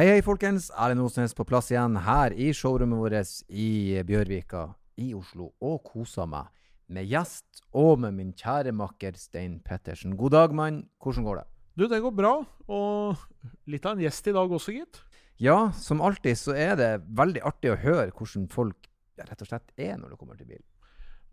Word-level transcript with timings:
Hei, 0.00 0.06
hei, 0.08 0.20
folkens. 0.24 0.70
Erlend 0.80 1.02
Osnes 1.04 1.34
på 1.36 1.44
plass 1.44 1.66
igjen 1.68 1.98
her 2.00 2.32
i 2.32 2.46
showrommet 2.56 2.96
vårt 3.02 3.42
i 3.52 4.00
Bjørvika 4.08 4.62
i 4.96 5.10
Oslo, 5.12 5.50
og 5.60 5.82
koser 5.84 6.24
meg 6.24 6.48
med 6.88 7.04
gjest 7.10 7.60
og 7.76 8.00
med 8.00 8.16
min 8.16 8.30
kjære 8.32 8.72
makker 8.72 9.18
Stein 9.20 9.58
Pettersen. 9.60 10.14
God 10.16 10.32
dag, 10.32 10.54
mann. 10.56 10.78
Hvordan 11.04 11.28
går 11.28 11.42
det? 11.42 11.44
Du, 11.76 11.84
det 11.92 12.00
går 12.00 12.16
bra. 12.16 12.32
Og 12.72 13.20
litt 13.68 13.84
av 13.84 13.98
en 13.98 14.00
gjest 14.06 14.32
i 14.32 14.36
dag 14.38 14.56
også, 14.56 14.78
gitt. 14.78 15.02
Ja, 15.36 15.58
som 15.76 16.00
alltid 16.00 16.40
så 16.46 16.56
er 16.56 16.80
det 16.80 16.90
veldig 17.20 17.44
artig 17.52 17.74
å 17.74 17.78
høre 17.84 18.08
hvordan 18.08 18.48
folk 18.56 18.88
rett 19.20 19.44
og 19.44 19.52
slett 19.52 19.76
er 19.76 20.00
når 20.00 20.14
det 20.14 20.20
kommer 20.24 20.40
til 20.40 20.48
bil. 20.48 20.64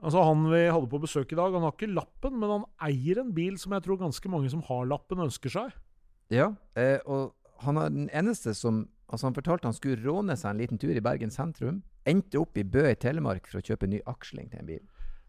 Altså 0.03 0.27
Han 0.27 0.43
vi 0.51 0.65
hadde 0.67 0.91
på 0.91 1.05
besøk 1.07 1.31
i 1.31 1.39
dag, 1.39 1.55
han 1.55 1.63
har 1.63 1.71
ikke 1.71 1.93
lappen, 1.95 2.35
men 2.35 2.57
han 2.57 2.71
eier 2.91 3.23
en 3.23 3.31
bil 3.31 3.55
som 3.55 3.79
jeg 3.79 3.87
tror 3.87 4.03
ganske 4.03 4.35
mange 4.35 4.51
som 4.51 4.67
har 4.67 4.91
lappen, 4.91 5.23
ønsker 5.23 5.55
seg. 5.55 5.83
Ja, 6.27 6.51
eh, 6.75 6.99
og 7.07 7.36
han 7.63 7.79
er 7.81 7.89
den 7.93 8.13
eneste 8.13 8.53
som 8.57 8.85
Altså 9.07 9.29
Han 9.29 9.35
fortalte 9.37 9.69
han 9.69 9.75
skulle 9.75 10.03
råne 10.03 10.35
seg 10.35 10.49
en 10.51 10.57
liten 10.59 10.79
tur 10.81 10.91
i 10.91 10.99
Bergen 10.99 11.31
sentrum. 11.31 11.77
Endte 12.03 12.41
opp 12.41 12.57
i 12.59 12.65
Bø 12.67 12.81
i 12.89 12.97
Telemark 12.99 13.45
for 13.47 13.61
å 13.61 13.63
kjøpe 13.63 13.87
ny 13.87 14.01
aksling 14.03 14.49
til 14.51 14.59
en 14.59 14.67
bil. 14.67 14.81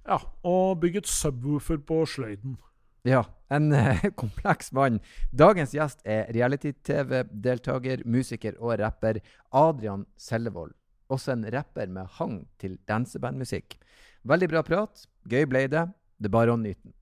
Ja, 0.03 0.19
og 0.43 0.81
bygget 0.83 1.07
subwoofer 1.07 1.79
på 1.87 2.01
sløyden. 2.11 2.57
Ja, 3.07 3.23
en 3.55 3.71
eh, 3.77 4.03
kompleks 4.23 4.73
mann. 4.75 4.99
Dagens 5.31 5.77
gjest 5.77 6.03
er 6.03 6.27
reality-TV-deltaker, 6.35 8.03
musiker 8.03 8.59
og 8.59 8.81
rapper 8.83 9.23
Adrian 9.55 10.09
Sellevold. 10.19 10.75
Også 11.09 11.37
en 11.37 11.47
rapper 11.55 11.87
med 11.87 12.11
hang 12.19 12.41
til 12.59 12.81
dansebandmusikk. 12.91 13.79
Veldig 14.29 14.51
bra 14.51 14.67
prat. 14.67 15.07
Gøy 15.31 15.47
ble 15.49 15.69
det. 15.71 15.87
Det 16.19 16.29
er 16.29 16.35
bare 16.35 16.57
å 16.57 16.61
nyte 16.61 16.83
den. 16.83 16.98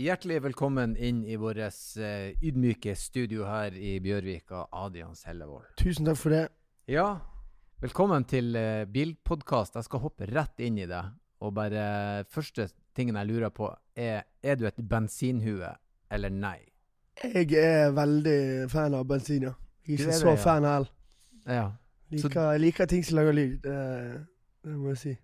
Hjertelig 0.00 0.38
velkommen 0.40 0.94
inn 0.96 1.18
i 1.28 1.34
vårt 1.36 1.58
eh, 2.00 2.30
ydmyke 2.40 2.94
studio 2.96 3.44
her 3.44 3.74
i 3.76 3.98
Bjørvika, 4.00 4.62
Adrian 4.72 5.12
Sellevold. 5.18 5.66
Tusen 5.76 6.08
takk 6.08 6.16
for 6.16 6.32
det. 6.32 6.46
Ja, 6.88 7.18
velkommen 7.84 8.24
til 8.24 8.56
uh, 8.56 8.86
bilpodkast. 8.88 9.76
Jeg 9.76 9.84
skal 9.90 10.00
hoppe 10.00 10.30
rett 10.30 10.62
inn 10.64 10.78
i 10.80 10.86
det. 10.88 11.02
Og 11.44 11.52
bare 11.58 12.24
første 12.32 12.70
tingen 12.96 13.18
jeg 13.20 13.28
lurer 13.28 13.52
på, 13.52 13.68
er 13.92 14.24
er 14.40 14.56
du 14.56 14.64
et 14.70 14.80
bensinhue 14.80 15.68
eller 16.08 16.32
nei? 16.32 16.56
Jeg 17.20 17.52
er 17.60 17.92
veldig 17.92 18.70
fan 18.72 18.96
av 18.96 19.04
bensin, 19.04 19.50
ja. 19.50 19.56
Jeg 19.84 19.98
er 19.98 20.06
ikke 20.06 20.14
er 20.14 20.20
så 20.22 20.30
det, 20.30 20.38
ja. 20.38 20.44
fan 20.46 20.70
av 20.70 20.78
el. 20.78 20.92
Ja. 21.44 21.70
Liker, 22.14 22.52
jeg 22.54 22.64
liker 22.64 22.88
ting 22.88 23.04
som 23.04 23.20
lager 23.20 23.36
lyd. 23.36 23.58
Det, 23.68 23.80
det 24.64 24.80
må 24.80 24.94
jeg 24.94 25.04
si. 25.04 25.18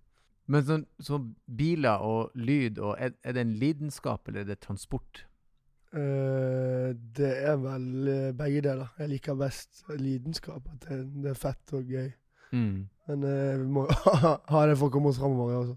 Men 0.46 0.66
sånn 0.66 0.84
så 1.02 1.18
biler 1.58 2.02
og 2.06 2.36
lyd, 2.38 2.78
og 2.78 2.94
er, 3.02 3.16
er 3.26 3.34
det 3.34 3.42
en 3.42 3.56
lidenskap 3.58 4.28
eller 4.28 4.44
er 4.44 4.52
det 4.52 4.60
transport? 4.62 5.24
Uh, 5.96 6.92
det 7.16 7.32
er 7.46 7.56
vel 7.62 8.10
eh, 8.10 8.30
begge 8.36 8.62
deler. 8.66 8.92
Jeg 9.00 9.10
liker 9.14 9.38
best 9.38 9.84
lidenskap. 9.96 10.66
At 10.74 10.86
det, 10.88 10.98
det 11.24 11.32
er 11.32 11.38
fett 11.40 11.74
og 11.78 11.90
gøy. 11.90 12.10
Mm. 12.52 12.86
Men 13.08 13.26
uh, 13.26 13.54
vi 13.62 13.68
må 13.78 13.86
ha 14.52 14.62
det 14.68 14.76
for 14.78 14.90
å 14.90 14.94
komme 14.94 15.10
oss 15.12 15.20
framover. 15.22 15.56
Også. 15.62 15.76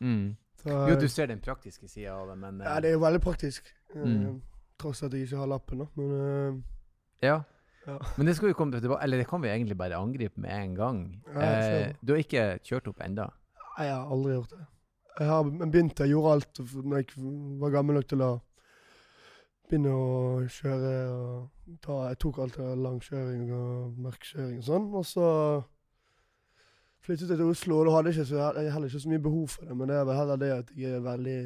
Mm. 0.00 0.26
Så, 0.60 0.74
Jo, 0.90 0.98
du 1.00 1.06
ser 1.08 1.30
den 1.30 1.40
praktiske 1.44 1.88
sida 1.88 2.18
av 2.18 2.32
det, 2.32 2.36
men 2.40 2.60
ja, 2.60 2.74
eh, 2.74 2.82
det 2.84 2.90
er 2.90 2.98
jo 2.98 3.04
veldig 3.04 3.22
praktisk. 3.24 3.70
Mm. 3.94 4.40
Tross 4.80 5.04
at 5.06 5.16
jeg 5.16 5.28
ikke 5.28 5.40
har 5.40 5.48
lappen, 5.50 5.84
da. 5.84 5.88
Men 5.96 6.60
ja. 7.24 7.40
ja. 7.86 7.96
Men 8.16 8.28
det 8.28 8.36
skal 8.36 8.50
vi 8.50 8.54
komme 8.56 8.78
tilbake 8.80 9.02
Eller 9.04 9.20
det 9.20 9.26
kan 9.28 9.42
vi 9.42 9.50
egentlig 9.50 9.76
bare 9.76 9.98
angripe 9.98 10.40
med 10.40 10.52
en 10.56 10.74
gang. 10.76 11.00
Ja, 11.34 11.48
Eh, 11.60 11.94
du 12.00 12.14
har 12.14 12.22
ikke 12.22 12.44
kjørt 12.64 12.88
opp 12.92 13.00
enda? 13.04 13.30
Nei, 13.80 13.86
jeg 13.88 13.96
har 13.96 14.10
aldri 14.12 14.32
gjort 14.34 14.50
det. 14.52 14.64
Jeg 15.18 15.26
har 15.26 15.46
begynt, 15.70 16.00
jeg 16.00 16.12
gjorde 16.12 16.32
alt 16.36 16.58
når 16.84 16.96
jeg 16.98 17.06
var 17.60 17.70
gammel 17.72 17.96
nok 17.96 18.08
til 18.10 18.22
å 18.24 18.32
begynne 19.70 19.92
å 19.96 20.08
kjøre. 20.52 20.90
Og 21.14 21.78
ta, 21.80 21.94
jeg 22.10 22.18
tok 22.20 22.40
alt 22.44 22.58
av 22.60 22.74
langkjøring 22.76 23.46
og 23.56 24.02
mørkkjøring 24.04 24.58
og 24.60 24.66
sånn. 24.66 24.90
Og 25.00 25.06
så 25.08 25.28
flyttet 27.00 27.32
jeg 27.32 27.40
til 27.40 27.54
Oslo, 27.54 27.78
og 27.78 27.88
da 27.88 27.94
hadde 27.94 28.12
jeg, 28.12 28.18
ikke 28.18 28.28
så, 28.34 28.50
jeg 28.58 28.74
heller 28.74 28.92
ikke 28.92 29.00
så 29.06 29.12
mye 29.14 29.22
behov 29.28 29.46
for 29.54 29.70
det. 29.70 29.78
Men 29.80 29.88
det 29.88 29.96
er 29.96 30.04
vel 30.10 30.20
heller 30.20 30.42
det 30.44 30.52
at 30.58 30.74
jeg 30.76 30.98
er 30.98 31.08
veldig 31.08 31.38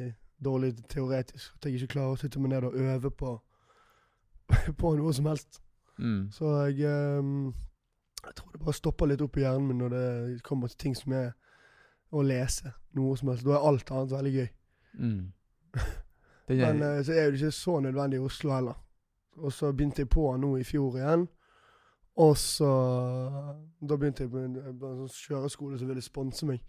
dårlig 0.49 0.73
teoretisk. 0.91 1.55
At 1.55 1.69
jeg 1.69 1.79
ikke 1.79 1.93
klarer 1.95 2.17
å 2.17 2.19
sitte 2.19 2.43
meg 2.43 2.51
ned 2.51 2.67
og 2.67 2.75
øve 2.75 3.13
på, 3.23 3.37
på 4.83 4.93
noe 4.99 5.15
som 5.15 5.31
helst. 5.31 5.61
Mm. 6.03 6.27
Så 6.35 6.51
jeg 6.67 6.83
ehm, 6.91 7.53
Jeg 8.25 8.35
tror 8.35 8.51
det 8.51 8.59
bare 8.59 8.73
stopper 8.75 9.07
litt 9.07 9.21
opp 9.23 9.37
i 9.37 9.45
hjernen 9.45 9.69
min 9.69 9.77
når 9.79 9.91
det 9.93 10.43
kommer 10.43 10.67
til 10.67 10.81
ting 10.81 10.95
som 10.99 11.13
er 11.15 11.29
å 12.15 12.23
lese. 12.25 12.71
Noe 12.95 13.17
som 13.19 13.31
helst. 13.31 13.45
Da 13.45 13.57
er 13.57 13.67
alt 13.69 13.91
annet 13.91 14.15
veldig 14.15 14.33
gøy. 14.39 14.49
Mm. 14.99 15.21
Er, 16.45 16.59
Men 16.61 16.81
uh, 16.83 16.99
så 17.01 17.15
er 17.17 17.31
det 17.31 17.39
ikke 17.39 17.55
så 17.57 17.79
nødvendig 17.81 18.19
i 18.19 18.21
Oslo 18.21 18.51
heller. 18.53 18.75
Og 19.41 19.49
så 19.53 19.71
begynte 19.73 20.03
jeg 20.03 20.11
på 20.13 20.27
nå 20.37 20.51
i 20.59 20.63
fjor 20.63 20.99
igjen. 20.99 21.23
Og 22.21 22.37
så 22.37 22.69
Da 23.81 23.97
begynte 23.97 24.23
jeg 24.23 24.31
på 24.31 24.43
en, 24.43 24.53
en 24.61 24.77
sånn 24.77 25.09
kjøreskole 25.09 25.79
som 25.79 25.89
ville 25.89 26.03
sponse 26.05 26.45
meg. 26.45 26.61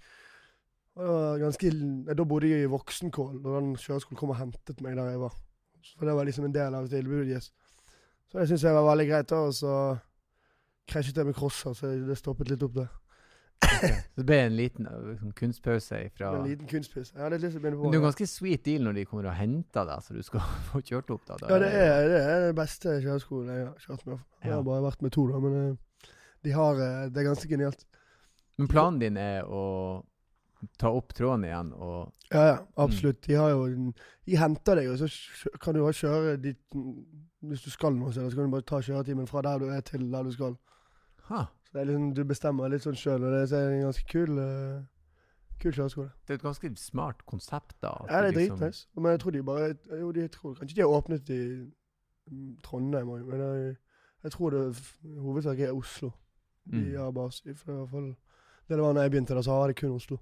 Ganske, 0.97 1.71
Da 2.09 2.25
bodde 2.25 2.49
jeg 2.49 2.65
i 2.65 2.73
Voksenkål, 2.73 3.37
og 3.45 3.53
den 3.53 3.75
kjøreskolen 3.77 4.19
kom 4.19 4.33
og 4.33 4.41
hentet 4.41 4.81
meg 4.81 4.97
der 4.97 5.13
jeg 5.13 5.21
var. 5.21 5.37
For 5.99 6.09
det 6.09 6.17
var 6.17 6.27
liksom 6.27 6.49
en 6.49 6.57
del 6.57 6.75
av 6.75 6.89
tilbudet 6.91 7.29
deres. 7.29 7.53
Så 8.27 8.41
det 8.41 8.49
syns 8.49 8.65
jeg 8.65 8.75
var 8.75 8.89
veldig 8.89 9.09
greit. 9.11 9.29
da, 9.31 9.37
Og 9.37 9.55
så 9.55 9.75
krasjet 10.89 11.17
jeg 11.17 11.27
med 11.27 11.35
crosser, 11.35 11.73
så 11.73 11.87
det 11.87 12.19
stoppet 12.19 12.51
litt 12.51 12.63
opp 12.63 12.75
der. 12.75 12.89
Ok. 13.67 13.85
Så 14.15 14.23
det 14.23 14.27
ble 14.29 14.39
en 14.47 14.57
liten 14.57 14.89
sånn 15.21 15.35
kunstpause 15.37 16.01
fra 16.17 16.33
En 16.39 16.47
liten 16.49 16.71
kunstpause. 16.71 17.13
Jeg 17.15 17.23
hadde 17.23 17.41
lyst 17.43 17.57
til 17.57 17.61
å 17.61 17.65
begynne 17.67 17.83
Men 17.83 17.93
det 17.95 17.99
er 17.99 18.03
en 18.03 18.09
ganske 18.09 18.29
sweet 18.31 18.65
deal 18.67 18.87
når 18.87 18.99
de 19.01 19.07
kommer 19.11 19.29
og 19.31 19.37
henter 19.39 19.89
deg, 19.91 20.07
så 20.07 20.17
du 20.17 20.23
skal 20.27 20.47
få 20.71 20.83
kjørt 20.87 21.13
opp. 21.15 21.27
da. 21.29 21.39
Da 21.43 21.53
Ja, 21.53 21.61
det 21.63 21.71
er, 21.75 22.09
det 22.13 22.23
er 22.23 22.47
den 22.49 22.59
beste 22.59 22.97
kjøreskolen 23.05 23.53
jeg 23.53 23.69
har 23.69 23.87
kjørt 23.87 24.09
med. 24.09 24.25
Jeg 24.45 24.55
har 24.57 24.67
bare 24.71 24.87
vært 24.87 25.07
med 25.07 25.15
to, 25.17 25.29
da, 25.33 25.43
men 25.45 25.61
eh, 25.61 26.11
de 26.47 26.57
har, 26.57 26.83
eh, 26.87 27.07
det 27.11 27.23
er 27.23 27.31
ganske 27.31 27.51
genialt. 27.51 27.87
Men 28.57 28.71
planen 28.73 29.01
din 29.03 29.19
er 29.21 29.45
å 29.45 29.65
ta 30.81 30.91
opp 30.97 31.13
tråden 31.15 31.45
igjen 31.47 31.73
og 31.77 32.13
Ja, 32.33 32.43
ja, 32.49 32.55
absolutt. 32.83 33.21
De 33.27 33.37
har 33.39 33.53
jo 33.53 33.67
De 34.27 34.39
henter 34.41 34.81
deg, 34.81 34.89
og 34.91 34.99
så 34.99 35.51
kan 35.63 35.77
du 35.77 35.83
bare 35.85 35.95
kjøre 35.95 36.37
dit 36.43 36.59
mm, 36.75 36.95
Hvis 37.51 37.67
du 37.67 37.71
skal 37.71 37.95
noe 37.95 38.11
sted, 38.15 38.31
så 38.31 38.39
kan 38.39 38.49
du 38.49 38.55
bare 38.57 38.67
ta 38.67 38.81
kjøretimen 38.83 39.29
fra 39.31 39.45
der 39.47 39.61
du 39.63 39.69
er 39.71 39.85
til 39.87 40.09
der 40.11 40.27
du 40.27 40.33
skal. 40.35 40.57
Ha! 41.29 41.45
Det 41.77 41.83
er 41.83 41.89
liksom, 41.91 42.05
Du 42.17 42.23
bestemmer 42.25 42.71
litt 42.73 42.85
sånn 42.87 42.97
sjøl, 42.97 43.21
og 43.27 43.33
det 43.37 43.53
er 43.53 43.73
en 43.75 43.83
ganske 43.91 44.07
kul 44.09 44.39
uh, 44.41 44.83
Kul 45.61 45.73
kjøreskole. 45.73 46.11
Det 46.27 46.35
er 46.35 46.39
et 46.39 46.43
ganske 46.45 46.69
smart 46.77 47.23
konsept, 47.29 47.75
da. 47.85 47.91
Ja, 48.09 48.23
det 48.25 48.29
er 48.31 48.39
liksom- 48.39 48.59
dritnice. 48.61 48.87
Men 48.97 49.11
jeg 49.13 49.21
tror 49.21 49.31
de 49.33 49.43
bare 49.43 49.75
Jo, 50.01 50.13
de 50.13 50.29
tror 50.29 50.55
kanskje 50.55 50.75
de 50.77 50.81
har 50.85 50.89
åpnet 50.93 51.31
i 51.33 51.41
mm, 52.33 52.57
Trondheim 52.65 53.09
òg, 53.09 53.25
men 53.29 53.41
jeg, 53.41 53.77
jeg 54.25 54.33
tror 54.33 54.51
det 54.51 54.63
hovedsaken 55.21 55.67
er 55.69 55.77
Oslo. 55.77 56.13
De 56.67 56.77
Mm. 56.81 56.97
har 56.97 57.11
base 57.13 57.43
i, 57.47 57.53
hvert 57.53 57.91
fall 57.91 58.09
det 58.69 58.77
det 58.77 58.83
var 58.83 58.93
når 58.95 59.03
jeg 59.03 59.11
begynte, 59.11 59.35
da, 59.35 59.43
så 59.43 59.51
var 59.61 59.67
det 59.69 59.77
kun 59.77 59.93
Oslo. 59.95 60.19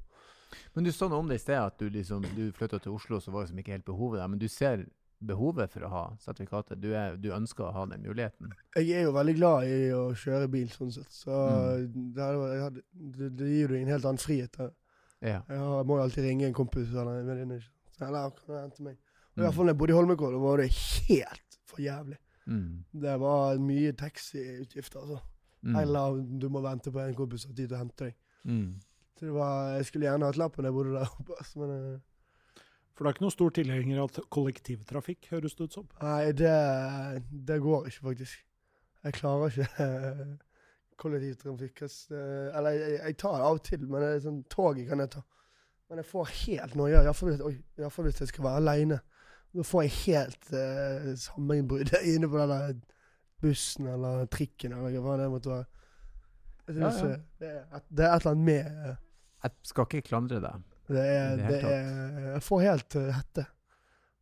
Men 0.75 0.84
du 0.84 0.91
sa 0.92 1.09
noe 1.09 1.19
om 1.19 1.28
det 1.28 1.34
i 1.41 1.42
sted, 1.42 1.54
at 1.56 1.78
du 1.81 1.88
liksom 1.88 2.22
Du 2.36 2.53
flytta 2.53 2.78
til 2.82 2.92
Oslo, 2.92 3.19
så 3.21 3.31
var 3.32 3.41
det 3.41 3.48
liksom 3.48 3.59
ikke 3.59 3.72
helt 3.72 3.84
behovet 3.86 4.21
der. 4.21 4.26
Men 4.28 4.38
du 4.38 4.48
ser 4.48 4.84
behovet 5.26 5.70
for 5.72 5.84
å 5.86 5.90
ha 5.92 6.02
sertifikatet? 6.20 6.80
Du, 6.80 6.90
er, 6.94 7.16
du 7.16 7.30
ønsker 7.32 7.64
å 7.68 7.72
ha 7.72 7.84
den 7.86 8.02
muligheten? 8.02 8.52
Jeg 8.76 8.90
er 9.00 9.02
jo 9.08 9.12
veldig 9.16 9.34
glad 9.38 9.64
i 9.68 9.90
å 9.96 10.02
kjøre 10.14 10.48
bil, 10.52 10.68
sånn 10.68 10.92
sett. 10.92 11.10
Så 11.12 11.30
Mm. 11.30 12.12
det, 12.14 12.28
vært- 12.40 12.82
det, 13.18 13.30
det 13.36 13.48
gir 13.52 13.68
deg 13.68 13.82
en 13.82 13.92
helt 13.94 14.04
annen 14.04 14.18
frihet. 14.18 14.52
da. 14.58 14.70
Ja. 15.22 15.40
Jeg 15.48 15.58
har, 15.58 15.84
må 15.84 15.96
jo 15.96 16.02
alltid 16.04 16.24
ringe 16.24 16.46
en 16.46 16.52
kompis 16.54 16.88
eller 16.92 17.20
en 17.20 17.26
venninne. 17.26 17.60
Så, 17.96 18.06
Eller 18.06 18.30
kan 18.30 18.54
du 18.54 18.60
hente 18.60 18.82
meg? 18.82 18.96
Og 18.96 19.36
I 19.36 19.40
Mm. 19.40 19.44
hvert 19.46 19.54
fall 19.54 19.64
når 19.64 19.72
jeg 19.74 19.78
bodde 19.78 19.90
i 19.90 19.96
Holmenkollen, 19.96 20.32
da 20.40 20.44
var 20.46 20.56
det 20.58 20.70
helt 21.08 21.58
for 21.66 21.80
jævlig. 21.80 22.18
Mm. 22.46 22.84
Det 23.00 23.18
var 23.20 23.56
mye 23.58 23.92
taxiutgifter, 23.92 25.00
altså. 25.00 25.20
Mm. 25.64 25.76
Eller 25.80 26.38
du 26.38 26.48
må 26.52 26.60
vente 26.60 26.92
på 26.92 27.00
en 27.00 27.14
kompis 27.14 27.41
som 27.42 27.50
har 27.52 27.56
tid 27.56 27.68
til 27.68 27.77
å 27.77 27.80
hente 27.80 28.04
deg. 28.04 28.15
Mm. 28.44 28.74
Så 29.16 29.27
det 29.27 29.32
var, 29.32 29.77
jeg 29.78 29.86
skulle 29.86 30.06
gjerne 30.10 30.27
hatt 30.28 30.36
lappen 30.36 30.62
da 30.65 30.68
jeg 30.68 30.74
bodde 30.77 30.92
der 30.98 31.06
oppe, 31.18 31.32
altså, 31.38 31.59
men 31.62 31.70
eh, 31.94 32.00
For 32.94 33.02
du 33.04 33.08
er 33.10 33.16
ikke 33.16 33.24
noen 33.24 33.34
stor 33.34 33.50
tilhenger 33.56 34.00
av 34.04 34.18
kollektivtrafikk, 34.30 35.26
høres 35.32 35.56
det 35.58 35.66
ut 35.66 35.76
som. 35.80 35.86
Nei, 36.02 36.32
det, 36.38 36.54
det 37.48 37.56
går 37.64 37.88
ikke, 37.91 38.04
faktisk. 38.10 38.44
Jeg 39.04 39.16
klarer 39.18 39.50
ikke 39.50 39.88
kollektivtrafikk. 41.02 41.82
Eller 42.14 42.76
jeg, 42.78 42.98
jeg 43.00 43.16
tar 43.18 43.38
det 43.41 43.48
av 43.48 43.58
og 43.58 43.64
til, 43.66 43.86
men 43.91 44.04
det 44.04 44.10
er 44.12 44.22
sånn 44.28 44.42
toget 44.52 44.86
kan 44.92 45.02
jeg 45.02 45.10
ta. 45.16 45.24
Men 45.91 46.00
jeg 46.00 46.08
får 46.08 46.30
helt 46.38 46.76
noia, 46.78 47.02
iallfall 47.04 47.34
hvis, 48.08 48.20
jeg 48.22 48.30
skal 48.30 48.46
være 48.46 48.62
aleine. 48.62 49.00
Da 49.54 49.62
får 49.66 49.84
jeg 49.84 49.94
helt 50.00 50.52
eh, 50.58 51.10
sammenbrudd 51.20 51.92
inne 52.14 52.30
på 52.30 52.41
den 52.41 52.52
der 52.54 52.78
bussen 53.44 53.86
eller 53.91 54.24
trikken 54.32 54.72
eller 54.74 55.02
hva 55.04 55.18
det 55.20 55.26
måtte 55.30 55.52
være. 55.52 55.66
Jeg 56.64 56.78
Ja, 56.80 56.91
synes, 56.96 57.18
ja. 57.18 57.18
Det, 57.42 57.50
er 57.50 57.76
et, 57.76 57.84
det 57.91 58.06
er 58.06 58.14
et 58.14 58.22
eller 58.24 58.32
annet 58.32 58.46
med 58.48 58.88
eh, 58.88 58.94
Jeg 59.44 59.52
skal 59.68 59.86
ikke 59.91 60.06
klandre 60.08 60.38
deg. 60.41 60.62
Det 60.89 61.01
er, 61.01 61.36
det 61.36 61.59
er 61.65 62.31
Jeg 62.34 62.42
får 62.42 62.60
helt 62.60 62.97
eh, 63.01 63.10
hette. 63.15 63.47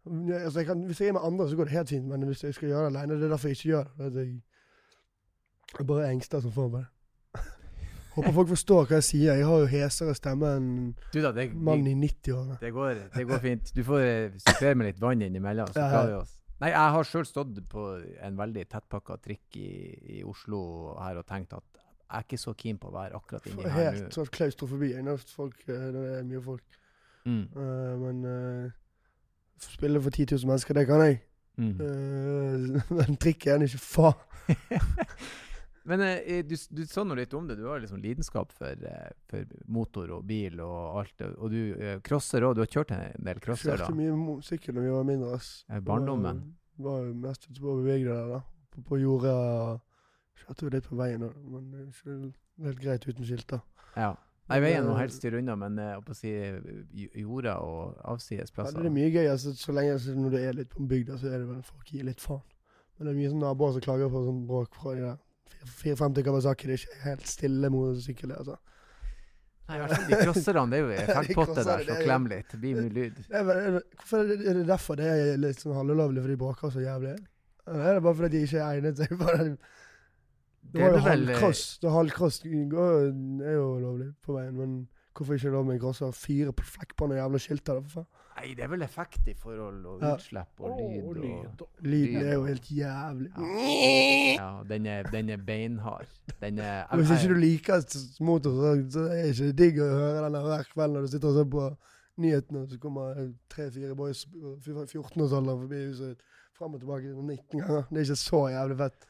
Altså, 0.07 0.59
jeg 0.59 0.67
kan, 0.67 0.83
hvis 0.87 1.01
jeg 1.01 1.09
er 1.09 1.13
med 1.13 1.25
andre, 1.25 1.49
så 1.51 1.57
går 1.57 1.65
det 1.65 1.73
helt 1.73 1.89
fint, 1.89 2.07
men 2.07 2.23
hvis 2.23 2.45
jeg 2.45 2.55
skal 2.55 2.69
gjøre 2.69 2.85
det 2.85 2.97
alene, 2.97 3.15
det 3.15 3.25
er 3.25 3.29
derfor 3.35 3.49
jeg 3.49 3.57
ikke 3.57 3.69
gjør 3.69 3.85
det. 3.99 4.27
Jeg, 4.27 4.43
jeg 5.79 5.87
bare 5.87 6.07
er 6.07 6.11
engster 6.11 6.41
som 6.41 6.53
får 6.53 6.69
meg. 6.69 6.85
Håper 8.17 8.33
folk 8.33 8.49
forstår 8.49 8.87
hva 8.87 8.99
jeg 8.99 9.09
sier. 9.09 9.39
Jeg 9.41 9.47
har 9.47 9.65
jo 9.65 9.71
hesere 9.71 10.15
stemme 10.19 10.55
enn 10.59 10.69
mannen 11.15 11.65
mann 11.65 11.87
i 11.87 11.95
90-årene. 11.95 12.59
det, 12.61 12.73
går, 12.75 13.03
det 13.17 13.27
går 13.31 13.43
fint. 13.47 13.75
Du 13.77 13.83
får 13.87 14.07
eh, 14.07 14.39
supplere 14.43 14.79
med 14.79 14.91
litt 14.91 15.03
vann 15.03 15.23
innimellom, 15.23 15.71
så 15.73 15.87
klarer 15.87 16.11
vi 16.11 16.19
oss. 16.21 16.39
Nei, 16.63 16.71
jeg 16.71 16.95
har 16.95 17.07
sjøl 17.09 17.25
stått 17.27 17.57
på 17.71 17.85
en 18.23 18.37
veldig 18.39 18.63
tettpakka 18.71 19.17
trikk 19.19 19.57
i, 19.59 19.71
i 20.19 20.21
Oslo 20.23 20.61
her 21.03 21.19
og 21.19 21.27
tenkt 21.27 21.57
at 21.57 21.81
er 22.13 22.25
ikke 22.27 22.41
så 22.41 22.55
keen 22.59 22.79
på 22.81 22.91
å 22.91 22.95
være 22.95 23.19
akkurat 23.19 23.47
inni 23.49 23.67
her 23.67 23.93
Helt 23.93 24.07
nå. 24.07 24.15
sånn 24.15 24.31
klaustrofobi. 24.33 24.93
Folk, 25.33 25.61
eh, 25.69 25.87
det 25.95 26.07
er 26.19 26.25
mye 26.29 26.43
folk. 26.45 26.81
Mm. 27.25 27.45
Uh, 27.55 27.93
men 28.03 28.25
uh, 28.27 28.73
spille 29.63 30.03
for 30.03 30.11
10 30.11 30.35
000 30.35 30.51
mennesker, 30.51 30.77
det 30.79 30.89
kan 30.89 31.05
jeg. 31.05 31.23
Mm. 31.61 31.79
Uh, 31.79 32.83
men 32.99 33.17
trikk 33.23 33.47
er 33.47 33.65
ikke 33.69 33.83
faen. 33.87 34.29
Men 35.83 35.99
du, 36.47 36.53
du 36.71 36.85
sa 36.87 37.03
nå 37.03 37.17
litt 37.19 37.33
om 37.35 37.49
det. 37.49 37.57
Du 37.59 37.65
har 37.67 37.81
liksom 37.83 37.99
lidenskap 37.99 38.53
for, 38.55 38.85
for 39.27 39.49
motor 39.67 40.13
og 40.15 40.29
bil 40.29 40.61
og 40.63 41.01
alt. 41.01 41.25
Og 41.43 41.51
du 41.51 41.73
crosser 42.07 42.47
òg. 42.47 42.55
Du 42.55 42.61
har 42.63 42.71
kjørt 42.71 42.93
en 42.95 43.27
del 43.27 43.41
crosser, 43.43 43.73
da? 43.75 43.89
Kjørte 43.89 43.97
mye 43.99 44.37
sykkel 44.47 44.79
da 44.79 44.85
vi 44.85 44.93
var 44.95 45.09
mindre. 45.09 45.33
ass. 45.41 45.49
Barndommen? 45.83 46.39
Var, 46.79 46.87
var 46.87 47.11
mest 47.25 47.49
ute 47.49 47.59
på 47.59 47.73
å 47.73 47.81
bevege 47.81 48.07
deg 48.07 48.31
da. 48.31 48.39
På, 48.71 48.85
på 48.93 49.01
jordet. 49.03 49.35
og 49.35 49.83
Kjørte 50.43 50.67
jo 50.67 50.75
litt 50.75 50.89
på 50.91 50.99
veien, 50.99 51.25
men 51.55 51.71
det 51.73 51.81
er 51.87 51.89
ikke 51.89 52.19
helt 52.67 52.85
greit 52.85 53.09
uten 53.09 53.27
skilt. 53.29 53.49
da. 53.53 53.63
Ja. 53.97 54.13
Nei, 54.51 54.59
veien 54.61 54.85
må 54.85 54.97
eh, 54.97 55.05
helst 55.05 55.21
styre 55.23 55.39
unna, 55.41 55.55
men 55.57 55.79
eh, 55.81 55.95
å 55.97 56.17
si 56.17 56.33
jorda 57.23 57.55
og 57.65 58.01
avsides 58.11 58.51
Ja, 58.57 58.67
det 58.75 58.89
er 58.89 58.93
mye 58.93 59.13
gøy. 59.13 59.29
altså 59.31 59.55
Så 59.57 59.73
lenge 59.73 59.95
altså, 59.97 60.17
når 60.19 60.35
du 60.35 60.39
er 60.41 60.59
litt 60.59 60.73
på 60.73 60.85
bygda, 60.91 61.19
så 61.21 61.31
er 61.31 61.39
det 61.41 61.47
vel 61.49 61.63
folk 61.65 61.93
gir 61.95 62.09
litt 62.09 62.21
faen. 62.21 62.43
Men 62.99 63.07
det 63.09 63.15
er 63.15 63.21
mye 63.21 63.31
sånn 63.33 63.45
naboer 63.47 63.77
som 63.77 63.85
klager 63.85 64.11
på 64.13 64.25
sånn 64.27 64.43
bråk 64.51 64.77
fra 64.77 64.97
de 64.99 65.07
der 65.07 65.21
54 65.79 66.27
Kawasaki. 66.27 66.69
Det 66.69 66.75
er 66.75 66.85
ikke 66.85 67.01
helt 67.07 67.31
stille 67.31 67.71
motorsykkel. 67.73 68.35
altså. 68.37 68.59
Nei, 69.69 69.79
i 69.79 69.81
hvert 69.81 69.95
fall 69.95 70.09
de 70.11 70.19
crosserne. 70.27 70.65
Det 70.73 70.79
er 70.79 70.83
jo 70.83 70.91
effektpotte 71.05 71.37
crosserne, 71.55 71.77
der 71.79 71.89
det 71.89 71.99
klem 72.03 72.27
er 72.27 72.35
litt. 72.35 72.51
Det 72.53 72.61
blir 72.65 72.81
mye 72.81 72.95
lyd. 72.97 73.21
Er, 73.31 73.53
er, 73.55 73.79
hvorfor 74.01 74.25
er 74.25 74.33
det, 74.33 74.41
er 74.53 74.65
derfor 74.69 74.99
det 75.01 75.13
er 75.13 75.39
litt 75.41 75.63
sånn 75.63 75.77
halvulovlig, 75.79 76.25
for 76.25 76.35
de 76.35 76.41
bråker 76.43 76.75
så 76.75 76.83
jævlig? 76.83 77.15
Eller 77.63 77.89
er 77.89 77.97
det 77.97 78.05
bare 78.05 78.19
fordi 78.19 78.37
de 78.37 78.45
ikke 78.49 78.67
egnet 78.67 79.01
seg 79.01 79.15
for 79.21 79.39
det? 79.39 79.73
Det 80.63 80.73
Det 80.73 80.81
var 80.83 80.89
er 80.89 80.99
jo 80.99 81.05
vel, 81.05 81.27
halvcross. 81.27 81.79
Det 81.83 81.91
halvcross 81.93 82.41
er 82.45 83.55
jo 83.55 83.69
lovlig 83.83 84.13
på 84.23 84.33
veien, 84.37 84.55
men 84.57 84.89
hvorfor 85.13 85.35
ikke 85.37 85.51
lov 85.53 85.67
med 85.67 85.75
en 85.83 85.85
og 86.07 86.15
Fire 86.15 86.53
på 86.53 86.65
flekk 86.65 86.95
på 86.97 87.07
noen 87.09 87.19
jævla 87.19 87.39
skilter, 87.43 87.75
da, 87.75 87.81
for 87.81 87.91
faen. 88.01 88.07
Nei, 88.33 88.55
det 88.57 88.65
er 88.65 88.69
vel 88.73 88.83
effekt 88.83 89.27
i 89.29 89.35
forhold 89.37 89.85
og 89.87 90.01
utslipp 90.09 90.61
og 90.65 90.79
lyd. 90.81 91.03
Og, 91.05 91.17
lyd 91.17 91.61
og- 91.61 91.69
Lyden 91.85 92.15
Lyd. 92.15 92.27
er 92.27 92.33
jo 92.33 92.45
helt 92.47 92.71
jævlig. 92.73 93.31
ja, 94.39 94.63
den 94.69 94.87
er, 94.87 95.03
den 95.13 95.29
er 95.31 95.37
beinhard. 95.37 96.07
Den 96.41 96.59
er 96.59 96.87
Hvis 96.97 97.11
ikke 97.11 97.35
du 97.35 97.41
liker 97.41 97.85
motor, 98.21 98.51
så, 98.91 99.01
er 99.11 99.23
det 99.23 99.41
ikke 99.41 99.53
digg 99.53 99.79
å 99.85 99.91
høre 99.91 100.25
den 100.25 100.41
hver 100.43 100.65
kveld 100.73 100.93
når 100.97 101.01
du 101.01 101.07
sitter 101.13 101.29
og 101.29 101.35
ser 101.35 101.51
på 101.53 101.77
nyhetene, 102.23 102.65
så 102.71 102.79
kommer 102.81 103.33
tre-fire 103.53 103.95
boys 103.97 104.25
på 104.27 104.57
14-årsalderen 104.65 105.61
forbi 105.67 105.85
huset 105.91 106.17
fram 106.57 106.75
og 106.75 106.81
tilbake 106.81 107.13
19 107.13 107.61
ganger. 107.61 107.85
Det 107.91 107.99
er 107.99 108.07
ikke 108.09 108.17
så 108.17 108.43
jævlig 108.53 108.79
fett. 108.79 109.07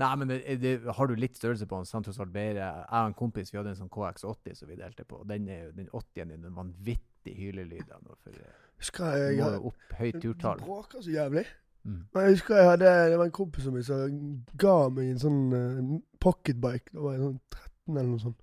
Nei, 0.00 0.10
men 0.16 0.30
det, 0.30 0.38
det, 0.62 0.72
har 0.96 1.08
du 1.08 1.14
litt 1.18 1.36
størrelse 1.36 1.66
på 1.68 1.76
en 1.76 1.88
Santos 1.88 2.16
Albeire 2.22 2.64
Jeg 2.64 2.86
og 2.88 3.10
en 3.10 3.16
kompis 3.18 3.50
vi 3.52 3.58
hadde 3.58 3.74
en 3.74 3.80
sånn 3.82 3.90
KX80 3.92 4.54
som 4.56 4.70
vi 4.70 4.78
delte 4.78 5.04
på. 5.04 5.18
Den, 5.28 5.48
er, 5.52 5.66
den 5.76 5.90
80-en 5.92 6.30
er 6.32 6.38
den 6.46 6.54
vanvittig 6.56 7.34
hylelyd. 7.36 7.90
nå, 7.90 8.16
For 8.24 8.32
eh, 8.32 8.54
Husker 8.80 9.18
jeg, 9.18 9.36
må 9.36 9.50
jeg 9.50 9.58
jo 9.60 9.72
opp 9.72 9.98
høyt 9.98 10.14
turtall. 10.14 10.32
turtall. 10.32 10.62
bråker 10.64 11.04
så 11.04 11.12
jævlig. 11.12 11.44
Mm. 11.82 11.98
Men 12.14 12.24
jeg 12.24 12.36
husker 12.36 12.56
jeg 12.56 12.70
hadde 12.70 12.90
Det 13.10 13.18
var 13.18 13.26
en 13.26 13.34
kompis 13.34 13.64
som 13.66 13.76
som 13.82 14.18
ga 14.64 14.76
meg 14.94 15.10
en 15.10 15.22
sånn 15.22 15.40
uh, 15.52 15.94
pocketbike. 16.22 16.94
Da 16.94 17.04
var 17.04 17.18
jeg 17.18 17.24
sånn 17.26 17.40
13 17.50 17.96
eller 17.96 18.10
noe 18.14 18.22
sånt. 18.22 18.38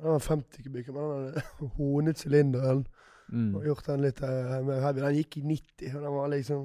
Den 0.00 0.16
var 0.16 0.24
50 0.24 0.64
kubikker, 0.64 0.96
men 0.96 1.02
den 1.02 1.26
hadde 1.28 1.72
honet 1.78 2.18
sylinderen 2.24 2.86
Mm. 3.30 3.54
og 3.54 3.62
gjort 3.62 3.86
den 3.86 4.00
litt 4.02 4.20
uh, 4.26 4.56
mer 4.66 4.80
heavy. 4.82 5.02
Den 5.04 5.14
gikk 5.14 5.36
i 5.38 5.42
90, 5.46 5.92
og 5.94 6.02
den 6.02 6.14
var 6.16 6.30
liksom 6.32 6.64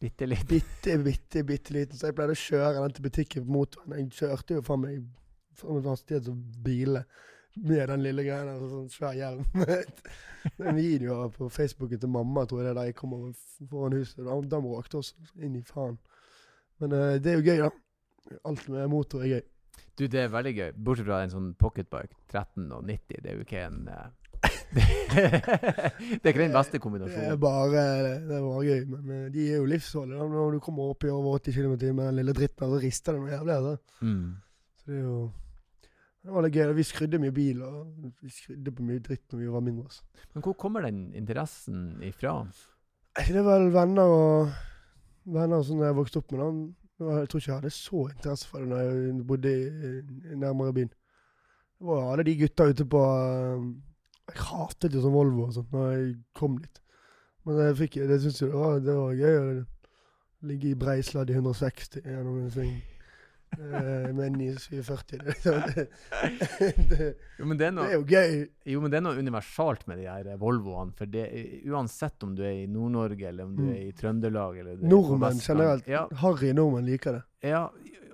Bitte 0.00 0.26
liten. 0.26 0.46
bitte, 0.48 0.98
bitte, 1.04 1.42
bitte 1.44 1.74
liten. 1.76 1.98
Så 1.98 2.08
jeg 2.08 2.16
pleide 2.16 2.32
å 2.32 2.40
kjøre 2.40 2.78
den 2.78 2.94
til 2.96 3.04
butikken 3.04 3.44
på 3.44 3.52
motoren. 3.52 3.96
Jeg 3.98 4.12
kjørte 4.16 4.56
jo 4.56 4.62
faen 4.64 4.84
meg 4.84 5.02
meg 5.60 5.88
hastighet 5.90 6.24
som 6.24 6.38
biler 6.64 7.04
med 7.60 7.88
den 7.90 8.02
lille 8.06 8.24
greia 8.24 8.46
der. 8.46 8.62
Sånn 8.70 8.88
svær 8.92 9.18
hjelm. 9.18 9.44
det 9.60 10.64
er 10.64 10.70
en 10.70 10.78
video 10.78 11.20
på 11.34 11.50
Facebooken 11.52 12.00
til 12.00 12.12
mamma, 12.12 12.46
tror 12.48 12.62
jeg 12.62 12.70
det 12.70 12.72
er 12.72 12.80
der 12.80 12.90
jeg 12.92 12.98
kommer 13.02 13.28
foran 13.68 13.98
huset. 13.98 14.22
Da, 14.24 14.38
da 14.54 14.62
bråkte 14.64 15.02
også. 15.02 15.30
Inn 15.44 15.58
i 15.58 15.64
faen. 15.68 15.98
Men 16.80 16.96
uh, 16.96 17.14
det 17.20 17.34
er 17.34 17.40
jo 17.40 17.46
gøy, 17.50 17.64
da. 17.66 18.38
Alt 18.48 18.68
med 18.72 18.88
motor 18.92 19.24
er 19.26 19.34
gøy. 19.34 19.42
Du, 19.98 20.06
det 20.06 20.22
er 20.22 20.32
veldig 20.32 20.54
gøy. 20.56 20.70
Bortsett 20.80 21.08
fra 21.10 21.20
en 21.26 21.32
sånn 21.34 21.52
pocketbike 21.60 22.16
13 22.30 22.70
og 22.72 22.86
90. 22.88 23.20
Det 23.20 23.32
er 23.32 23.36
jo 23.36 23.44
ikke 23.44 23.66
en 23.66 23.82
eh, 23.92 24.06
Det 26.20 26.22
er 26.22 26.30
ikke 26.30 26.44
den 26.44 26.54
beste 26.54 26.78
kombinasjonen. 26.82 27.26
Det 27.26 27.34
er 27.34 27.40
bare, 27.42 27.84
det 28.28 28.40
bare 28.44 28.62
gøy. 28.66 28.84
Men 28.94 29.26
de 29.34 29.46
er 29.48 29.58
jo 29.58 29.68
livsfarlige. 29.70 30.28
Når 30.34 30.56
du 30.56 30.60
kommer 30.62 30.92
opp 30.94 31.04
i 31.04 31.12
over 31.12 31.38
80 31.40 31.58
km 31.58 31.74
i 31.74 31.92
med 31.92 32.06
den 32.06 32.20
lille 32.20 32.34
dritten, 32.36 32.70
så 32.70 32.80
rister 32.82 33.16
det 33.16 33.22
noe 33.24 33.32
jævlig. 33.32 33.56
Altså. 33.56 34.00
Mm. 34.06 34.26
Så 34.78 34.90
det 34.90 34.98
er 34.98 35.06
jo 35.08 35.20
det 36.20 36.34
var 36.34 36.44
litt 36.44 36.56
gøy. 36.56 36.72
Vi 36.76 36.84
skrudde 36.84 37.20
mye 37.22 37.32
bil, 37.32 37.62
og 37.64 38.10
vi 38.20 38.30
skrudde 38.34 38.74
på 38.76 38.84
mye 38.84 39.00
dritt 39.04 39.32
når 39.32 39.40
vi 39.40 39.52
var 39.54 39.64
mindre. 39.64 39.86
Altså. 39.88 40.26
Men 40.34 40.44
hvor 40.44 40.56
kommer 40.60 40.84
den 40.84 40.98
interessen 41.16 41.86
ifra? 42.04 42.34
Det 43.16 43.40
er 43.40 43.46
vel 43.46 43.70
venner 43.74 44.12
og 44.14 44.50
venner 45.24 45.64
som 45.66 45.80
jeg 45.80 45.96
vokste 45.96 46.20
opp 46.20 46.34
med. 46.34 46.42
Da. 47.00 47.14
Jeg 47.20 47.30
tror 47.32 47.40
ikke 47.40 47.50
jeg 47.50 47.56
hadde 47.56 47.72
så 47.72 48.02
interesse 48.10 48.48
for 48.48 48.60
det 48.60 48.68
da 48.74 48.82
jeg 48.84 49.26
bodde 49.26 49.52
i, 49.54 49.94
i 50.32 50.36
nærmere 50.36 50.74
byen. 50.76 50.92
Det 51.80 51.88
var 51.88 52.10
alle 52.12 52.26
de 52.28 52.36
gutta 52.36 52.68
ute 52.68 52.84
på 52.84 53.04
Jeg 54.30 54.44
hatet 54.50 54.94
jo 54.96 55.02
sånn 55.04 55.14
Volvo 55.16 55.48
og 55.48 55.52
sånt 55.56 55.72
når 55.74 55.90
jeg 55.96 56.14
kom 56.38 56.58
dit. 56.62 56.80
Men 57.46 57.58
jeg 57.64 57.76
fikk, 57.84 57.98
det 58.08 58.20
syntes 58.22 58.40
jeg 58.44 58.52
var, 58.52 58.78
det 58.84 58.94
var 58.94 59.14
gøy 59.16 59.36
å 59.40 59.66
ligge 60.50 60.70
i 60.70 60.78
breisladd 60.78 61.30
i 61.32 61.36
160 61.38 62.02
gjennom 62.04 62.38
en 62.44 62.50
sving. 62.54 62.74
eh, 63.58 64.12
med 64.14 64.20
en 64.28 64.36
947. 64.38 65.18
Det, 66.60 66.68
det, 66.90 67.06
Jo, 67.38 67.44
men 67.48 67.58
det 67.58 67.66
er 67.66 67.72
det 67.76 67.86
er 67.88 67.94
jo 67.96 68.04
gøy. 68.06 68.34
Jo, 68.74 68.80
men 68.84 68.92
det 68.92 68.98
er 69.00 69.04
noe 69.08 69.18
universalt 69.18 69.86
med 69.90 69.98
de 70.00 70.06
her 70.06 70.28
eh, 70.30 70.38
Volvoene. 70.40 70.92
For 70.98 71.10
det, 71.10 71.24
uansett 71.66 72.22
om 72.26 72.34
du 72.38 72.44
er 72.46 72.60
i 72.62 72.66
Nord-Norge, 72.70 73.26
eller 73.32 73.48
om 73.48 73.56
du 73.56 73.62
Mm. 73.64 73.72
er 73.74 73.82
i 73.88 73.92
Trøndelag 73.96 74.58
eller 74.62 74.76
er 74.78 74.88
Nordmenn 74.92 75.40
generelt. 75.42 75.88
Ja, 75.90 76.04
Harry 76.22 76.52
nordmenn 76.56 76.86
liker 76.88 77.18
det. 77.18 77.22
ja, 77.50 77.64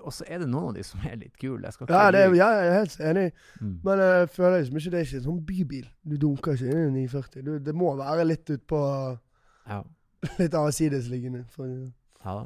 og 0.07 0.15
så 0.15 0.27
er 0.31 0.43
det 0.43 0.47
noen 0.47 0.71
av 0.71 0.77
de 0.77 0.85
som 0.87 1.03
er 1.03 1.17
litt 1.19 1.35
kule. 1.41 1.67
Jeg 1.67 1.89
Ja, 1.91 2.11
det 2.15 2.23
er, 2.23 2.35
ja, 2.39 2.49
jeg 2.55 2.67
er 2.71 2.77
helt 2.79 2.97
enig. 3.11 3.27
Mm. 3.61 3.77
Men 3.85 4.03
jeg 4.05 4.29
føler 4.37 4.61
liksom 4.61 4.81
ikke 4.81 4.93
det 4.93 4.99
er 4.99 5.09
ikke 5.09 5.19
en 5.19 5.25
sånn 5.25 5.41
bybil. 5.49 5.87
Du 6.07 6.17
dunker 6.23 6.55
ikke 6.55 6.75
inn 6.75 6.99
i 7.01 7.07
940. 7.07 7.47
Du, 7.47 7.53
det 7.67 7.75
må 7.75 7.95
være 7.99 8.27
litt 8.29 8.53
utpå 8.55 8.83
Ja. 9.67 9.83
Litt 10.41 10.55
avsidesliggende. 10.59 11.43
Ja. 12.25 12.37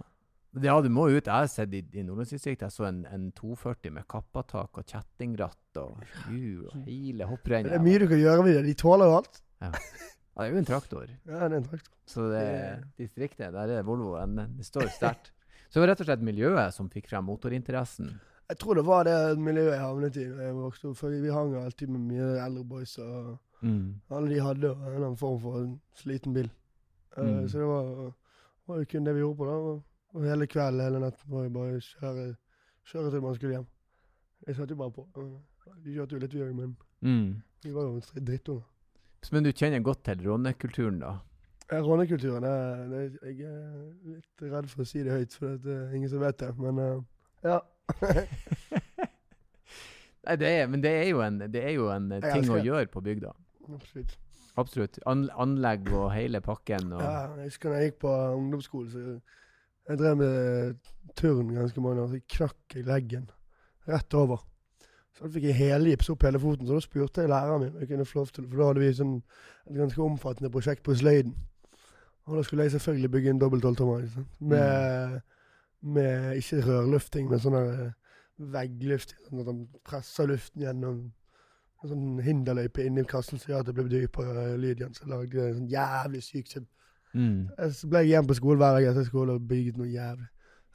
ja, 0.65 0.73
du 0.83 0.89
må 0.93 1.07
ut. 1.09 1.21
Jeg 1.21 1.33
har 1.33 1.47
sett 1.49 1.73
i, 1.77 1.85
i 1.97 2.03
Nordlandsdistriktet 2.05 2.67
jeg 2.67 2.75
så 2.75 2.89
en, 2.89 3.05
en 3.09 3.29
240 3.37 3.95
med 3.95 4.09
kappatak 4.11 4.81
og 4.81 4.89
kjettingratt 4.91 5.81
og 5.81 6.01
hjul 6.27 6.67
og 6.67 6.89
hele 6.89 7.29
hopprennet. 7.31 7.71
det 7.71 7.79
er 7.79 7.85
mye 7.85 8.03
du 8.03 8.09
kan 8.11 8.21
gjøre 8.21 8.45
med 8.45 8.59
det. 8.59 8.65
De 8.67 8.75
tåler 8.81 9.09
jo 9.09 9.21
alt. 9.21 9.41
Ja, 9.63 9.71
det 9.71 10.49
er 10.49 10.53
jo 10.53 10.61
en 10.61 10.69
traktor. 10.69 11.07
Ja, 11.29 11.45
det 11.45 11.51
er 11.53 11.59
en 11.61 11.69
traktor. 11.71 11.95
Så 12.11 12.27
det, 12.33 12.45
distriktet, 12.99 13.53
der 13.55 13.77
er 13.79 13.87
Volvo 13.87 14.17
det 14.19 14.67
står 14.67 14.91
sterkt. 14.97 15.31
Så 15.71 15.79
det 15.79 15.83
var 15.85 15.93
rett 15.93 16.01
og 16.03 16.07
slett 16.11 16.23
miljøet 16.27 16.75
som 16.75 16.89
fikk 16.91 17.07
frem 17.09 17.25
motorinteressen. 17.31 18.09
Jeg 18.51 18.59
tror 18.59 18.75
det 18.75 18.83
var 18.85 19.05
det 19.07 19.39
miljøet 19.39 19.77
jeg 19.77 19.81
havnet 19.85 20.17
i 20.19 20.25
da 20.27 20.49
jeg 20.49 20.55
vokste 20.59 20.89
opp. 20.91 20.97
For 20.99 21.11
vi 21.15 21.31
hang 21.31 21.55
alltid 21.55 21.89
med 21.95 22.01
mye 22.11 22.33
eldre 22.45 22.65
boys, 22.65 22.99
og 22.99 23.39
Mm. 23.63 24.01
alle 24.11 24.29
de 24.35 24.41
hadde 24.41 24.71
en 24.73 24.87
eller 24.87 25.07
annen 25.07 25.17
form 25.21 25.39
for 25.41 25.59
en 25.61 25.81
sliten 25.95 26.33
bil. 26.35 26.51
Mm. 27.17 27.43
Uh, 27.43 27.47
Så 27.47 27.59
det 27.59 27.67
var, 27.69 28.13
var 28.67 28.79
jo 28.79 28.85
kun 28.89 29.05
det 29.05 29.15
vi 29.15 29.21
gjorde 29.21 29.37
på 29.39 29.45
da. 29.47 29.53
Og, 30.15 30.23
hele 30.25 30.47
kvelden, 30.47 30.81
hele 30.81 30.99
natten 31.01 31.31
var 31.31 31.43
jo 31.45 31.51
bare 31.51 31.77
å 31.77 31.81
kjøre, 31.81 32.37
kjøre 32.91 33.11
til 33.11 33.21
man 33.21 33.35
skulle 33.35 33.53
hjem. 33.59 33.67
Jeg 34.47 34.57
satt 34.57 34.71
jo 34.71 34.77
bare 34.77 34.91
på. 34.91 35.07
Eh, 35.17 35.75
Vi 35.85 35.95
kjørte 35.95 36.13
jo 36.13 36.19
litt 36.19 36.33
vi 36.35 36.41
òg, 36.41 36.55
men 36.57 36.77
Mm. 37.03 37.43
vi 37.63 37.71
var 37.71 37.83
jo 37.83 38.01
drittunger. 38.01 38.65
Men 39.31 39.43
du 39.45 39.53
kjenner 39.53 39.83
godt 39.83 40.03
til 40.05 40.17
rånekulturen, 40.25 40.99
da? 41.01 41.21
Rånekulturen 41.71 42.43
det, 42.43 43.03
Jeg 43.23 43.47
er 43.47 43.67
litt 44.11 44.43
redd 44.43 44.71
for 44.73 44.83
å 44.83 44.89
si 44.89 45.05
det 45.07 45.13
høyt, 45.15 45.37
for 45.39 45.59
det 45.63 45.77
er 45.77 45.93
ingen 45.95 46.11
som 46.11 46.23
vet 46.23 46.41
det. 46.43 46.51
Men 46.59 46.81
eh, 46.83 46.97
ja. 47.47 47.61
Nei, 50.27 50.35
det 50.37 50.49
er, 50.51 50.67
men 50.69 50.83
det 50.83 50.91
er 50.99 51.07
jo 51.09 51.23
en, 51.25 51.39
det 51.49 51.63
er 51.65 51.77
jo 51.79 51.87
en 51.95 52.11
eh, 52.17 52.27
ting 52.27 52.51
å 52.53 52.59
gjøre 52.61 52.91
på 52.93 53.03
bygda. 53.05 53.33
Absolutt. 53.71 54.17
Absolutt. 54.61 54.99
An, 55.09 55.29
anlegg 55.41 55.89
og 55.95 56.11
hele 56.13 56.43
pakken. 56.45 56.93
Og, 56.93 57.03
Ja, 57.03 57.29
jeg 57.39 57.53
husker 57.53 57.73
da 57.73 57.81
jeg 57.81 57.93
gikk 57.93 58.01
på 58.05 58.15
ungdomsskolen, 58.37 58.91
så 58.91 59.91
jeg 59.91 60.01
drev 60.03 60.19
med 60.21 60.81
turn 61.19 61.55
ganske 61.55 61.83
mange 61.85 62.03
år. 62.05 62.11
Så 62.13 62.37
knakk 62.37 62.77
jeg 62.77 62.89
leggen 62.89 63.29
rett 63.89 64.19
over. 64.19 64.43
Så 65.17 65.25
da 65.25 65.33
fikk 65.35 65.49
jeg 65.49 65.59
helgips 65.59 66.11
opp 66.13 66.27
hele 66.27 66.43
foten. 66.43 66.67
Så 66.69 66.77
da 66.77 66.85
spurte 66.85 67.25
jeg 67.25 67.33
læreren 67.33 67.65
min 67.65 67.73
om 67.73 67.81
jeg 67.81 67.91
kunne 67.91 68.09
få 68.09 68.21
lov 68.21 68.35
til 68.35 68.47
For 68.51 68.61
da 68.61 68.69
hadde 68.71 68.85
vi 68.85 68.91
sånn 69.01 69.17
et 69.71 69.79
ganske 69.79 70.05
omfattende 70.05 70.53
prosjekt 70.53 70.85
på 70.87 70.99
sløyden. 70.99 71.35
Og 72.31 72.37
da 72.39 72.43
skulle 72.47 72.63
jeg 72.63 72.77
selvfølgelig 72.77 73.11
bygge 73.11 73.31
en 73.31 73.39
dobbelt 73.43 73.63
tolvtommer. 73.63 74.05
Med, 74.39 75.11
mm. 75.11 75.93
Med, 75.93 76.37
ikke 76.39 76.61
rørlufting, 76.67 77.31
men 77.31 77.41
sånn 77.43 77.57
eh, 77.59 77.89
vegglufting. 78.55 79.25
Sånn 79.27 79.43
at 79.43 79.49
han 79.51 79.65
presser 79.87 80.31
luften 80.31 80.63
gjennom 80.63 81.01
en 81.81 81.91
sånn 81.91 82.21
hinderløype 82.23 82.85
inni 82.87 83.03
kassen 83.09 83.41
som 83.41 83.51
gjør 83.51 83.65
at 83.65 83.71
det 83.71 83.75
blir 83.79 83.89
dypere 83.91 84.53
lyd 84.61 84.83
igjen. 84.83 84.95
Så 84.95 85.09
lagde 85.11 85.41
jeg 85.41 85.55
en 85.55 85.63
sånn 85.63 85.73
jævlig 85.73 86.21
syk 86.23 86.53
sub. 86.53 86.69
Mm. 87.17 87.49
Eh, 87.59 87.73
Så 87.75 87.91
ble 87.91 88.05
jeg 88.05 88.13
igjen 88.13 88.29
på 88.31 88.37
skolen 88.39 88.63
hver 88.63 88.77
dag 88.79 88.87
etter 88.93 89.09
skole 89.09 89.35
og 89.35 89.49
bygget 89.51 89.81
noe 89.81 89.91
jævlig. 89.91 90.29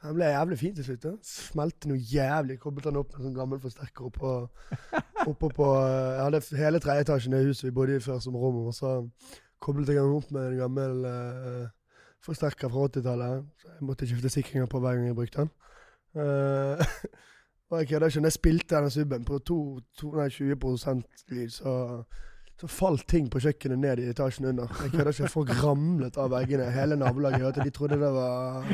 Han 0.04 0.14
ble 0.18 0.28
jævlig 0.28 0.58
fin 0.58 0.74
til 0.76 0.84
slutt. 0.90 1.08
Ja. 1.08 1.14
Smelte 1.24 1.88
noe 1.88 2.02
jævlig. 2.12 2.58
Koblet 2.60 2.90
han 2.90 3.00
opp 3.00 3.14
med 3.14 3.22
en 3.22 3.30
sånn 3.30 3.38
gammel 3.38 3.62
forsterker 3.62 4.10
oppå, 4.10 4.34
oppå 5.30 5.50
på 5.56 5.70
Jeg 5.80 6.20
hadde 6.20 6.60
hele 6.60 6.82
tredje 6.84 7.06
etasjen 7.06 7.38
i 7.38 7.44
huset 7.48 7.70
vi 7.70 7.74
bodde 7.80 7.96
i 7.96 8.04
før 8.04 8.20
som 8.20 8.36
rom, 8.36 8.66
og 8.68 8.76
så 8.76 8.98
koblet 9.66 9.90
jeg 9.90 9.98
den 9.98 10.16
opp 10.16 10.30
med 10.34 10.52
en 10.52 10.60
gammel 10.60 11.06
uh, 11.06 11.64
forsterker 12.24 12.70
fra 12.72 12.86
80-tallet. 12.88 13.46
Så 13.62 13.72
jeg 13.72 13.88
måtte 13.88 14.08
skifte 14.08 14.32
sikringer 14.32 14.70
på 14.70 14.82
hver 14.82 14.98
gang 14.98 15.10
jeg 15.10 15.18
brukte 15.18 15.44
den. 15.44 15.50
Uh, 16.16 16.78
og 17.70 17.82
jeg 17.82 17.90
kødder 17.90 18.12
ikke. 18.12 18.22
Når 18.22 18.32
jeg 18.32 18.38
spilte 18.38 18.76
denne 18.76 18.94
subben 18.94 19.26
på 19.26 19.40
to, 19.42 19.58
to, 19.98 20.14
nei, 20.14 20.30
20 20.30 21.02
lyd, 21.34 21.50
så 21.58 21.76
så 22.56 22.68
falt 22.72 23.04
ting 23.08 23.26
på 23.28 23.40
kjøkkenet 23.44 23.80
ned 23.82 24.00
i 24.00 24.06
etasjen 24.08 24.46
under. 24.48 24.70
Jeg 24.80 24.94
kødder 24.94 25.10
ikke. 25.12 25.28
Folk 25.28 25.50
ramlet 25.60 26.16
av 26.16 26.30
veggene. 26.32 26.70
Hele 26.72 26.96
nabolaget 26.96 27.42
hørte. 27.44 27.64
De 27.64 27.72
trodde 27.74 27.98
det 28.00 28.12
var, 28.14 28.64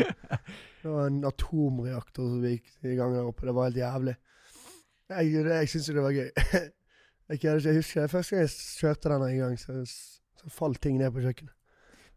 det 0.82 0.90
var 0.90 1.08
en 1.08 1.24
atomreaktor 1.26 2.28
som 2.30 2.44
gikk 2.46 2.68
i 2.86 2.94
gang 2.98 3.16
der 3.16 3.26
oppe. 3.26 3.48
Det 3.48 3.54
var 3.56 3.66
helt 3.66 3.80
jævlig. 3.80 4.14
Jeg, 5.10 5.32
jeg 5.48 5.72
syns 5.72 5.88
jo 5.90 5.96
det 5.98 6.06
var 6.06 6.14
gøy. 6.14 6.30
Jeg 7.32 7.40
kødder 7.40 7.56
ikke. 7.56 7.68
Jeg 7.68 7.76
husker 7.76 8.06
første 8.06 8.36
gang 8.36 8.42
jeg 8.42 8.50
kjørte 8.78 9.08
den 9.08 9.22
en 9.22 9.38
gang, 9.38 9.60
så, 9.60 9.84
så 10.42 10.52
falt 10.52 10.80
ting 10.82 10.98
ned 11.00 11.12
på 11.14 11.24
kjøkkenet. 11.24 11.54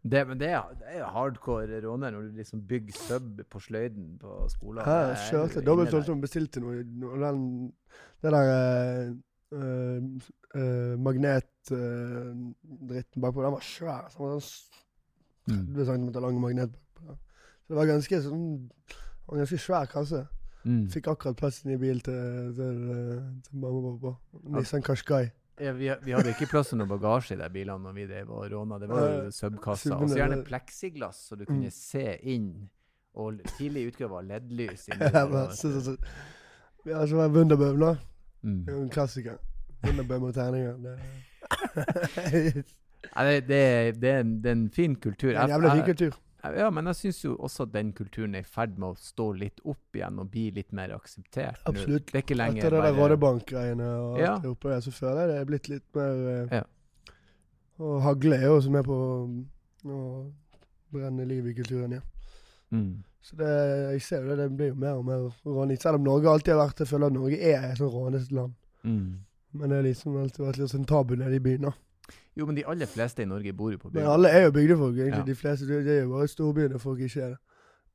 Det, 0.06 0.20
men 0.28 0.38
det 0.38 0.52
er, 0.54 0.70
det 0.78 0.92
er 1.00 1.08
hardcore 1.10 1.80
råner 1.82 2.12
når 2.14 2.28
du 2.28 2.36
liksom 2.38 2.60
bygger 2.68 2.94
sub 3.08 3.40
på 3.50 3.62
sløyden 3.64 4.12
på 4.22 4.34
skolen. 4.52 4.84
Ja, 4.86 5.08
jeg 5.10 5.22
kjørte 5.32 5.64
dobbelt 5.66 5.90
sånn 5.94 6.06
som 6.06 6.22
bestilte 6.22 6.62
noe. 6.62 6.84
noe 7.00 7.18
den, 7.24 7.40
det 8.22 8.30
der 8.36 8.50
uh, 8.52 9.08
uh, 9.56 10.92
magnetdritten 11.02 12.44
magnetdritten 12.70 13.24
bakpå, 13.24 13.42
den 13.42 13.56
var 13.56 13.66
svær. 13.66 14.06
Så 14.12 14.22
den 14.22 14.36
var 14.36 14.44
sånn 14.46 14.84
Mm. 15.46 15.74
30 15.74 15.84
cm 15.86 16.22
lang 16.22 16.40
magnet. 16.40 16.70
Så 16.96 17.68
det 17.68 17.76
var 17.76 17.86
ganske 17.86 18.18
sånn 18.22 18.46
en 19.26 19.40
ganske 19.40 19.58
svær 19.58 19.86
kasse. 19.90 20.24
Mm. 20.66 20.88
Fikk 20.90 21.10
akkurat 21.12 21.38
plassen 21.38 21.70
i 21.70 21.78
bil 21.78 22.00
til, 22.02 22.52
til, 22.56 22.80
til 23.46 23.60
mamma 23.62 23.92
og 23.92 24.00
pappa. 24.00 24.40
Nissan 24.56 24.82
Qashqai. 24.82 25.28
Ja, 25.58 25.72
vi, 25.72 25.86
vi 26.04 26.12
hadde 26.12 26.28
ikke 26.34 26.46
plass 26.50 26.68
til 26.68 26.78
noe 26.78 26.86
bagasje 26.90 27.32
i 27.36 27.40
de 27.40 27.46
bilene 27.54 27.80
når 27.86 27.94
vi 27.96 28.06
drev 28.10 28.30
og 28.36 28.50
råna. 28.52 28.78
Det 28.82 28.88
var 28.90 29.06
jo 29.08 29.30
subkassa. 29.32 29.96
Og 29.96 30.10
så 30.10 30.18
gjerne 30.20 30.42
pleksiglass, 30.44 31.22
så 31.30 31.36
du 31.40 31.44
kunne 31.48 31.70
Mm. 31.70 31.76
se 31.76 32.16
inn. 32.22 32.50
Og 33.16 33.38
tidlig 33.56 33.86
utgave 33.94 34.18
av 34.18 34.26
LED-lys. 34.28 34.88
Vi 36.86 36.92
har 36.92 37.06
ikke 37.06 37.16
vært 37.18 37.32
Wunderbøm, 37.34 37.78
da. 37.80 37.94
Mm. 38.42 38.58
Det 38.66 38.72
er 38.72 38.76
jo 38.76 38.82
En 38.82 38.90
klassiker. 38.92 39.38
Wunderbøm 39.86 40.22
og 40.28 40.34
terninger. 40.34 40.76
Det 40.84 40.98
det, 43.16 43.48
det, 43.48 43.56
er- 43.56 43.92
det, 44.00 44.10
er 44.10 44.20
en, 44.20 44.34
det 44.42 44.48
er 44.50 44.52
en 44.52 44.70
fin 44.70 44.94
kultur. 44.96 45.30
en 45.32 45.48
jævla 45.48 45.72
fin 45.74 45.84
kultur. 45.88 46.14
Ja, 46.44 46.70
men 46.70 46.86
jeg 46.86 46.94
syns 46.96 47.24
jo 47.24 47.36
også 47.36 47.62
at 47.66 47.72
den 47.72 47.92
kulturen 47.92 48.34
er 48.34 48.44
i 48.44 48.46
ferd 48.46 48.76
med 48.78 48.88
å 48.94 48.96
stå 49.00 49.32
litt 49.34 49.60
opp 49.64 49.96
igjen 49.96 50.18
og 50.22 50.30
bli 50.30 50.50
litt 50.54 50.72
mer 50.72 50.92
akseptert. 50.94 51.58
Absolutt. 51.66 52.12
Det 52.12 52.20
er 52.30 52.42
Etter 52.46 52.70
det 52.70 52.70
der 52.70 52.70
bare 52.70 52.92
Rådebank-greiene 53.16 53.88
og 54.02 54.18
Ja. 54.20 54.34
alt 54.34 54.42
det 54.42 54.50
oppe 54.50 54.68
der, 54.70 54.80
så 54.80 54.92
føler 54.92 55.20
jeg 55.20 55.28
det 55.28 55.38
er 55.40 55.44
blitt 55.44 55.68
litt 55.68 55.94
mer 55.94 56.28
eh, 56.34 56.56
Ja. 56.58 56.62
Og 57.78 58.02
Hagle 58.02 58.36
er 58.36 58.46
jo 58.46 58.56
også 58.56 58.70
med 58.70 58.84
på 58.84 58.96
å 59.84 60.32
brenne 60.92 61.26
liv 61.28 61.46
i 61.46 61.54
kulturen 61.54 61.92
igjen. 61.92 62.02
mm. 62.72 63.04
Så 63.26 63.34
det, 63.36 63.46
jeg 63.92 64.02
ser 64.02 64.22
jo 64.22 64.28
det, 64.28 64.36
det 64.38 64.56
blir 64.56 64.68
jo 64.68 64.74
mer 64.78 65.00
og 65.00 65.04
mer 65.04 65.24
rånete. 65.44 65.82
Selv 65.82 65.96
om 65.98 66.04
Norge 66.04 66.30
alltid 66.30 66.52
har 66.54 66.60
vært 66.68 66.78
det, 66.78 66.86
føler 66.86 67.06
at 67.06 67.12
Norge 67.12 67.38
er 67.42 67.64
et 67.72 67.78
sånn 67.80 67.90
rånete 67.90 68.32
land. 68.32 68.52
Mm. 68.84 69.18
Men 69.52 69.70
det 69.72 69.78
er 69.78 69.82
liksom 69.82 70.16
alltid 70.20 70.44
vært 70.44 70.58
litt 70.60 70.70
sånn 70.70 70.86
tabu 70.86 71.16
nede 71.16 71.34
i 71.34 71.42
byen. 71.42 71.62
da. 71.66 71.72
Jo, 72.36 72.46
men 72.46 72.56
de 72.56 72.66
aller 72.68 72.86
fleste 72.86 73.22
i 73.22 73.28
Norge 73.28 73.52
bor 73.56 73.70
jo 73.72 73.78
på 73.80 73.90
Men 73.94 74.06
alle 74.12 74.28
er 74.28 74.44
jo 74.44 74.52
bygdefolk. 74.52 74.98
egentlig. 74.98 75.18
Ja. 75.18 75.24
De 75.26 75.34
fleste, 75.34 75.66
det, 75.66 75.98
er 75.98 76.02
jo 76.02 76.12
bare 76.12 76.28
storbyene 76.28 76.78
folk 76.78 77.00
ikke 77.00 77.20
er 77.20 77.28
det. 77.28 77.38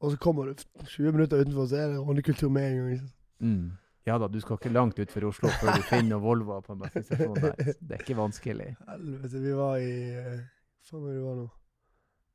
Og 0.01 0.11
så 0.11 0.17
kommer 0.17 0.45
du 0.45 0.53
20 0.85 1.11
minutter 1.11 1.41
utenfor, 1.41 1.65
så 1.65 1.75
er 1.75 1.87
det 1.87 1.99
rånekultur 1.99 2.49
med 2.49 2.71
en 2.71 2.77
gang. 2.77 2.89
liksom. 2.89 3.09
Mm. 3.39 3.71
Ja 4.05 4.17
da, 4.17 4.27
du 4.27 4.39
skal 4.41 4.57
ikke 4.57 4.73
langt 4.73 4.99
utenfor 4.99 5.27
Oslo 5.27 5.49
før 5.61 5.75
du 5.77 5.83
finner 5.85 6.17
Volvoer 6.17 6.61
på 6.65 6.73
en 6.73 6.79
bensinstasjon 6.81 7.35
der. 7.35 7.53
Det 7.87 7.97
er 7.97 8.01
ikke 8.01 8.17
vanskelig. 8.17 8.75
Helvete, 8.89 9.41
vi 9.41 9.53
var 9.55 9.75
i 9.77 9.91
eh, 10.17 10.39
Faen 10.89 11.03
hvor 11.03 11.19
var 11.27 11.35
nå. 11.37 11.47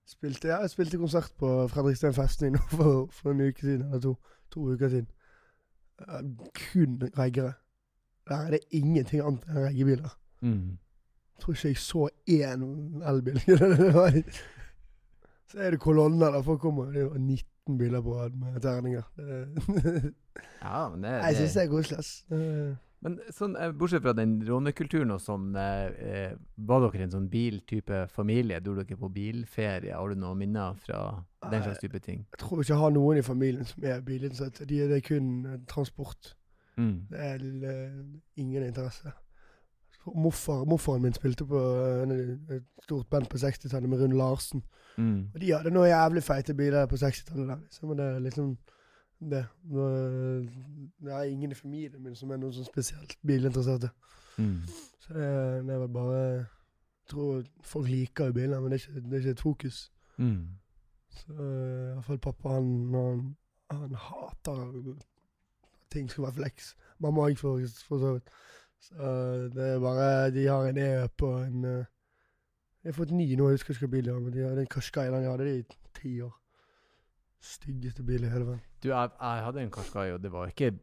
Spilte, 0.06 0.48
ja, 0.48 0.60
jeg 0.62 0.70
spilte 0.70 1.00
konsert 1.02 1.32
på 1.38 1.50
Fredriksten 1.72 2.14
festning 2.14 2.54
nå 2.54 2.62
for, 2.70 3.08
for 3.10 3.34
en 3.34 3.42
uke 3.48 3.60
siden, 3.66 3.88
eller 3.88 4.04
to, 4.04 4.14
to 4.54 4.68
uker 4.70 4.92
siden. 4.92 5.08
Eh, 6.06 6.22
kun 6.60 7.00
reggere. 7.18 7.52
Der 8.28 8.46
er 8.46 8.50
det 8.54 8.60
ingenting 8.70 9.24
annet 9.26 9.50
enn 9.50 9.64
reggebiler. 9.66 10.14
Mm. 10.46 10.78
Jeg 11.36 11.42
tror 11.44 11.54
ikke 11.54 11.68
jeg 11.68 11.76
så 11.76 12.08
én 12.32 12.62
elbil. 13.04 13.40
Så 15.46 15.60
er 15.62 15.70
det 15.70 15.80
kolonner 15.80 16.32
der 16.34 16.42
folk 16.42 16.60
kommer. 16.60 16.88
Det 16.90 17.04
var 17.04 17.18
19 17.18 17.78
biler 17.78 18.00
på 18.02 18.16
rad 18.16 18.30
med 18.30 18.60
terninger. 18.60 19.02
Ja, 20.62 20.88
men 20.88 21.04
det, 21.04 21.10
Jeg 21.10 21.36
syns 21.36 21.52
det 21.54 21.62
er 21.62 21.68
koselig. 21.70 21.98
ass. 21.98 22.24
Men 23.04 23.18
sånn, 23.30 23.54
eh, 23.60 23.70
bortsett 23.76 24.02
fra 24.02 24.14
den 24.16 24.38
rånekulturen 24.42 25.12
og 25.14 25.20
sånn, 25.22 25.50
eh, 25.60 25.98
eh, 26.10 26.32
var 26.56 26.80
dere 26.82 27.04
en 27.04 27.12
sånn 27.12 27.28
biltype 27.30 28.06
familie? 28.10 28.58
Dro 28.64 28.74
dere 28.74 28.98
på 28.98 29.12
bilferie? 29.12 29.92
Har 29.94 30.08
du 30.08 30.16
noen 30.18 30.40
minner 30.40 30.74
fra 30.74 31.22
den 31.50 31.62
slags 31.62 31.84
type 31.84 32.00
ting? 32.02 32.24
Jeg 32.32 32.42
tror 32.42 32.62
ikke 32.62 32.72
jeg 32.72 32.80
har 32.80 32.96
noen 32.96 33.20
i 33.20 33.26
familien 33.26 33.68
som 33.68 33.84
er 33.84 34.00
bilinteressert. 34.00 34.64
De, 34.66 34.80
det 34.90 34.98
er 34.98 35.06
kun 35.06 35.28
eh, 35.46 35.60
transport. 35.70 36.34
Mm. 36.76 37.06
Det 37.12 37.20
er 37.20 37.46
ingen 38.36 38.66
interesse. 38.66 39.12
Morfar, 40.14 40.64
morfaren 40.64 41.02
min 41.02 41.14
spilte 41.14 41.46
på 41.46 41.58
eh, 41.58 42.56
et 42.56 42.64
stort 42.82 43.06
band 43.10 43.26
på 43.26 43.36
60-tallet 43.36 43.88
med 43.90 44.00
Rune 44.00 44.16
Larsen. 44.16 44.62
Mm. 44.96 45.28
Og 45.34 45.40
de 45.40 45.52
hadde 45.52 45.70
noen 45.74 45.88
jævlig 45.88 46.22
feite 46.22 46.54
biler 46.54 46.86
på 46.86 46.96
60-tallet. 46.96 47.48
der, 47.48 47.56
Liksom. 47.62 47.88
Men 47.88 47.98
det 47.98 48.06
er 48.06 48.18
liksom 48.18 48.58
det. 49.30 49.46
Nå, 49.64 49.88
Det 51.04 51.12
er 51.12 51.22
ingen 51.22 51.50
i 51.50 51.54
familien 51.54 52.02
min 52.02 52.14
som 52.14 52.30
er 52.30 52.36
noen 52.36 52.52
sånn 52.52 52.68
spesielt 52.68 53.16
bilinteresserte. 53.26 53.90
Mm. 54.36 54.62
Så 55.00 55.14
det, 55.14 55.26
det 55.66 55.74
er 55.74 55.78
vel 55.78 55.88
bare 55.88 56.20
Jeg 56.20 57.10
tror 57.10 57.42
folk 57.62 57.88
liker 57.88 58.26
jo 58.26 58.32
biler, 58.32 58.60
men 58.60 58.72
det 58.72 58.80
er 58.80 58.88
ikke, 58.88 59.00
det 59.00 59.12
er 59.12 59.18
ikke 59.24 59.30
et 59.30 59.40
fokus. 59.40 59.92
Mm. 60.16 60.46
Så 61.10 61.32
eh, 61.32 61.90
i 61.90 61.92
hvert 61.94 62.04
fall 62.04 62.18
pappa, 62.18 62.48
han, 62.48 62.94
han, 62.94 63.36
han 63.70 63.94
hater 63.94 64.64
at 64.96 65.06
ting 65.92 66.10
skal 66.10 66.24
være 66.24 66.32
flex. 66.32 66.74
Mamma 66.98 67.28
òg, 67.28 67.38
for 67.38 67.98
så 67.98 68.12
vidt. 68.12 68.28
Så 68.86 68.94
eh, 68.94 69.44
det 69.54 69.68
er 69.74 69.82
bare 69.82 70.30
De 70.34 70.46
har 70.46 70.70
en 70.70 70.78
e-up 70.78 71.22
og 71.26 71.36
en 71.42 71.64
uh, 71.64 71.84
Jeg 72.84 72.92
har 72.92 72.98
fått 73.00 73.14
ny 73.16 73.26
nå, 73.34 73.48
jeg 73.50 73.58
husker 73.58 73.74
ikke 73.74 73.86
hva 73.86 73.94
bil 73.96 74.08
de 74.08 74.12
har, 74.14 74.20
men 74.22 74.34
de 74.34 74.44
hadde 74.44 74.62
den 74.62 74.68
Qashqai 74.70 75.08
den 75.10 75.24
jeg 75.24 75.32
hadde 75.32 75.46
de 75.48 75.54
i 75.58 75.64
ti 75.96 76.12
år. 76.22 76.34
Styggeste 77.42 78.04
bil 78.06 78.22
i 78.22 78.30
hele 78.30 78.46
verden. 78.46 78.62
Du, 78.82 78.92
jeg, 78.92 79.10
jeg 79.18 79.46
hadde 79.46 79.64
en 79.64 79.72
Qashqai, 79.74 80.12
og 80.14 80.20
det 80.22 80.30
var 80.34 80.52
ikke 80.52 80.76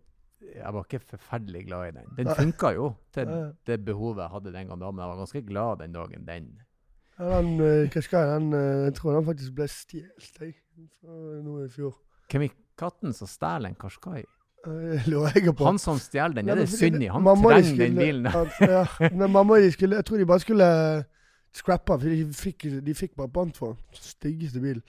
jeg 0.44 0.74
var 0.76 0.84
ikke 0.84 1.00
forferdelig 1.08 1.62
glad 1.70 1.88
i 1.88 1.92
den. 1.96 2.10
Den 2.18 2.28
funka 2.36 2.74
jo 2.76 2.90
til 3.16 3.30
det 3.64 3.78
behovet 3.86 4.26
jeg 4.26 4.34
hadde 4.34 4.52
den 4.52 4.68
gangen, 4.68 4.82
da, 4.82 4.90
men 4.92 5.00
jeg 5.00 5.12
var 5.14 5.22
ganske 5.22 5.42
glad 5.48 5.80
den 5.80 5.96
dagen 5.96 6.28
den 6.28 6.50
Ja, 7.20 7.38
den 7.40 7.90
Kashkai, 7.94 8.26
den 8.28 8.54
eh, 8.58 8.84
jeg 8.90 8.98
tror 9.00 9.16
den 9.16 9.26
faktisk 9.30 9.56
ble 9.56 9.70
stjålet, 9.72 10.42
jeg. 10.42 10.58
Nå 11.46 11.62
i 11.64 11.70
fjor. 11.72 11.96
Hvem 12.28 12.50
i 12.50 12.52
katten 12.78 13.16
som 13.16 13.30
stjeler 13.30 13.72
en 13.72 13.80
Qashqai? 13.80 14.26
På. 14.64 15.66
Han 15.68 15.80
som 15.82 15.98
stjeler 16.00 16.38
den, 16.40 16.50
er 16.54 16.56
det 16.62 16.70
synd 16.72 17.02
i. 17.04 17.08
Han 17.12 17.26
trenger 17.28 17.78
den 17.82 17.98
bilen. 18.00 18.28
ja, 18.64 18.86
men 19.12 19.32
mamma 19.32 19.58
de 19.60 19.72
skulle 19.76 19.98
Jeg 20.00 20.06
tror 20.08 20.22
de 20.22 20.28
bare 20.30 20.40
skulle 20.44 20.68
scrappe 21.54 21.98
for 22.00 22.08
de 22.10 22.24
fikk, 22.34 22.64
de 22.86 22.94
fikk 22.96 23.16
bare 23.20 23.30
pant 23.34 23.58
for 23.60 23.74
den. 23.76 24.00
Styggeste 24.00 24.62
bil. 24.64 24.80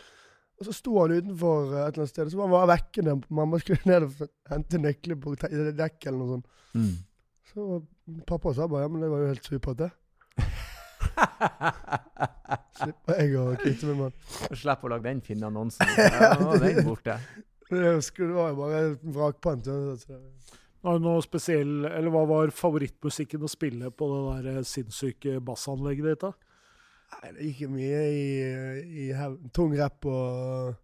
Og 0.61 0.69
så 0.69 0.73
sto 0.77 0.95
han 1.01 1.11
utenfor 1.17 1.73
eh, 1.73 1.81
et 1.83 1.97
eller 1.97 2.05
annet 2.05 2.13
sted, 2.13 2.25
og 2.25 2.31
så 2.31 2.39
var 2.39 2.47
han 2.47 2.55
bare 2.55 2.71
vekkende. 2.77 3.17
mamma 3.35 3.59
skulle 3.59 3.91
ned 3.91 4.07
og 4.07 4.29
hente 4.53 4.79
nøkler 4.79 5.19
på 5.21 5.35
te- 5.43 5.51
dekk 5.75 6.07
eller 6.07 6.19
noe 6.21 6.31
sånt. 6.37 6.47
Mm. 6.79 6.95
Så 7.51 7.61
pappa 8.29 8.55
sa 8.55 8.69
bare 8.71 8.87
ja, 8.87 8.93
men 8.93 9.03
det 9.03 9.11
var 9.11 9.25
jo 9.25 9.33
helt 9.33 9.51
supert, 9.51 9.83
det. 9.83 9.91
Slipper 12.79 13.19
jeg 13.21 13.35
å 13.39 13.49
kvitte 13.59 13.91
meg 13.91 13.99
med 13.99 14.07
den. 14.15 14.57
Slipp 14.63 14.87
å 14.87 14.93
lage 14.95 15.07
den 15.11 15.21
finne 15.27 15.51
annonsen. 15.51 15.91
Ja, 15.99 16.31
den 16.63 16.81
borte. 16.87 17.19
Det 17.71 17.95
husker 17.97 18.29
det 18.29 18.35
var 18.37 18.51
jo 18.53 18.57
bare 18.61 18.81
et 18.93 19.05
vrak 19.15 19.39
på 19.43 19.55
så- 19.65 20.21
Var 20.85 20.99
det 20.99 21.03
noe 21.07 21.23
spesiell, 21.25 21.85
eller 21.89 22.11
Hva 22.13 22.27
var 22.29 22.51
favorittmusikken 22.53 23.43
å 23.47 23.49
spille 23.49 23.91
på 23.91 24.09
det 24.11 24.45
der 24.45 24.59
eh, 24.59 24.63
sinnssyke 24.69 25.39
bassanlegget 25.41 26.05
ditt? 26.11 26.21
da? 26.21 26.33
Nei, 27.15 27.31
det 27.33 27.47
gikk 27.49 27.71
mye 27.71 28.01
i, 28.11 28.25
i 29.07 29.49
tung 29.55 29.73
rapp 29.79 30.05
og, 30.11 30.75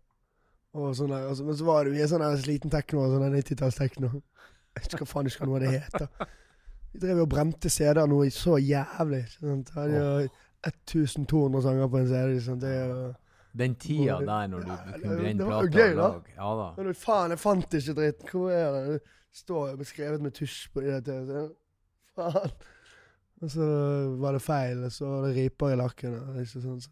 og 0.75 0.93
sånn 0.97 1.11
der. 1.13 1.27
Altså, 1.29 1.45
men 1.45 1.57
så 1.59 1.67
var 1.67 1.85
det 1.85 1.93
mye 1.97 2.07
sånn 2.09 2.25
sliten 2.41 2.71
tekno 2.73 3.09
sånn 3.11 3.25
der 3.27 3.35
90-talls-tekno. 3.43 4.13
Jeg 4.79 4.87
hva 5.03 5.09
faen 5.11 5.27
ikke 5.29 5.49
hva 5.51 5.59
det 5.61 5.73
heter. 5.75 6.09
Vi 6.93 7.01
drev 7.03 7.21
og 7.25 7.29
brente 7.31 7.71
CD-er 7.71 8.07
noe 8.11 8.31
så 8.35 8.57
jævlig. 8.63 9.25
Sant? 9.37 9.67
Det 9.67 9.75
hadde 9.77 9.99
jo 10.01 10.31
1200 10.71 11.63
sanger 11.67 11.91
på 11.91 11.99
en 12.01 12.09
CD. 12.09 12.39
Sant? 12.47 12.63
Det 12.65 12.71
er 12.79 12.89
jo 12.95 13.03
Den 13.59 13.75
tida 13.75 14.19
der 14.21 14.47
når 14.47 14.61
du, 14.67 14.71
du 14.71 14.93
kunne 15.03 15.17
brenne 15.17 15.47
gøy, 15.75 15.91
og 15.91 15.97
lag. 15.97 16.29
Ja 16.37 16.51
da. 16.61 16.69
Men 16.77 16.95
faen, 16.95 17.31
jeg 17.35 17.39
fant 17.43 17.75
ikke 17.75 17.95
dritt. 17.99 18.29
Hvor 18.31 18.51
er 18.55 18.77
det? 18.77 19.01
Det 19.01 19.39
står 19.45 19.77
beskrevet 19.79 20.23
med 20.23 20.35
tusj 20.35 20.69
på 20.75 20.81
de 20.85 21.01
der. 21.07 21.49
Faen. 22.15 22.55
Og 23.41 23.51
så 23.51 23.67
var 24.21 24.37
det 24.37 24.43
feil, 24.45 24.85
og 24.85 24.93
så 24.93 25.09
var 25.09 25.27
det 25.27 25.37
riper 25.37 25.73
i 25.73 25.77
lakken. 25.81 26.17
Ikke 26.43 26.61
sånn, 26.61 26.81
så 26.85 26.91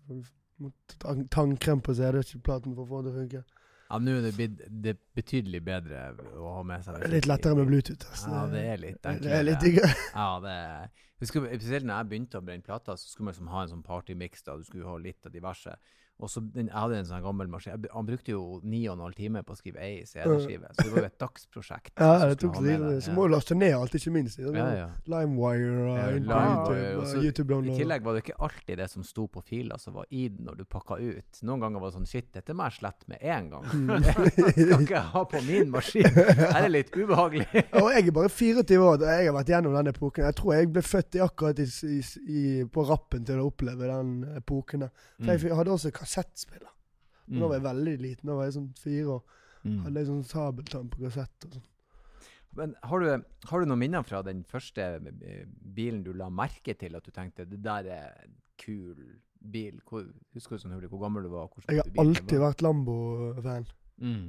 tannkrem 1.30 1.80
på 1.84 1.94
CD-platen 1.94 2.74
for 2.74 2.86
å 2.86 2.88
få 2.88 3.02
det 3.04 3.12
til 3.12 3.18
å 3.18 3.22
funke. 3.22 3.42
Ja, 3.88 3.98
Nå 4.04 4.14
er 4.18 4.24
det 4.26 4.34
blitt 4.36 4.56
det 4.68 4.90
er 4.92 4.98
betydelig 5.16 5.62
bedre 5.64 6.00
å 6.36 6.56
ha 6.58 6.62
med 6.66 6.82
seg 6.84 7.06
litt 7.08 7.28
lettere 7.28 7.56
med 7.56 7.70
Bluetooth. 7.70 8.04
altså. 8.10 8.32
Ja, 8.34 8.42
det 8.52 8.64
er 8.72 8.82
litt 8.82 8.98
Det 9.06 9.30
er 9.32 9.46
litt 9.46 9.62
diggere. 9.64 9.92
Ja, 10.12 10.26
det 10.44 10.56
er 10.56 10.90
Husker, 11.18 11.46
Spesielt 11.50 11.86
når 11.88 11.96
jeg 12.02 12.08
begynte 12.12 12.38
å 12.38 12.44
brenne 12.46 12.62
plater, 12.62 12.94
så 12.94 13.08
skulle 13.08 13.26
man 13.26 13.34
liksom 13.34 13.48
ha 13.50 13.62
en 13.64 13.70
sånn 13.72 13.82
partymix. 13.82 14.44
Du 14.46 14.62
skulle 14.62 14.86
ha 14.86 14.98
litt 15.02 15.26
av 15.26 15.32
diverse. 15.34 15.72
Og 16.18 16.26
så 16.30 16.40
den, 16.42 16.66
Jeg 16.66 16.74
hadde 16.74 16.96
en 16.98 17.06
sånn 17.06 17.22
gammel 17.22 17.46
maskin. 17.46 17.76
Jeg, 17.76 17.90
han 17.94 18.06
brukte 18.08 18.32
jo 18.32 18.60
ni 18.66 18.80
og 18.88 18.96
en 18.96 19.04
halv 19.06 19.14
time 19.14 19.42
på 19.46 19.54
å 19.54 19.58
skrive 19.60 19.78
ei 19.84 20.00
CD-skive. 20.04 20.66
Så 20.74 20.82
det 20.88 20.90
var 20.90 21.04
jo 21.04 21.06
et 21.06 21.18
dagsprosjekt. 21.22 21.92
Ja, 22.00 22.26
det 22.26 22.38
tok 22.42 22.56
tid. 22.58 22.86
Så 23.06 23.12
må 23.14 23.28
du 23.28 23.34
laste 23.36 23.54
ned 23.54 23.76
alt, 23.76 23.94
ikke 23.94 24.10
minst. 24.16 24.40
Ja, 24.42 24.64
ja. 24.74 24.88
LimeWire 25.06 25.84
og 25.84 25.98
Ja, 25.98 26.08
Lime, 26.16 26.80
YouTube. 26.98 27.22
YouTube 27.22 27.58
I 27.70 27.76
tillegg 27.78 28.02
var 28.02 28.16
det 28.18 28.24
ikke 28.24 28.38
alltid 28.48 28.78
det 28.82 28.88
som 28.90 29.04
sto 29.06 29.28
på 29.30 29.42
fila 29.46 29.78
som 29.78 29.94
var 29.94 30.08
i 30.10 30.24
den 30.28 30.44
når 30.48 30.58
du 30.58 30.64
pakka 30.64 30.98
ut. 30.98 31.40
Noen 31.46 31.62
ganger 31.62 31.80
var 31.84 31.92
det 31.92 31.98
sånn 32.00 32.08
Shit, 32.08 32.32
dette 32.34 32.54
må 32.56 32.66
jeg 32.66 32.78
slette 32.80 33.08
med 33.12 33.22
en 33.22 33.50
gang. 33.54 33.68
Mm. 33.70 33.88
Det 34.08 34.14
skal 34.16 34.82
ikke 34.82 34.94
jeg 34.98 35.10
ha 35.14 35.22
på 35.28 35.40
min 35.46 35.70
maskin. 35.70 36.08
Det 36.18 36.48
er 36.48 36.62
det 36.66 36.70
litt 36.72 36.92
ubehagelig. 36.96 37.46
Og 37.82 37.90
jeg 37.94 38.06
er 38.08 38.14
bare 38.16 38.30
24 38.32 38.78
år, 38.82 38.96
og 38.98 39.06
jeg 39.12 39.26
har 39.28 39.34
vært 39.36 39.50
gjennom 39.52 39.74
den 39.78 39.90
epoken. 39.92 40.24
Jeg 40.28 40.36
tror 40.38 40.54
jeg 40.56 40.70
ble 40.74 40.82
født 40.82 41.18
i 41.18 41.22
akkurat 41.24 41.62
i, 41.62 41.66
i, 42.26 42.42
på 42.74 42.84
rappen 42.88 43.24
til 43.28 43.42
å 43.42 43.48
oppleve 43.52 43.88
den 43.90 44.12
epoken. 44.42 44.88
For 45.22 45.30
jeg 45.34 45.44
Mm. 45.48 45.56
hadde 45.58 45.70
også 45.74 45.90
kassettspiller. 46.08 46.74
Men 47.28 47.42
Da 47.42 47.48
var 47.48 47.58
jeg 47.58 47.66
veldig 47.68 47.96
liten. 48.00 48.30
Da 48.30 48.36
var 48.38 48.48
jeg 48.48 48.56
sånn 48.56 48.70
fire 48.80 49.18
år. 49.18 49.36
Mm. 49.64 49.78
Hadde 49.84 50.00
jeg 50.00 50.08
sånn 50.08 50.24
sabeltann 50.24 50.90
på 50.92 51.02
kassett 51.04 51.46
og 51.46 51.58
sånn. 51.58 51.68
Men 52.58 52.74
har 52.88 53.02
du, 53.04 53.24
har 53.50 53.60
du 53.60 53.68
noen 53.68 53.82
minner 53.82 54.04
fra 54.06 54.22
den 54.24 54.40
første 54.48 54.84
eh, 55.04 55.42
bilen 55.46 56.00
du 56.06 56.14
la 56.16 56.30
merke 56.32 56.74
til 56.80 56.96
at 56.96 57.04
du 57.04 57.12
tenkte 57.14 57.44
det 57.46 57.60
der 57.62 57.90
er 57.92 58.14
en 58.24 58.36
kul 58.58 58.96
bil? 59.38 59.76
Hvor, 59.86 60.06
husker 60.34 60.56
du 60.56 60.64
sånn 60.64 60.74
hurtig 60.74 60.90
hvor 60.90 61.04
gammel 61.04 61.28
du 61.28 61.32
var? 61.34 61.52
Jeg 61.68 61.82
har 61.82 62.02
alltid 62.02 62.38
vært 62.42 62.64
Lambo-fan. 62.64 63.68
mm. 64.02 64.28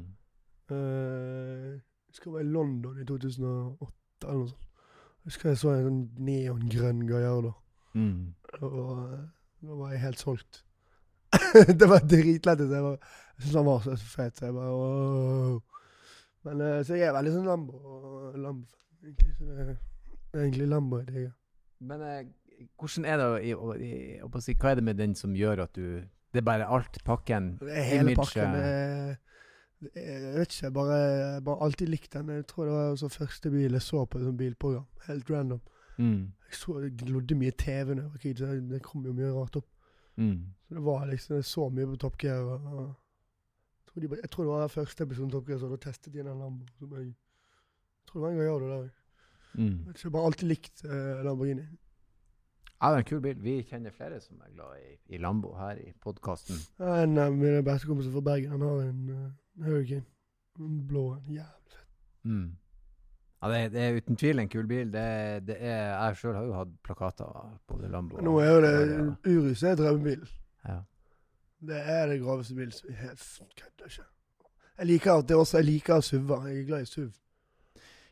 Uh, 0.70 1.80
husker 2.12 2.28
jeg 2.28 2.34
var 2.36 2.44
i 2.44 2.52
London 2.54 2.98
i 3.02 3.06
2008 3.10 4.28
eller 4.28 4.44
noe 4.44 4.50
sånt. 4.52 4.68
Husker 5.26 5.50
jeg 5.50 5.60
så 5.62 5.72
en 5.74 5.88
sånn 5.88 6.04
neongrønn 6.28 7.02
Gallardo. 7.10 7.56
Mm. 7.98 8.36
Og 8.62 8.92
eh, 9.02 9.24
da 9.66 9.78
var 9.82 9.92
jeg 9.94 10.04
helt 10.04 10.22
solgt. 10.22 10.62
det 11.80 11.88
var 11.90 12.00
dritlættis. 12.10 12.72
Jeg, 12.72 12.84
var- 12.84 13.00
jeg 13.00 13.44
syntes 13.44 13.56
han 13.56 13.66
var 13.66 13.80
så 13.86 13.96
fet. 13.98 14.38
Så 14.40 14.46
jeg 14.46 14.54
bare 14.54 14.74
wow. 14.76 15.62
Men 16.48 16.62
eh, 16.62 16.84
Så 16.88 16.96
jeg 16.96 17.08
er 17.10 17.16
veldig 17.18 17.34
sånn 17.36 17.48
Lambo. 17.50 17.80
Lambo 18.36 18.66
egentlig, 19.04 19.34
så 19.38 19.46
det, 19.50 19.78
er 20.34 20.44
egentlig 20.46 20.68
Lambo 20.72 21.00
jeg 21.04 21.08
digger. 21.14 21.34
Men 21.80 22.02
eh, 22.02 22.68
hvordan 22.80 23.06
er 23.08 23.18
det 23.22 23.26
å- 23.30 23.42
i, 23.44 23.54
å- 23.56 23.76
i, 23.80 23.92
å 24.26 24.42
si, 24.44 24.56
Hva 24.60 24.72
er 24.74 24.80
det 24.82 24.84
med 24.90 24.98
den 25.00 25.16
som 25.16 25.36
gjør 25.36 25.64
at 25.68 25.74
du 25.76 26.02
Det 26.32 26.42
er 26.44 26.46
bare 26.46 26.68
alt, 26.70 27.00
pakken, 27.08 27.58
Det 27.62 27.72
er 27.74 27.82
hele 27.88 28.12
image, 28.12 28.18
pakken. 28.22 28.56
Er, 28.60 29.16
jeg 29.96 30.34
vet 30.36 30.52
ikke, 30.52 30.66
jeg 30.68 30.74
bare, 30.76 30.98
bare 31.42 31.64
alltid 31.66 31.88
likt 31.90 32.14
den. 32.14 32.28
Jeg 32.36 32.46
tror 32.52 32.66
det 32.68 32.74
var 32.76 32.90
også 32.92 33.08
første 33.14 33.50
bil 33.54 33.72
jeg 33.78 33.82
så 33.82 34.04
på 34.06 34.20
et 34.20 34.26
sånt 34.28 34.38
bilprogram. 34.38 34.86
Helt 35.08 35.30
random. 35.32 35.62
mm. 35.98 36.20
Jeg 36.50 36.58
så 36.60 36.76
jeg 36.84 36.92
glodde 37.00 37.36
mye 37.40 37.52
TV 37.58 37.96
da 37.96 38.02
jeg 38.02 38.12
var 38.12 38.18
kid, 38.24 38.38
det- 38.44 38.70
det 38.70 38.82
kom 38.84 39.06
jo 39.06 39.14
mye 39.14 39.32
rart 39.34 39.56
opp. 39.56 39.66
Mm. 40.20 40.40
Så 40.68 40.76
det 40.76 40.84
var 40.86 41.06
liksom, 41.10 41.42
så 41.48 41.70
mye 41.74 41.88
på 41.94 41.98
Top 42.04 42.18
Gear. 42.22 42.44
Og, 42.44 42.86
jeg, 43.80 43.90
tror 43.92 44.02
de, 44.04 44.08
bare- 44.12 44.22
jeg 44.26 44.32
tror 44.36 44.44
det 44.46 44.52
var 44.54 44.68
første 44.68 44.80
første 44.86 45.04
episoden 45.08 45.32
Top 45.34 45.48
Gear, 45.48 45.60
så 45.62 45.70
da 45.72 45.78
testet 45.88 46.14
de 46.14 46.20
en 46.20 46.28
Lambo. 46.44 46.66
Som 46.78 46.94
jeg, 46.98 47.08
jeg 47.08 48.08
tror 48.08 48.20
det 48.20 48.26
var 48.26 48.30
en 48.30 48.38
gang 48.38 48.46
jeg 48.46 48.52
gjorde 48.52 48.70
det 48.70 48.80
der. 48.80 48.90
Mm. 49.54 49.78
Jeg 49.88 49.96
har 50.04 50.10
bare 50.14 50.26
alltid 50.30 50.48
likt 50.52 50.84
eh, 50.86 51.24
Lamborghini. 51.26 51.64
Ja, 52.80 52.88
det 52.92 52.96
er 52.96 53.02
en 53.02 53.08
kul 53.10 53.22
bil. 53.26 53.40
Vi 53.44 53.54
kjenner 53.68 53.92
flere 53.92 54.20
som 54.24 54.38
er 54.46 54.52
glad 54.54 54.78
i, 54.86 54.94
i 55.16 55.18
Lambo 55.20 55.56
her 55.58 55.80
i 55.82 55.90
podkasten. 56.04 56.56
Ja, 56.80 57.02
En 57.04 57.18
av 57.18 57.34
mine 57.36 57.64
bestekompiser 57.66 58.14
fra 58.14 58.22
Bergen 58.30 58.52
han 58.56 58.62
har 58.64 58.84
en 58.86 59.02
uh, 59.10 59.66
Hurricane. 59.66 60.06
En 60.60 60.78
blå 60.88 61.02
en. 61.18 61.26
Jævlig 61.34 61.74
fett. 61.74 61.90
Mm. 62.24 62.46
Ja, 63.42 63.50
det 63.52 63.72
det 63.72 63.82
er 63.82 63.98
uten 63.98 64.18
tvil 64.20 64.40
en 64.40 64.50
kul 64.52 64.68
bil. 64.68 64.92
Det, 64.92 65.48
det 65.48 65.56
er, 65.60 65.94
jeg 65.96 66.18
sjøl 66.20 66.36
har 66.36 66.44
jo 66.44 66.54
hatt 66.58 66.74
plakater 66.84 67.60
på 67.68 67.78
det 67.82 67.92
Lambo. 67.92 68.20
Nå 68.22 68.36
er 68.44 68.50
jo 68.52 68.62
det. 68.66 69.16
Urus 69.32 69.64
er 69.64 69.76
drømmebilen. 69.80 70.28
Ja. 70.68 70.82
Det 71.70 71.80
er 71.80 72.08
det 72.08 72.22
graveste 72.22 72.56
bilen 72.56 72.72
som 72.72 72.90
helt 72.94 73.24
kødder 73.56 73.86
ikke. 73.86 74.08
Jeg 74.80 74.88
liker 74.88 75.14
at 75.14 75.30
det 75.30 75.36
også, 75.36 75.58
jeg 75.58 75.66
liker 75.66 76.02
SUV-er. 76.02 76.48
Jeg 76.48 76.60
er 76.60 76.68
glad 76.68 76.82
i 76.82 76.86
SUV. 76.86 77.10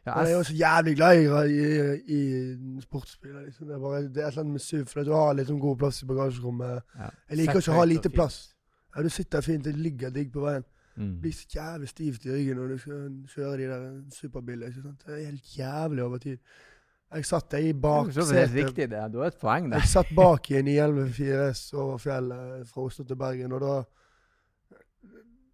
Ja, 0.06 0.20
jeg... 0.20 0.28
jeg 0.28 0.34
er 0.34 0.38
også 0.38 0.54
jævlig 0.54 0.96
glad 0.96 1.18
i, 1.18 1.24
i, 1.24 2.18
i 2.18 2.82
sportsbiler. 2.82 3.46
Liksom. 3.46 3.68
Det, 3.68 3.76
er 3.76 3.80
bare, 3.80 4.02
det 4.02 4.24
er 4.24 4.28
et 4.28 4.32
eller 4.32 4.40
annet 4.40 4.52
med 4.52 4.60
SUV, 4.60 4.86
for 4.86 5.04
du 5.04 5.14
har 5.16 5.44
sånn 5.48 5.60
god 5.60 5.78
plass 5.84 6.02
i 6.04 6.08
bagasjerommet. 6.08 6.82
ja. 7.00 7.10
Jeg 7.30 7.38
liker 7.42 7.54
Sett 7.54 7.68
ikke 7.68 7.76
å 7.76 7.80
ha 7.80 7.86
lite 7.88 8.12
plass. 8.12 8.40
Ja, 8.96 9.04
Du 9.04 9.10
sitter 9.10 9.42
fint, 9.42 9.64
det 9.66 9.76
ligger 9.76 10.10
digg 10.10 10.32
på 10.34 10.44
veien. 10.44 10.64
Mm. 10.98 11.12
Blir 11.22 11.32
så 11.38 11.46
jævlig 11.54 11.88
stivt 11.92 12.26
i 12.26 12.32
ryggen 12.34 12.58
når 12.58 12.68
du 12.74 12.78
skal 12.82 13.12
kjøre 13.36 13.58
de 13.60 13.68
der 13.70 13.84
superbilene. 14.16 14.68
ikke 14.72 14.82
sant? 14.82 15.04
Det 15.06 15.14
er 15.14 15.26
helt 15.28 15.52
jævlig 15.60 16.04
over 16.04 16.18
tid. 16.24 16.38
Jeg 17.14 17.26
satt 17.26 17.52
der 17.52 17.58
i 17.64 17.72
Det 17.72 17.86
er 17.86 18.50
riktig, 18.56 18.90
det. 18.92 19.04
Du 19.14 19.20
har 19.22 19.28
et 19.32 19.38
poeng 19.40 19.70
der. 19.72 19.78
Jeg 19.80 19.88
satt 19.88 20.10
bak 20.16 20.50
i 20.52 20.58
en 20.58 20.66
911 20.66 21.14
4S 21.20 21.62
over 21.78 21.98
fjellet 21.98 22.68
fra 22.68 22.82
Oslo 22.82 23.06
til 23.06 23.16
Bergen, 23.16 23.52
og 23.52 23.62
da 23.62 23.76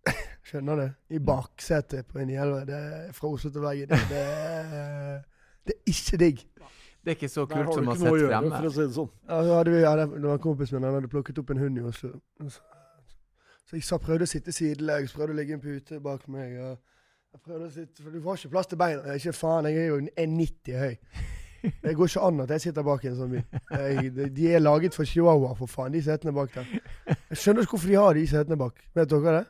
Skjønner 0.48 0.76
du? 0.76 0.88
I 1.10 1.20
Mm. 1.20 1.26
baksetet 1.26 2.06
på 2.08 2.20
en 2.20 2.28
911 2.28 2.66
det 2.66 2.76
er 2.76 3.12
fra 3.14 3.28
Oslo 3.28 3.50
til 3.50 3.62
Bergen. 3.62 3.90
Det, 3.90 4.00
det, 4.10 4.24
det 5.68 5.74
er 5.76 5.84
ikke 5.94 6.18
digg. 6.18 6.40
Det 7.04 7.12
er 7.12 7.16
ikke 7.20 7.30
så 7.30 7.46
Der 7.46 7.56
har 7.56 7.64
kult 7.64 7.68
du 7.68 7.74
som 7.74 7.88
å 7.88 7.94
ikke 7.94 8.04
noe 8.04 8.14
å 8.14 8.18
sitte 8.18 8.32
gjøre, 8.32 8.50
for 8.58 8.66
å 8.68 8.74
si 8.74 8.82
det 8.82 8.94
sånn. 8.96 9.10
Ja, 9.30 9.40
hadde 9.58 9.72
vi, 9.76 9.84
hadde, 9.84 10.06
det 10.16 10.24
var 10.24 10.34
en 10.40 10.44
kompis 10.48 10.72
min, 10.72 10.84
han 10.88 10.94
hadde 10.98 11.08
plukket 11.12 11.40
opp 11.44 11.50
en 11.52 11.58
hund 11.64 11.78
i 11.78 11.82
Oslo. 11.90 12.12
Så, 13.74 13.78
jeg 13.80 13.86
sa, 13.88 13.98
prøvde 13.98 14.26
å 14.28 14.30
sitte 14.30 14.54
sidelengs, 14.54 15.14
prøvde 15.18 15.34
å 15.34 15.36
ligge 15.40 15.56
i 15.56 15.58
en 15.58 15.62
pute 15.64 15.98
bak 16.04 16.28
meg. 16.30 16.52
Og 16.62 16.74
jeg 17.34 17.40
prøvde 17.42 17.66
å 17.66 17.72
sitte, 17.74 18.04
for 18.04 18.14
Du 18.14 18.20
får 18.22 18.36
ikke 18.38 18.52
plass 18.52 18.68
til 18.70 18.78
beina. 18.78 19.00
Jeg 19.02 19.10
er 19.10 19.22
ikke 19.24 19.34
faen, 19.34 19.66
jeg 19.66 19.80
er 19.82 19.88
jo 19.88 19.96
1,90 19.98 20.76
høy. 20.78 20.92
Det 21.82 21.94
går 21.98 22.12
ikke 22.12 22.26
an 22.28 22.44
at 22.44 22.52
jeg 22.54 22.62
sitter 22.68 22.84
bak 22.86 23.02
i 23.02 23.10
en 23.10 23.16
sånn 23.18 23.32
bil. 23.32 23.42
Jeg, 23.72 24.12
de 24.36 24.46
er 24.52 24.62
laget 24.62 24.94
for 24.94 25.10
chihuahua, 25.10 25.56
for 25.58 25.72
faen, 25.72 25.96
de 25.96 26.04
setene 26.06 26.36
bak 26.36 26.54
der. 26.54 26.70
Jeg 27.08 27.40
skjønner 27.40 27.66
ikke 27.66 27.74
hvorfor 27.74 27.90
de 27.90 27.98
har 27.98 28.20
de 28.20 28.26
setene 28.30 28.58
bak. 28.62 28.84
Vet 29.00 29.10
dere 29.16 29.34
det? 29.40 29.42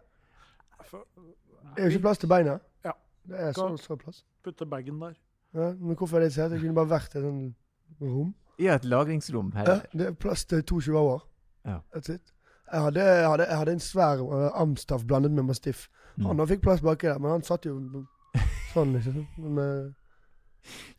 Det 0.93 1.81
er 1.81 1.89
jo 1.89 1.91
ikke 1.97 2.03
plass 2.05 2.23
til 2.23 2.31
beina. 2.31 2.55
Ja. 2.87 2.93
Det 3.27 3.41
er 3.49 3.57
så, 3.57 3.65
så 3.81 3.97
plass. 3.99 4.21
Putte 4.45 4.69
bagen 4.71 5.01
der. 5.03 5.17
Ja, 5.57 5.73
men 5.73 5.97
hvorfor 5.99 6.21
er 6.21 6.23
det 6.23 6.31
et 6.31 6.37
sete? 6.37 6.53
Det 6.53 6.61
kunne 6.61 6.77
bare 6.79 6.93
vært 6.93 7.17
et 7.19 7.27
sånt 7.27 7.99
rom. 7.99 8.31
I 8.61 8.71
et 8.71 8.87
lagringsrom 8.87 9.51
her. 9.57 9.67
Ja, 9.67 9.79
det 9.91 10.07
er 10.13 10.15
plass 10.15 10.45
til 10.47 10.63
to 10.63 10.79
chihuahuaer. 10.79 11.27
Ja. 11.67 11.81
That's 11.91 12.13
it. 12.13 12.31
Jeg 12.73 12.81
hadde, 12.81 13.03
jeg 13.05 13.27
hadde, 13.29 13.45
jeg 13.49 13.57
hadde 13.61 13.73
en 13.77 13.83
svær 13.85 14.21
uh, 14.25 14.47
Amstaff 14.61 15.03
blandet 15.05 15.31
med 15.31 15.43
Mastiff. 15.45 15.87
Mm. 16.17 16.25
Han 16.31 16.47
fikk 16.49 16.61
plass 16.65 16.81
baki 16.81 17.07
der, 17.11 17.19
men 17.21 17.31
han 17.37 17.43
satt 17.45 17.65
jo 17.69 17.75
sånn, 18.73 18.95
liksom. 18.97 19.27
Men, 19.37 19.59
uh, 19.61 19.91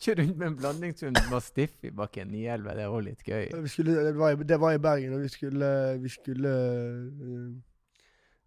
Kjøre 0.04 0.20
rundt 0.26 0.36
med 0.36 0.46
en 0.50 0.56
blandingshund 0.60 1.16
mastiff 1.32 1.86
i 1.88 1.90
bakken 1.96 2.28
911, 2.28 2.74
det 2.76 2.82
er 2.84 2.90
også 2.92 3.04
litt 3.06 3.22
gøy. 3.24 3.46
vi 3.64 3.70
skulle, 3.72 3.94
det, 4.04 4.10
var, 4.18 4.34
i- 4.36 4.44
det 4.50 4.58
var 4.60 4.74
i 4.76 4.80
Bergen, 4.84 5.14
og 5.16 5.22
vi 5.24 5.28
skulle 5.32 5.70
Vi 6.02 6.08
skulle, 6.12 6.50
uh, 6.50 7.54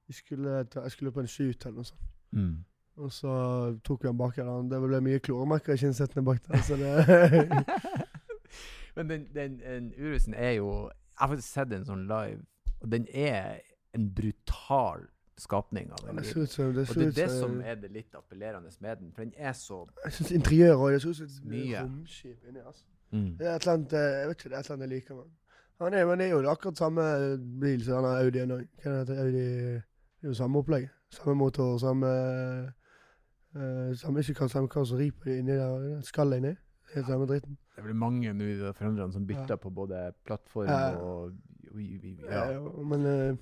vi 0.07 0.13
skulle 0.13 0.63
ta, 0.69 0.83
Jeg 0.85 0.91
skulle 0.91 1.11
på 1.11 1.19
en 1.25 1.27
shoot 1.27 1.65
eller 1.65 1.75
noe 1.81 1.89
sånt. 1.89 2.05
Mm. 2.37 2.51
Og 2.97 3.11
så 3.13 3.31
tok 3.85 4.03
vi 4.03 4.07
han 4.11 4.17
baki 4.17 4.41
der. 4.45 4.61
Det 4.69 4.81
ble 4.85 5.01
mye 5.05 5.19
kloremerker 5.19 5.73
i 5.73 5.77
skinnsettene 5.81 6.23
bak 6.25 6.39
der. 6.47 6.61
Så 6.65 6.77
det 6.77 6.93
Men 8.95 9.09
den, 9.09 9.27
den, 9.35 9.59
den 9.59 9.91
Urusen 9.97 10.33
er 10.33 10.51
jo 10.51 10.69
Jeg 10.89 11.19
har 11.19 11.27
faktisk 11.33 11.49
sett 11.53 11.73
en 11.73 11.85
sånn 11.85 12.05
live, 12.09 12.39
og 12.81 12.91
den 12.91 13.07
er 13.13 13.59
en 13.95 14.09
brutal 14.13 15.07
skapning 15.37 15.91
av 15.91 15.97
den. 16.05 16.17
Det 16.17 16.37
ut 16.37 16.49
som 16.49 16.73
det 16.73 16.89
Og 16.89 16.95
det 16.95 17.07
er 17.07 17.11
det 17.11 17.31
som 17.31 17.61
er 17.61 17.75
det 17.75 17.91
litt 17.91 18.15
appellerende 18.17 18.69
med 18.81 18.95
den, 18.97 19.11
for 19.13 19.23
den 19.23 19.33
er 19.37 19.53
så 19.53 19.83
Jeg 20.05 20.13
syns 20.13 20.31
interiøret 20.31 20.77
òg 20.77 20.99
ser 21.01 21.09
ut 21.09 21.15
som 21.15 21.53
et 21.53 21.75
romskip 21.81 22.47
inni. 22.47 22.59
Altså. 22.65 22.83
mm. 23.11 23.37
Det 23.37 23.47
er 23.47 23.55
et 23.55 23.61
eller 23.61 23.73
annet 23.73 23.93
eh, 23.93 23.99
Jeg 24.19 24.27
vet 24.27 24.37
ikke, 24.37 24.49
det 24.49 24.55
er 24.55 24.59
et 24.59 24.65
eller 24.65 24.75
annet 24.75 24.87
jeg 24.87 24.95
liker 24.95 25.15
den. 25.21 25.31
Han 25.81 25.93
er, 25.93 26.05
men 26.09 26.19
det 26.19 26.25
er 26.25 26.31
jo 26.31 26.49
akkurat 26.49 26.77
samme 26.77 27.03
bil 27.61 27.83
som 27.85 27.99
denne 27.99 28.15
Audien 28.17 28.51
òg. 28.51 28.63
Det? 28.83 29.17
Er 30.23 30.27
jo 30.27 30.33
samme 30.33 30.57
opplegg. 30.59 30.87
Samme 31.13 31.35
motor, 31.37 31.77
samme 31.77 32.07
uh, 33.55 33.95
Samme 33.95 34.19
ikke 34.19 34.33
kan 34.33 34.49
samme 34.49 34.67
karosseri 34.67 35.11
på 35.11 35.29
inni 35.29 35.53
der. 35.53 36.01
Skallet 36.01 36.41
inni. 36.41 36.55
Helt 36.95 37.05
samme 37.05 37.27
dritten. 37.29 37.57
Det 37.75 37.83
vel 37.85 37.95
mange 37.95 38.33
nå 38.33 38.43
i 38.47 38.57
foreldrene 38.73 39.13
som 39.13 39.27
bytter 39.27 39.53
Ja. 39.53 39.61
på 39.61 39.69
både 39.69 40.11
plattform 40.25 40.69
og 41.01 41.31
oi, 41.75 41.85
oi, 41.97 42.15
oi. 42.23 42.31
ja. 42.31 42.43
men 42.91 43.05
uh, 43.05 43.37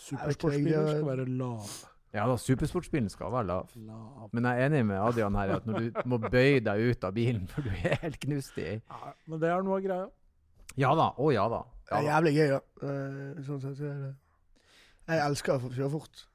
supersportsbilen 0.00 0.88
skal 0.90 1.06
være 1.06 1.26
lav. 1.38 1.70
ja 2.16 2.26
da, 2.30 2.36
supersportsbilen 2.40 3.08
skal 3.12 3.32
være 3.32 3.48
lav. 3.50 3.72
Lav. 3.86 4.28
Men 4.32 4.48
jeg 4.48 4.62
er 4.62 4.70
enig 4.70 4.84
med 4.90 5.00
Adrian 5.00 5.38
her 5.40 5.56
at 5.56 5.66
når 5.68 5.86
du 5.86 6.00
må 6.08 6.20
bøye 6.22 6.60
deg 6.64 6.84
ut 6.90 7.08
av 7.08 7.16
bilen, 7.16 7.48
for 7.52 7.66
du 7.66 7.72
er 7.74 7.98
helt 8.04 8.20
knust 8.22 8.60
i 8.62 8.76
Ja, 8.76 9.16
men 9.26 9.42
det 9.42 9.50
er 9.50 9.66
noe 9.66 9.80
av 9.80 9.88
greia. 9.88 10.06
Ja 10.76 10.92
da. 10.98 11.10
Å 11.16 11.32
ja 11.32 11.48
da. 11.48 11.64
det 11.88 11.98
er 11.98 12.08
jævlig 12.10 12.32
gøy, 12.36 12.48
da. 12.52 12.62
Eh, 12.88 13.44
sånn 13.46 13.60
sett 13.62 13.80
er 13.80 14.00
det 14.04 14.14
Jeg 15.06 15.22
elsker 15.24 15.54
å 15.56 15.62
få 15.62 15.70
kjøre 15.72 15.92
fort. 15.92 16.26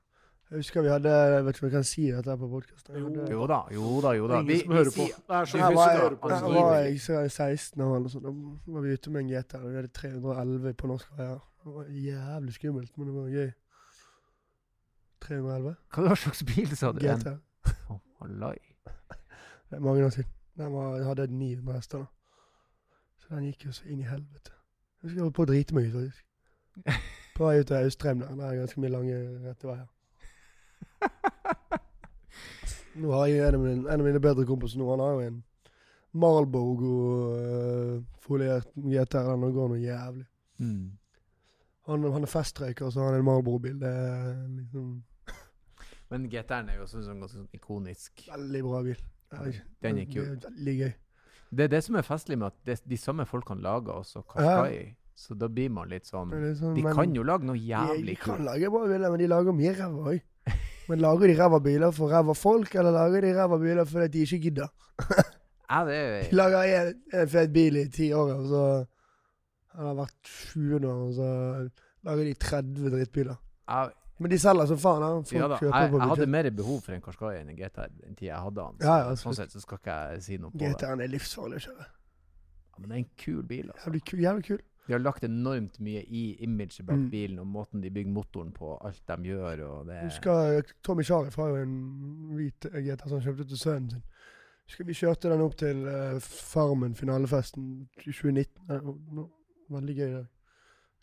Jeg 0.52 0.60
husker 0.60 0.82
vi 0.84 0.90
hadde 0.92 1.12
Jeg 1.12 1.44
vet 1.46 1.56
ikke 1.56 1.64
om 1.64 1.70
jeg 1.70 1.76
kan 1.78 1.84
si 1.88 2.06
dette 2.12 2.34
på 2.42 2.48
podkasten. 2.52 2.96
Jo 3.32 3.46
da, 3.48 3.60
jo 3.72 4.02
da, 4.04 4.10
jo 4.18 4.26
da. 4.28 4.40
Ingen 4.42 4.60
som 4.60 4.74
hører 4.76 4.92
på. 4.92 5.06
sier- 5.06 5.22
Det 5.28 5.36
er 5.38 5.46
så 5.46 5.58
vi 5.58 5.64
Her 5.64 5.76
var 5.76 5.86
som 5.88 5.92
jeg, 5.94 6.02
hører 6.02 6.16
på. 6.16 6.30
her 6.30 6.42
var 6.62 6.76
jeg 6.82 7.00
så 7.02 7.14
jeg 7.22 7.32
16 7.32 7.82
år, 7.86 7.96
eller 7.96 8.10
sånt. 8.10 8.24
Da 8.24 8.32
var 8.74 8.82
vi 8.82 8.94
ute 8.94 9.10
med 9.12 9.22
en 9.22 9.30
GT. 9.32 9.54
og 9.56 9.70
Vi 9.70 9.76
hadde 9.76 9.88
311 9.88 10.74
på 10.74 10.88
norsk 10.92 11.08
veier. 11.18 11.40
Det 11.64 11.74
var 11.76 11.84
jævlig 11.86 12.54
skummelt, 12.54 12.98
men 12.98 13.08
det 13.08 13.16
var 13.16 13.30
gøy. 13.30 13.52
311 15.22 15.76
Hva 15.94 16.16
slags 16.18 16.44
bil 16.44 16.76
sa 16.78 16.92
du? 16.92 17.00
GT. 17.00 17.38
Å, 17.90 18.00
Hallai. 18.22 18.58
Det 19.70 19.78
er 19.78 19.80
mange 19.80 20.04
år 20.06 20.10
siden. 20.18 20.30
Den 20.58 20.74
var, 20.74 20.96
jeg 20.98 21.06
hadde 21.06 21.28
900 21.32 21.74
hester 21.78 21.98
da. 22.00 22.06
Så 23.22 23.36
den 23.36 23.46
gikk 23.48 23.66
jo 23.70 23.72
så 23.72 23.86
inn 23.88 24.02
i 24.02 24.08
helvete. 24.10 24.52
Jeg 24.52 25.08
husker 25.08 25.16
jeg 25.22 25.24
holdt 25.24 25.36
på 25.38 25.46
å 25.46 25.50
drite 25.52 25.74
meg 25.78 25.88
ut, 25.88 25.94
faktisk. 25.96 27.00
På 27.38 27.48
vei 27.48 27.60
ut 27.62 27.68
til 27.70 27.76
Austrheim 27.80 28.20
der. 28.20 28.36
Det 28.36 28.46
er 28.50 28.60
ganske 28.66 28.82
mye 28.84 28.92
lange, 28.98 29.20
rette 29.48 29.70
veier. 29.70 29.88
Nå 32.96 33.12
har 33.16 33.26
jeg 33.28 33.48
en 33.48 33.56
av 33.56 33.62
mine, 33.62 33.88
en 33.88 34.00
av 34.02 34.06
mine 34.06 34.20
bedre 34.20 34.46
kompiser 34.46 34.78
nå. 34.82 34.90
Han 34.92 35.00
har 35.00 35.12
jo 35.14 35.20
en 35.28 35.44
Marlboro-foliert 37.32 38.68
GTR. 38.76 39.30
Den 39.32 39.54
går 39.56 39.68
noe 39.72 39.80
jævlig. 39.82 40.26
Mm. 40.60 40.92
Han, 41.88 42.04
han 42.14 42.24
er 42.28 42.30
festrøyker, 42.32 42.86
og 42.86 42.92
så 42.94 43.00
har 43.02 43.08
han 43.14 43.20
en 43.22 43.26
Marlboro-bil. 43.28 43.78
Det 43.82 43.88
er 43.90 44.48
liksom 44.58 44.88
Men 46.12 46.28
GT-en 46.30 46.70
er 46.70 46.76
jo 46.76 46.84
også 46.86 47.00
sånn 47.06 47.22
sånn 47.32 47.48
ikonisk. 47.56 48.12
veldig 48.28 48.62
bra 48.68 48.82
bil. 48.84 49.00
Er, 49.32 49.62
Den 49.82 49.98
er 50.02 50.06
jo 50.12 50.24
Det 50.36 50.44
veldig 50.50 50.76
gøy. 50.82 50.94
Det 51.52 51.64
er 51.64 51.68
det 51.72 51.84
som 51.84 51.96
er 52.00 52.04
festlig 52.08 52.38
med 52.40 52.48
at 52.52 52.58
det, 52.68 52.82
de 52.88 52.98
samme 53.00 53.26
folkene 53.28 53.62
lager 53.64 53.94
også 54.02 54.20
Qashqai. 54.28 54.96
Så 55.16 55.36
da 55.38 55.48
blir 55.52 55.70
man 55.70 55.90
litt 55.90 56.06
sånn 56.08 56.30
liksom- 56.32 56.76
De 56.76 56.82
men- 56.84 56.96
kan 56.96 57.14
jo 57.16 57.24
lage 57.24 57.44
noe 57.46 57.56
jævlig 57.58 58.06
De, 58.06 58.06
de 58.12 58.16
kan 58.16 58.44
lage 58.46 58.70
bra 58.72 58.88
biler, 58.88 59.10
men 59.12 59.20
de 59.20 59.28
lager 59.28 59.52
mye 59.54 59.74
ræva 59.76 60.04
òg. 60.14 60.22
Men 60.92 61.00
lager 61.00 61.30
de 61.32 61.36
ræva 61.40 61.60
biler 61.64 61.94
for 61.96 62.12
ræva 62.12 62.34
folk, 62.36 62.74
eller 62.76 62.92
lager 62.92 63.24
de 63.24 63.32
ræva 63.38 63.58
biler 63.62 63.86
fordi 63.88 64.08
de 64.18 64.26
ikke 64.28 64.40
gidder? 64.50 64.68
Ja, 65.72 65.86
det 65.88 65.96
er 65.96 66.16
De 66.30 66.36
lager 66.36 66.64
en, 66.82 66.90
en 67.16 67.30
fet 67.32 67.54
bil 67.56 67.78
i 67.80 67.86
ti 67.94 68.10
år, 68.18 68.34
og 68.36 68.48
så 68.52 68.64
har 69.78 69.88
det 69.88 69.98
vært 70.02 70.32
20 70.52 70.82
år, 70.90 71.04
og 71.06 71.14
så 71.16 71.30
lager 72.10 72.28
de 72.28 72.34
30 72.44 72.92
drittbiler. 72.98 73.38
ja, 73.72 73.86
Men 74.20 74.32
de 74.34 74.40
selger 74.42 74.68
som 74.70 74.78
faen. 74.78 75.02
da. 75.02 75.08
Folk 75.22 75.32
ja 75.38 75.48
da, 75.48 75.58
kjøper 75.62 75.80
jeg, 75.80 75.92
på 75.94 76.02
jeg 76.02 76.10
hadde 76.12 76.28
mer 76.34 76.50
behov 76.60 76.82
for 76.86 76.94
en 76.98 77.02
Karskai 77.06 77.32
enn 77.40 77.54
en 77.54 77.58
GT 77.62 77.80
den 78.04 78.18
tida 78.20 78.28
jeg 78.34 78.42
hadde 78.44 78.66
den. 78.68 78.76
Så, 78.82 78.90
Ja, 78.90 78.98
ja, 79.08 79.16
sånn 79.24 79.38
sett 79.40 79.56
så 79.56 79.62
skal 79.64 79.80
ikke 79.80 79.96
jeg 80.12 80.22
si 80.28 80.38
noe 80.44 80.52
på 80.52 80.60
det. 80.62 80.74
GT-en 80.76 81.02
er 81.08 81.10
livsfarlig 81.16 81.62
å 81.62 81.64
kjøre. 81.70 81.88
Ja, 81.88 82.76
men 82.82 82.90
det 82.92 82.98
er 82.98 83.02
en 83.06 83.10
kul 83.24 83.42
bil, 83.48 83.72
altså. 83.72 83.88
Jævlig 83.88 84.04
kul. 84.12 84.20
Jævlig 84.28 84.46
kul. 84.52 84.60
De 84.88 84.94
har 84.94 85.00
lagt 85.00 85.24
enormt 85.24 85.80
mye 85.80 86.02
i 86.08 86.36
imaget 86.44 86.86
bak 86.86 86.98
Mm. 86.98 87.10
bilen, 87.12 87.40
og 87.40 87.48
måten 87.48 87.82
de 87.84 87.90
bygger 87.92 88.12
motoren 88.12 88.52
på, 88.52 88.78
alt 88.86 89.02
de 89.08 89.18
gjør, 89.30 89.62
og 89.68 89.86
det 89.88 90.00
husker 90.04 90.62
Tommy 90.84 91.04
Sharif 91.04 91.36
har 91.36 91.48
jo 91.50 91.56
en 91.56 91.76
hvit 92.36 92.66
GT 92.74 93.02
som 93.08 93.20
han 93.20 93.22
kjøpte 93.28 93.48
til 93.48 93.58
sønnen 93.58 93.90
sin. 93.92 94.04
Husker 94.66 94.86
Vi 94.86 94.94
kjørte 94.94 95.30
den 95.30 95.42
opp 95.42 95.56
til 95.58 95.86
eh, 95.88 96.20
Farmen 96.20 96.96
finalefesten 96.96 97.88
i 97.98 98.12
2019. 98.12 98.68
Det 98.68 98.82
var 98.84 98.98
no- 99.12 99.30
Veldig 99.72 99.96
gøy. 99.96 100.26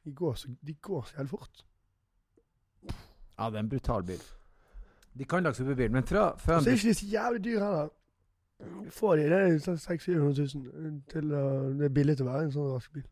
De 0.04 0.12
går 0.12 0.34
så, 0.34 0.48
de 0.66 0.74
går 0.74 1.02
så 1.06 1.14
jævlig 1.16 1.30
fort. 1.30 1.64
Ja, 3.38 3.50
det 3.50 3.56
er 3.56 3.60
en 3.60 3.68
brutal 3.68 4.02
bil. 4.04 4.22
De 5.18 5.24
kan 5.24 5.42
lage 5.42 5.54
superbil, 5.54 5.90
men 5.92 6.02
fra, 6.06 6.36
fra 6.36 6.60
så 6.60 6.70
er 6.70 6.74
ikke 6.74 6.88
de 6.88 6.94
så 6.94 7.06
jævlig 7.06 7.44
dyre 7.44 7.64
heller. 7.64 7.88
Får 8.90 9.16
de, 9.16 9.22
det 9.22 9.38
er 9.38 9.58
sånn 9.62 9.78
600 9.78 10.46
000 10.54 11.02
til 11.12 11.32
uh, 11.32 11.68
Det 11.78 11.84
er 11.86 11.94
billig 11.94 12.16
til 12.18 12.26
å 12.26 12.32
være 12.32 12.44
en 12.48 12.52
sånn 12.52 12.72
rask 12.74 12.92
bil. 12.92 13.04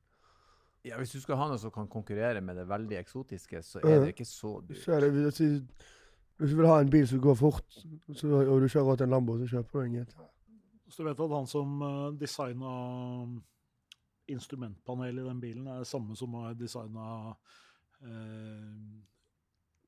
Ja, 0.86 0.98
Hvis 1.00 1.16
du 1.16 1.20
skal 1.20 1.38
ha 1.40 1.48
noe 1.50 1.58
som 1.58 1.72
kan 1.74 1.88
konkurrere 1.90 2.40
med 2.44 2.60
det 2.60 2.68
veldig 2.70 2.98
eksotiske, 3.00 3.62
så 3.66 3.82
er 3.82 4.04
det 4.04 4.14
ikke 4.14 4.28
så 4.28 4.60
dyrt. 4.62 4.82
Så 4.84 4.94
er 4.94 5.00
det, 5.06 5.10
hvis, 5.16 5.40
du- 5.40 5.84
hvis 6.38 6.54
du 6.54 6.56
vil 6.60 6.70
ha 6.70 6.78
en 6.80 6.90
bil 6.92 7.08
som 7.10 7.20
går 7.20 7.34
fort, 7.40 7.78
så, 8.14 8.30
og 8.30 8.60
du 8.62 8.68
kjører 8.68 8.86
råd 8.86 9.00
til 9.00 9.08
en 9.08 9.16
Lambo, 9.16 9.38
så 9.40 9.50
kjøper 9.50 9.80
du 9.80 9.84
en 9.84 9.98
GT. 9.98 10.16
Så 10.88 11.02
du 11.02 11.08
vet 11.08 11.20
at 11.20 11.34
han 11.34 11.48
som 11.50 11.82
uh, 11.82 12.12
designa 12.14 12.72
instrumentpanelet 14.30 15.24
i 15.24 15.28
den 15.28 15.40
bilen, 15.42 15.66
er 15.66 15.82
det 15.82 15.90
samme 15.90 16.16
som 16.18 16.34
har 16.38 16.54
designa 16.54 17.34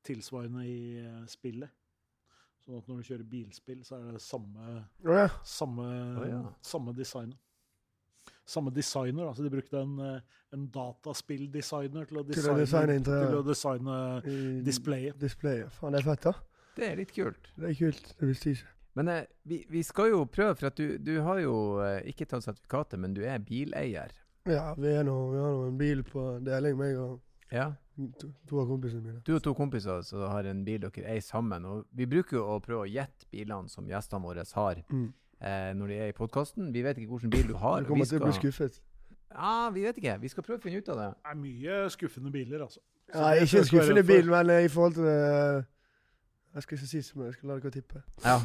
tilsvarende 0.03 0.65
i 0.67 0.79
eh, 1.03 1.25
spillet. 1.29 1.71
Sånn 2.63 2.79
at 2.79 2.89
når 2.89 2.99
du 2.99 3.07
kjører 3.07 3.27
bilspill, 3.31 3.83
så 3.87 3.99
er 3.99 4.15
det 4.17 4.23
samme, 4.23 4.65
oh, 5.05 5.13
ja. 5.15 5.27
samme, 5.47 5.85
oh, 6.19 6.25
ja. 6.27 6.41
samme 6.65 6.93
design. 6.97 7.31
Samme 8.49 8.71
designer. 8.73 9.27
altså 9.29 9.43
De 9.45 9.51
brukte 9.53 9.77
en, 9.81 9.95
eh, 10.01 10.19
en 10.57 10.67
dataspilldesigner 10.73 12.07
til 12.09 12.17
å 12.21 12.23
Til 12.25 12.49
å 12.49 12.55
designe, 12.57 12.97
designe 12.97 13.27
til 13.29 13.37
å 13.37 13.43
designe 13.45 13.97
displayet. 14.65 15.19
Displayet. 15.21 15.71
Faen, 15.77 15.93
det 15.93 16.01
er 16.01 16.07
fett, 16.09 16.23
da. 16.25 16.33
Det 16.79 16.87
er 16.91 16.95
litt 17.01 17.11
kult. 17.13 17.49
Det 17.59 17.69
er 17.73 17.77
kult. 17.77 18.13
Det 18.19 18.27
visste 18.29 18.49
jeg 18.49 18.57
ikke. 18.59 18.73
Men 18.95 19.07
eh, 19.13 19.25
vi, 19.47 19.59
vi 19.69 19.83
skal 19.85 20.09
jo 20.11 20.23
prøve, 20.25 20.55
for 20.57 20.67
at 20.71 20.79
du, 20.79 20.97
du 20.97 21.19
har 21.25 21.39
jo 21.43 21.53
eh, 21.85 22.01
ikke 22.09 22.25
tatt 22.31 22.43
sertifikatet, 22.47 22.99
men 22.99 23.13
du 23.15 23.21
er 23.23 23.39
bileier. 23.39 24.11
Ja, 24.49 24.73
vi, 24.79 24.87
er 24.97 25.03
nå, 25.05 25.13
vi 25.33 25.37
har 25.43 25.53
nå 25.53 25.67
en 25.69 25.77
bil 25.79 26.01
på 26.07 26.23
deling, 26.45 26.77
meg 26.79 26.97
og 26.97 27.19
Ja. 27.53 27.71
to, 28.19 28.29
to 28.47 28.59
av 28.61 28.67
kompisene 28.69 29.01
mine. 29.03 29.21
Du 29.25 29.33
og 29.35 29.41
to 29.43 29.53
kompiser 29.57 30.01
som 30.07 30.21
har 30.31 30.45
en 30.49 30.63
bil 30.65 30.79
dere 30.85 31.05
eier 31.05 31.21
sammen. 31.25 31.65
Og 31.65 31.85
vi 31.93 32.05
bruker 32.09 32.37
jo 32.39 32.43
å 32.55 32.59
prøve 32.63 32.85
å 32.87 32.89
gjette 32.89 33.27
bilene 33.33 33.69
som 33.69 33.85
gjestene 33.89 34.21
våre 34.23 34.45
har 34.55 34.81
Mm. 34.89 35.11
Eh, 35.41 35.71
når 35.75 35.87
de 35.87 35.97
er 36.05 36.11
i 36.11 36.15
podkasten. 36.17 36.71
Vi 36.73 36.81
vet 36.85 36.97
ikke 36.97 37.09
hvilken 37.13 37.33
bil 37.33 37.47
du 37.47 37.55
har. 37.57 37.81
Du 37.81 37.87
kommer 37.91 38.05
vi 38.05 38.09
til 38.13 38.21
å 38.21 38.25
bli 38.27 38.35
skuffet. 38.37 38.79
Ja, 39.33 39.69
vi 39.73 39.83
vet 39.85 39.97
ikke. 40.01 40.15
Vi 40.21 40.27
skal 40.33 40.43
prøve 40.43 40.57
å 40.59 40.63
finne 40.63 40.81
ut 40.81 40.89
av 40.89 40.97
det. 41.01 41.09
Det 41.23 41.31
er 41.33 41.39
mye 41.43 41.81
skuffende 41.93 42.31
biler, 42.33 42.63
altså. 42.65 42.79
Så 43.09 43.19
Ja, 43.19 43.33
ikke 43.41 43.47
skal 43.47 43.67
skuffende 43.71 44.03
bil, 44.05 44.29
men 44.29 44.49
eh, 44.53 44.65
i 44.65 44.69
forhold 44.69 44.93
til 44.99 45.03
det 45.09 45.65
Jeg 46.55 46.63
skal 46.65 46.77
ikke 46.77 46.87
si 46.89 47.01
så 47.05 47.17
mye, 47.19 47.25
jeg 47.29 47.33
skal 47.37 47.49
la 47.49 47.59
dere 47.59 47.71
tippe. 47.71 48.01
Ja. 48.25 48.37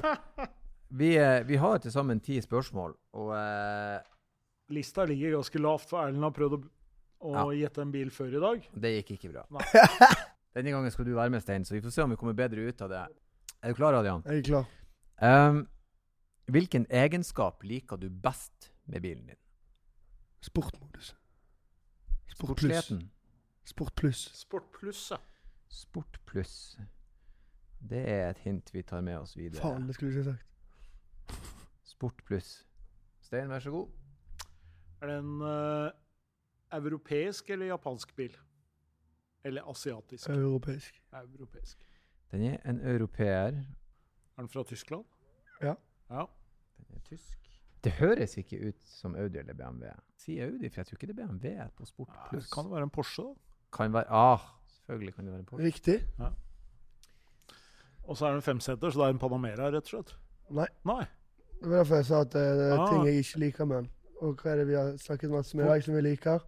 Vi, 0.95 1.09
eh, 1.19 1.41
vi 1.49 1.57
har 1.59 1.79
til 1.83 1.91
sammen 1.91 2.21
ti 2.23 2.37
spørsmål, 2.41 2.93
og 3.19 3.31
eh, 3.35 3.99
Lista 4.71 5.05
ligger 5.09 5.33
ganske 5.35 5.59
lavt, 5.59 5.89
for 5.91 6.05
Erlend 6.05 6.23
har 6.23 6.31
prøvd 6.37 6.55
å, 6.55 6.59
å 7.25 7.33
Ja. 7.35 7.45
gjette 7.65 7.83
en 7.83 7.91
bil 7.91 8.13
før 8.15 8.37
i 8.37 8.41
dag. 8.45 8.69
det 8.85 8.93
gikk 9.01 9.11
ikke 9.17 9.33
bra. 9.33 9.43
Nei. 9.51 9.65
Denne 10.55 10.71
gangen 10.71 10.93
skal 10.95 11.09
du 11.09 11.15
være 11.17 11.33
med, 11.35 11.43
Stein, 11.43 11.65
så 11.67 11.75
vi 11.75 11.81
får 11.83 11.91
se 11.97 12.05
om 12.05 12.11
vi 12.15 12.17
kommer 12.21 12.37
bedre 12.39 12.63
ut 12.69 12.85
av 12.87 12.93
det. 12.93 13.01
Er 13.65 13.73
du 13.73 13.75
klar, 13.81 13.97
Adrian? 13.99 14.23
Jeg 14.29 14.45
er 14.45 14.47
klar. 14.53 14.71
Um, 15.19 15.65
hvilken 16.47 16.87
egenskap 16.91 17.63
liker 17.65 17.97
du 17.97 18.09
best 18.11 18.73
med 18.85 19.01
bilen 19.03 19.27
din? 19.27 19.41
Sportmodus. 20.41 21.17
Sport 22.35 22.57
pluss. 22.57 22.93
Sport 23.65 23.95
pluss. 23.95 24.25
Sport 24.41 24.73
pluss, 24.73 25.11
ja. 25.11 25.17
Sport 25.69 26.21
pluss. 26.27 26.79
Det 27.91 28.01
er 28.11 28.31
et 28.31 28.39
hint 28.39 28.75
vi 28.75 28.83
tar 28.83 29.01
med 29.01 29.19
oss 29.19 29.37
videre. 29.37 29.61
Faen, 29.63 29.87
det 29.89 29.95
skulle 29.95 30.13
du 30.13 30.19
ikke 30.19 30.31
sagt. 30.31 30.45
Sport 31.85 32.25
pluss. 32.27 32.67
Stein, 33.23 33.49
vær 33.49 33.59
så 33.59 33.71
god. 33.71 33.89
Er 35.01 35.07
det 35.07 35.19
en 35.19 35.41
uh, 35.41 35.91
europeisk 36.73 37.51
eller 37.51 37.67
japansk 37.67 38.17
bil? 38.17 38.37
Eller 39.45 39.71
asiatisk? 39.71 40.29
Europeisk. 40.29 41.03
Europeisk. 41.13 41.89
Den 42.33 42.43
er 42.43 42.71
en 42.71 42.81
europeer. 42.81 43.65
Er 44.37 44.43
den 44.43 44.49
fra 44.49 44.63
Tyskland? 44.63 45.05
Ja. 45.63 45.75
Ja. 46.15 46.25
Den 46.79 46.97
er 46.99 47.03
tysk. 47.09 47.41
Det 47.85 47.93
høres 47.99 48.37
ikke 48.41 48.59
ut 48.71 48.79
som 48.89 49.15
Audi 49.21 49.39
eller 49.43 49.55
BMW. 49.59 49.91
Si 50.17 50.39
Audi, 50.41 50.69
for 50.73 50.81
jeg 50.81 50.87
tror 50.89 50.97
ikke 51.01 51.07
det 51.11 51.19
er 51.19 51.27
BMW 51.27 51.67
på 51.77 51.85
Sport 51.91 52.09
Ja, 52.15 52.29
pluss. 52.31 52.49
Kan 52.55 52.65
det 52.69 52.73
være 52.79 52.87
en 52.89 52.95
Porsche, 52.95 53.23
da? 53.27 53.35
Kan 53.77 53.93
være 53.93 54.07
Ah, 54.11 54.41
selvfølgelig 54.77 55.15
kan 55.15 55.25
det 55.27 55.33
være 55.35 55.41
en 55.41 55.47
Porsche. 55.51 55.67
Riktig? 55.67 55.99
Og 58.05 58.17
så 58.17 58.27
er 58.27 58.31
det 58.35 58.37
en 58.43 58.43
femseter, 58.47 58.91
så 58.91 59.01
det 59.01 59.07
er 59.07 59.15
en 59.15 59.19
Panamera, 59.19 59.69
rett 59.73 59.85
og 59.85 59.93
slett? 59.93 60.15
Nei. 60.53 60.67
Nei. 60.85 61.05
Det 61.61 61.71
var 61.71 61.77
derfor 61.83 61.95
jeg 62.01 62.07
sa 62.07 62.21
at 62.21 62.33
det 62.35 62.43
er 62.43 62.75
Ah. 62.79 62.89
ting 62.91 63.05
jeg 63.07 63.15
ikke 63.25 63.39
liker 63.39 63.65
med 63.65 63.77
den. 63.77 63.91
Og 64.21 64.35
hva 64.43 64.51
er 64.51 64.57
det 64.57 64.67
vi 64.69 64.75
har 64.75 64.97
snakket 65.01 65.31
masse 65.31 65.57
med 65.57 65.65
i 65.65 65.69
dag 65.69 65.83
som 65.85 65.95
vi 65.95 66.01
liker? 66.01 66.39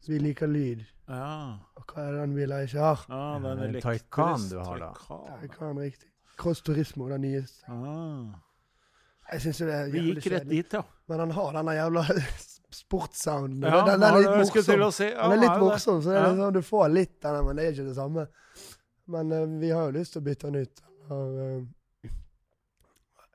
Så 0.00 0.12
vi 0.12 0.18
liker 0.18 0.46
lyd. 0.46 0.84
Ja. 1.08 1.56
Og 1.76 1.84
hva 1.86 2.02
er 2.08 2.12
den 2.20 2.34
bilen 2.34 2.58
jeg 2.58 2.68
ikke 2.68 2.78
har? 2.78 3.06
ja 3.08 3.38
det 3.38 3.50
er 3.58 3.68
en 3.68 3.76
Eh, 3.76 3.80
Taycan 3.82 4.48
du 4.50 4.58
har 4.58 4.78
da. 4.78 4.92
Taycan. 5.40 5.78
Riktig. 5.80 6.08
Cross 6.36 6.60
Turismo, 6.62 7.08
den 7.08 7.20
nyeste. 7.20 7.64
Ah. 7.68 8.34
Jeg 9.32 9.42
syns 9.42 9.60
jo 9.60 9.66
det 9.66 9.74
er 9.74 9.88
Vi 9.90 10.02
gikk 10.10 10.28
rett 10.32 10.48
dit, 10.48 10.76
ja. 10.78 10.82
Men 11.10 11.24
han 11.24 11.30
har 11.36 11.52
denne 11.58 11.74
jævla 11.76 12.04
sportssounden. 12.80 13.62
ja 13.62 13.84
den, 13.86 14.00
den 14.00 14.08
er 14.08 14.18
litt 14.20 14.54
morsom. 14.54 14.92
si. 14.92 15.08
Ja, 15.10 15.28
Den 15.28 15.38
er 15.38 15.42
litt 15.46 15.62
morsom, 15.62 16.02
så 16.02 16.12
det 16.12 16.18
er 16.18 16.26
Ja. 16.26 16.34
sånn, 16.42 16.52
du 16.54 16.62
får 16.62 16.92
litt 16.92 17.24
av 17.24 17.38
den, 17.38 17.46
men 17.46 17.56
det 17.56 17.64
er 17.64 17.72
ikke 17.72 17.88
det 17.88 17.96
samme. 17.96 18.26
Men 19.06 19.32
uh, 19.32 19.46
vi 19.60 19.70
har 19.70 19.88
jo 19.88 19.96
lyst 19.98 20.12
til 20.16 20.22
å 20.22 20.26
bytte 20.26 20.50
den 20.50 20.66
ut. 20.66 20.84
Og, 21.08 21.40
uh, 21.40 22.10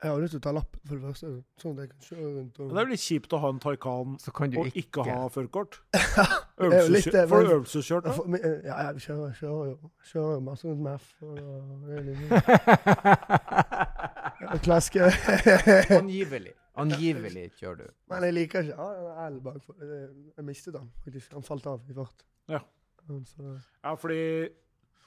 jeg 0.02 0.10
har 0.10 0.18
lyst 0.18 0.34
til 0.34 0.40
å 0.40 0.42
ta 0.42 0.52
lappen, 0.56 0.80
for 0.82 0.98
det 0.98 1.02
første. 1.06 1.28
Sånn 1.62 1.74
at 1.76 1.82
jeg 1.84 1.90
kan 1.92 2.06
kjøre 2.08 2.30
rundt 2.36 2.56
og 2.58 2.70
det 2.72 2.80
er 2.80 2.86
jo 2.88 2.90
litt 2.90 3.02
kjipt 3.04 3.34
å 3.36 3.38
ha 3.38 3.50
en 3.52 3.60
Taycan 3.62 4.16
og 4.18 4.40
ikke, 4.66 4.72
ikke 4.82 5.04
ha 5.06 5.28
førerkort. 5.30 5.78
er 5.94 7.28
Får 7.30 7.46
du 7.46 7.52
øvelseskjørt, 7.54 8.08
da? 8.08 8.40
Ja, 8.66 8.80
jeg 8.88 9.04
kjører, 9.06 9.30
kjører 9.38 9.68
jo 9.70 9.92
kjører 10.10 10.32
jo 10.34 10.40
masse 10.48 10.66
rundt 10.66 10.82
med 10.82 10.94
F. 10.98 11.06
Og, 11.22 11.38
og, 11.38 11.86
og 13.62 13.71
klaske. 14.60 15.00
Angivelig. 16.02 16.52
Angivelig 16.76 17.50
kjører 17.58 17.76
du. 17.82 17.86
Men 18.08 18.24
jeg 18.26 18.34
liker 18.34 18.64
ikke 18.64 18.76
ah, 18.80 19.26
L 19.28 19.40
bakfor. 19.44 19.76
Jeg- 19.80 20.32
Jeg 20.36 20.44
mistet 20.44 20.74
den 20.74 20.90
faktisk. 21.04 21.32
Han 21.32 21.42
falt 21.42 21.66
av 21.66 21.80
i 21.90 21.94
fart. 21.94 22.24
Ja. 22.48 22.60
Så, 23.26 23.58
Ja, 23.84 23.94
fordi 23.94 24.48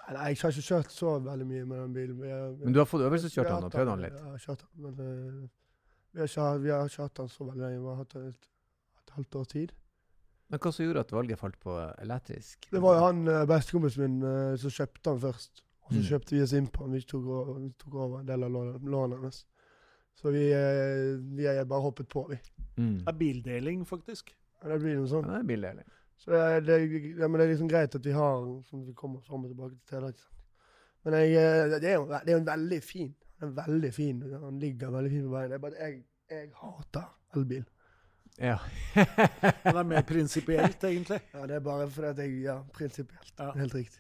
Nei, 0.06 0.28
jeg 0.36 0.38
har 0.38 0.52
ikke 0.52 0.62
kjørt 0.62 0.92
så 0.94 1.16
veldig 1.26 1.46
mye 1.50 1.66
med 1.66 1.78
den 1.80 1.94
bilen. 1.94 2.18
Vi 2.22 2.30
har, 2.30 2.52
Men 2.62 2.74
du 2.74 2.78
har 2.80 2.86
fått 2.86 3.02
øvelseskjørt 3.02 3.48
han 3.50 3.64
den 3.64 3.66
og 3.66 3.72
prøvd 3.74 3.90
den 3.90 4.02
litt? 4.04 4.14
Ja, 4.14 4.26
jeg 4.26 4.32
har 4.36 4.44
kjørt 4.44 4.62
den, 4.62 4.84
men 4.84 4.94
uh, 5.00 5.48
vi, 6.14 6.20
har 6.20 6.28
ikke, 6.30 6.62
vi 6.62 6.70
har 6.70 6.86
ikke 6.92 7.02
hatt 7.08 7.16
den 7.18 7.30
så 7.34 7.48
veldig 7.48 7.64
lenge. 7.64 7.80
Vi 7.82 7.88
har 7.90 7.96
hatt 8.04 8.14
den 8.14 8.28
et, 8.30 8.46
et 9.02 9.14
halvt 9.16 9.36
års 9.40 9.48
tid. 9.48 9.74
Men 10.54 10.62
hva 10.62 10.72
som 10.76 10.86
gjorde 10.86 11.00
at 11.08 11.12
valget 11.18 11.40
falt 11.42 11.58
på 11.64 11.74
elektrisk? 12.06 12.68
Det 12.70 12.82
var 12.86 13.00
jo 13.00 13.06
han 13.08 13.28
eh, 13.28 13.46
bestekompisen 13.50 14.04
min 14.06 14.22
eh, 14.30 14.56
som 14.62 14.70
kjøpte 14.78 15.10
den 15.10 15.24
først. 15.26 15.64
Og 15.86 15.92
så 15.94 16.00
Mm. 16.00 16.06
kjøpte 16.10 16.32
vi 16.36 16.42
oss 16.42 16.54
inn 16.54 16.68
på 16.68 16.84
den. 16.86 16.94
Vi 16.94 17.02
tok 17.02 17.26
over, 17.26 17.60
vi 17.60 17.70
tok 17.78 17.94
over 17.96 18.20
en 18.20 18.26
del 18.26 18.44
av 18.44 18.52
lånet 18.82 19.20
hans. 19.22 19.46
Så 20.16 20.32
vi, 20.32 20.52
eh, 20.52 21.18
vi 21.36 21.46
er 21.46 21.66
bare 21.66 21.82
hoppet 21.82 22.08
på, 22.10 22.28
vi. 22.30 22.38
Mm. 22.78 22.98
Det 23.04 23.08
er 23.08 23.18
bildeling, 23.20 23.86
faktisk. 23.86 24.34
Ja, 24.64 24.70
Det 24.70 24.80
blir 24.82 24.96
noe 24.96 25.08
sånn. 25.08 25.26
Ja, 25.28 25.34
det 25.34 25.44
er 25.44 25.48
bildeling. 25.52 25.86
Så 26.18 26.32
det, 26.32 26.40
er- 26.40 26.62
det, 26.62 27.18
ja, 27.20 27.28
men 27.28 27.40
det 27.40 27.48
er 27.48 27.54
liksom 27.54 27.70
greit 27.70 27.96
at 27.96 28.02
vi 28.06 28.12
har 28.12 28.40
sånn 28.64 28.82
at 28.82 28.88
vi 28.88 28.94
kommer 28.94 29.22
fram 29.22 29.44
og 29.46 29.52
tilbake 29.52 29.76
til 29.86 30.00
Telex. 30.00 30.28
Men 31.04 31.14
jeg, 31.14 31.36
eh, 31.36 31.80
det 31.80 31.84
er 31.84 31.96
jo 32.00 32.06
det 32.08 32.28
er 32.30 32.32
jo 32.32 32.38
en 32.38 32.46
veldig 32.46 32.82
fin. 32.84 33.14
Den 33.40 33.50
er 33.52 33.64
veldig 33.68 33.94
fin. 33.94 34.22
Han 34.42 34.60
ligger 34.60 34.90
veldig 34.90 35.12
fint 35.12 35.26
på 35.28 35.32
veien. 35.36 35.50
Det 35.50 35.56
er 35.56 35.60
bare 35.60 35.76
at 35.76 35.92
jeg, 35.92 36.04
jeg 36.32 36.50
hater 36.56 37.06
elbil. 37.36 37.66
Ja. 38.40 38.58
Men 38.96 39.74
det 39.74 39.76
er 39.76 39.84
mer 39.84 40.02
prinsipielt, 40.02 40.80
egentlig. 40.84 41.22
Ja, 41.34 41.46
det 41.46 41.56
er 41.56 41.60
bare 41.60 41.90
fordi 41.90 42.08
at 42.08 42.18
jeg 42.18 42.42
Ja, 42.44 42.62
prinsipielt. 42.74 43.34
Ja. 43.38 43.52
Helt 43.52 43.76
riktig. 43.76 44.00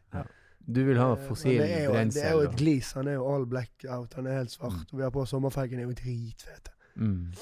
Du 0.67 0.84
vil 0.84 0.97
ha 0.97 1.12
Eh, 1.13 1.28
fossil 1.28 1.62
det 1.62 1.86
jo, 1.86 1.93
Det 1.93 2.23
er 2.23 2.32
jo 2.32 2.39
et 2.39 2.56
glis. 2.58 2.91
Han 2.93 3.08
er 3.08 3.13
jo 3.13 3.34
all 3.34 3.45
blackout. 3.45 4.13
Han 4.13 4.28
er 4.28 4.38
helt 4.38 4.51
svart. 4.51 4.91
Mm. 4.91 4.97
Vi 4.97 5.04
har 5.04 5.10
på 5.10 5.25
sommerfargen, 5.25 5.80
er 5.80 5.84
jo 5.84 5.91
dritfete. 5.91 6.71
Mm. 6.95 7.34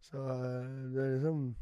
Så 0.00 0.16
eh, 0.16 0.94
det 0.94 1.04
er 1.04 1.12
liksom 1.12 1.56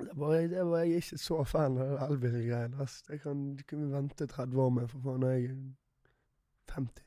det 0.00 0.08
er 0.10 0.14
bare, 0.14 0.42
det 0.42 0.64
bare, 0.64 0.78
Jeg 0.78 0.96
ikke 0.96 1.18
så 1.18 1.44
fan 1.44 1.78
av 1.78 2.80
ass. 2.80 3.02
Det 3.02 3.20
kan, 3.20 3.56
det 3.56 3.66
kan 3.66 3.78
vi 3.78 3.92
vente 3.92 4.26
30 4.26 4.60
år 4.60 4.70
med, 4.70 4.88
for 4.88 4.98
faen. 5.04 5.22
Jeg 5.22 5.44
er 5.44 6.74
50. 6.74 7.04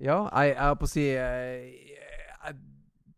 Ja, 0.00 0.28
jeg, 0.42 0.56
jeg 0.56 0.78
på 0.78 0.84
å 0.84 0.90
si 0.90 1.04
eh, 1.08 1.18
Jeg 1.18 1.93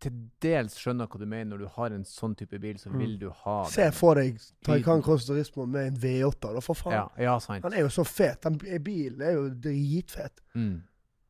til 0.00 0.12
dels 0.44 0.74
skjønner 0.80 1.06
hva 1.08 1.18
du 1.20 1.26
mener. 1.26 1.50
Når 1.52 1.58
du 1.64 1.68
har 1.76 1.94
en 1.96 2.04
sånn 2.04 2.34
type 2.36 2.58
bil, 2.60 2.76
så 2.78 2.90
Mm. 2.90 2.98
vil 2.98 3.18
du 3.18 3.30
ha 3.30 3.64
Se 3.64 3.90
for 3.92 4.14
deg 4.14 4.38
Taycan 4.64 5.02
Cross 5.02 5.26
Turismo 5.26 5.66
med 5.66 5.86
en 5.92 5.96
V8, 6.02 6.52
da, 6.54 6.60
for 6.60 6.74
faen. 6.74 6.92
Ja, 6.92 7.06
ja, 7.18 7.38
sant. 7.38 7.62
Han 7.64 7.72
er 7.72 7.80
jo 7.86 7.88
så 7.88 8.04
fet. 8.04 8.42
Den 8.42 8.58
bilen 8.84 9.22
er 9.22 9.32
jo 9.32 9.48
dritfet. 9.50 10.42
Mm. 10.54 10.82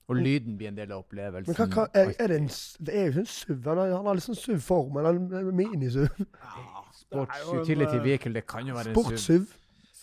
Og 0.08 0.16
lyden 0.16 0.56
blir 0.56 0.68
en 0.68 0.76
del 0.76 0.92
av 0.92 1.02
opplevelsen. 1.02 1.50
Men 1.50 1.56
hva, 1.56 1.66
hva 1.74 1.86
er, 1.94 2.12
er 2.22 2.28
det 2.30 2.36
en 2.36 2.48
Det 2.86 2.94
er 2.94 3.04
jo 3.06 3.10
ikke 3.10 3.18
en 3.24 3.26
SUV. 3.26 3.64
Han 3.66 3.78
har, 3.78 3.94
han 3.96 4.06
har 4.06 4.20
sånn 4.22 4.38
SUV-form, 4.38 4.92
men 4.94 5.04
han 5.04 5.32
er 5.34 5.52
mini-SUV. 5.52 6.26
Sports 7.00 7.40
jo 7.42 7.52
en, 7.56 7.62
utility 7.62 7.96
eh, 7.96 8.02
vehicle, 8.04 8.32
det 8.34 8.46
kan 8.46 8.66
jo 8.66 8.74
være 8.74 8.92
en 8.94 9.18
SUV. 9.18 9.46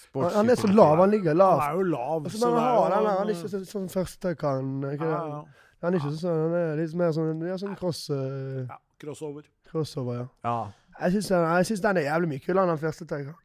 Sports 0.04 0.36
Han, 0.36 0.46
han 0.46 0.50
er 0.52 0.60
så 0.60 0.68
lav. 0.68 0.98
Han 1.00 1.10
ligger 1.10 1.34
Han 1.40 1.62
er 1.70 1.78
jo 1.80 1.84
lav, 1.84 2.24
Altså, 2.26 2.38
så 2.38 2.50
men 2.50 2.58
han, 2.60 2.64
har, 2.64 2.76
jo 2.76 2.84
han, 2.84 2.92
er, 3.06 3.18
han 3.18 3.30
er 3.30 3.34
ikke 3.34 3.66
sånn, 3.72 3.88
første 3.90 4.36
kan 4.36 4.74
ikke 4.92 5.08
ja, 5.10 5.22
ja, 5.32 5.44
Han 5.84 5.94
er 5.94 6.00
ikke 6.00 6.14
sånn, 6.22 6.42
han 6.46 6.56
er 6.58 6.78
litt 6.80 6.96
mer 7.00 7.12
sånn, 7.16 7.44
ja, 7.44 7.58
sånn 7.60 7.76
cross, 7.80 8.06
eh, 8.16 8.64
ja, 8.70 8.78
crossover. 9.04 9.48
crossover, 9.68 10.22
ja. 10.22 10.28
Ja. 10.48 10.56
Jeg 11.02 11.18
syns 11.18 11.30
den, 11.34 11.46
jeg 11.58 11.70
synes 11.70 11.84
den 11.84 12.00
er 12.00 12.08
jævlig 12.08 12.30
mye 12.32 12.44
kulere 12.46 12.64
enn 12.64 12.72
den 12.76 12.82
første 12.84 13.08
Taycan. 13.10 13.40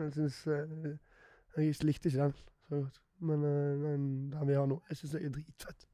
Jeg 0.00 0.12
synes, 0.16 0.38
eh, 0.48 0.92
jeg 1.58 1.80
likte 1.84 2.08
ikke 2.08 2.22
den 2.22 2.36
så 2.68 2.78
godt. 2.78 3.00
Men 3.22 3.44
eh, 3.46 3.72
den, 3.82 4.06
den 4.32 4.48
vi 4.48 4.56
har 4.58 4.68
nå, 4.70 4.80
jeg 4.90 5.02
syns 5.02 5.16
den 5.18 5.26
er 5.28 5.34
dritfett. 5.36 5.88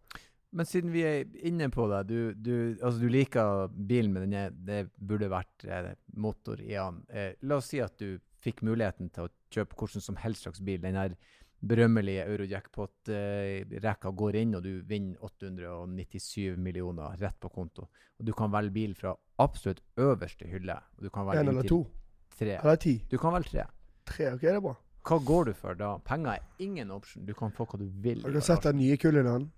Men 0.50 0.64
siden 0.64 0.92
vi 0.94 1.02
er 1.04 1.26
inne 1.44 1.66
på 1.68 1.84
det, 1.90 1.98
du, 2.08 2.20
du, 2.32 2.54
altså 2.78 3.02
du 3.02 3.08
liker 3.12 3.66
bilen, 3.74 4.14
men 4.14 4.28
den 4.28 4.36
er, 4.38 4.54
det 4.54 4.78
burde 4.96 5.28
vært 5.32 5.66
eh, 5.68 5.90
motor 6.16 6.62
i 6.62 6.72
den. 6.72 7.02
Eh, 7.12 7.34
la 7.42 7.58
oss 7.60 7.68
si 7.74 7.82
at 7.84 7.98
du 8.00 8.16
fikk 8.40 8.62
muligheten 8.64 9.10
til 9.12 9.26
å 9.26 9.32
kjøpe 9.52 9.76
hvordan 9.76 10.04
som 10.04 10.16
helst 10.22 10.46
slags 10.46 10.62
bil. 10.64 10.80
Den 10.80 10.96
her 10.96 11.18
berømmelige 11.60 12.24
Eurojackpot-rekka 12.30 14.10
går 14.14 14.36
inn, 14.42 14.54
og 14.54 14.62
du 14.62 14.82
vinner 14.86 15.24
897 15.26 16.56
millioner 16.56 17.16
rett 17.18 17.38
på 17.40 17.50
konto. 17.50 17.88
Og 18.18 18.26
du 18.26 18.32
kan 18.36 18.52
velge 18.52 18.74
bil 18.74 18.94
fra 18.98 19.14
absolutt 19.42 19.82
øverste 19.98 20.46
hylle. 20.50 20.76
Og 20.98 21.06
du 21.06 21.10
kan 21.10 21.26
velge 21.26 21.40
En 21.40 21.52
eller 21.54 21.68
to. 21.68 21.84
tre. 22.38 22.58
Eller 22.58 22.76
ti. 22.76 22.98
Du 23.10 23.18
kan 23.18 23.34
velge 23.34 23.50
tre. 23.50 23.66
Tre, 24.08 24.32
OK, 24.34 24.40
det 24.40 24.54
er 24.54 24.64
bra. 24.64 24.74
Hva 25.08 25.18
går 25.24 25.44
du 25.48 25.54
for 25.56 25.78
da? 25.78 25.94
Penger 26.04 26.34
er 26.36 26.64
ingen 26.64 26.90
option. 26.90 27.24
Du 27.26 27.34
kan 27.34 27.52
få 27.54 27.64
hva 27.64 27.78
du 27.80 27.88
vil. 28.02 28.22
Har 28.22 28.34
du 28.34 28.40
sett 28.40 28.66
den 28.66 28.76
nye 28.76 28.96
Cullinan? 29.00 29.50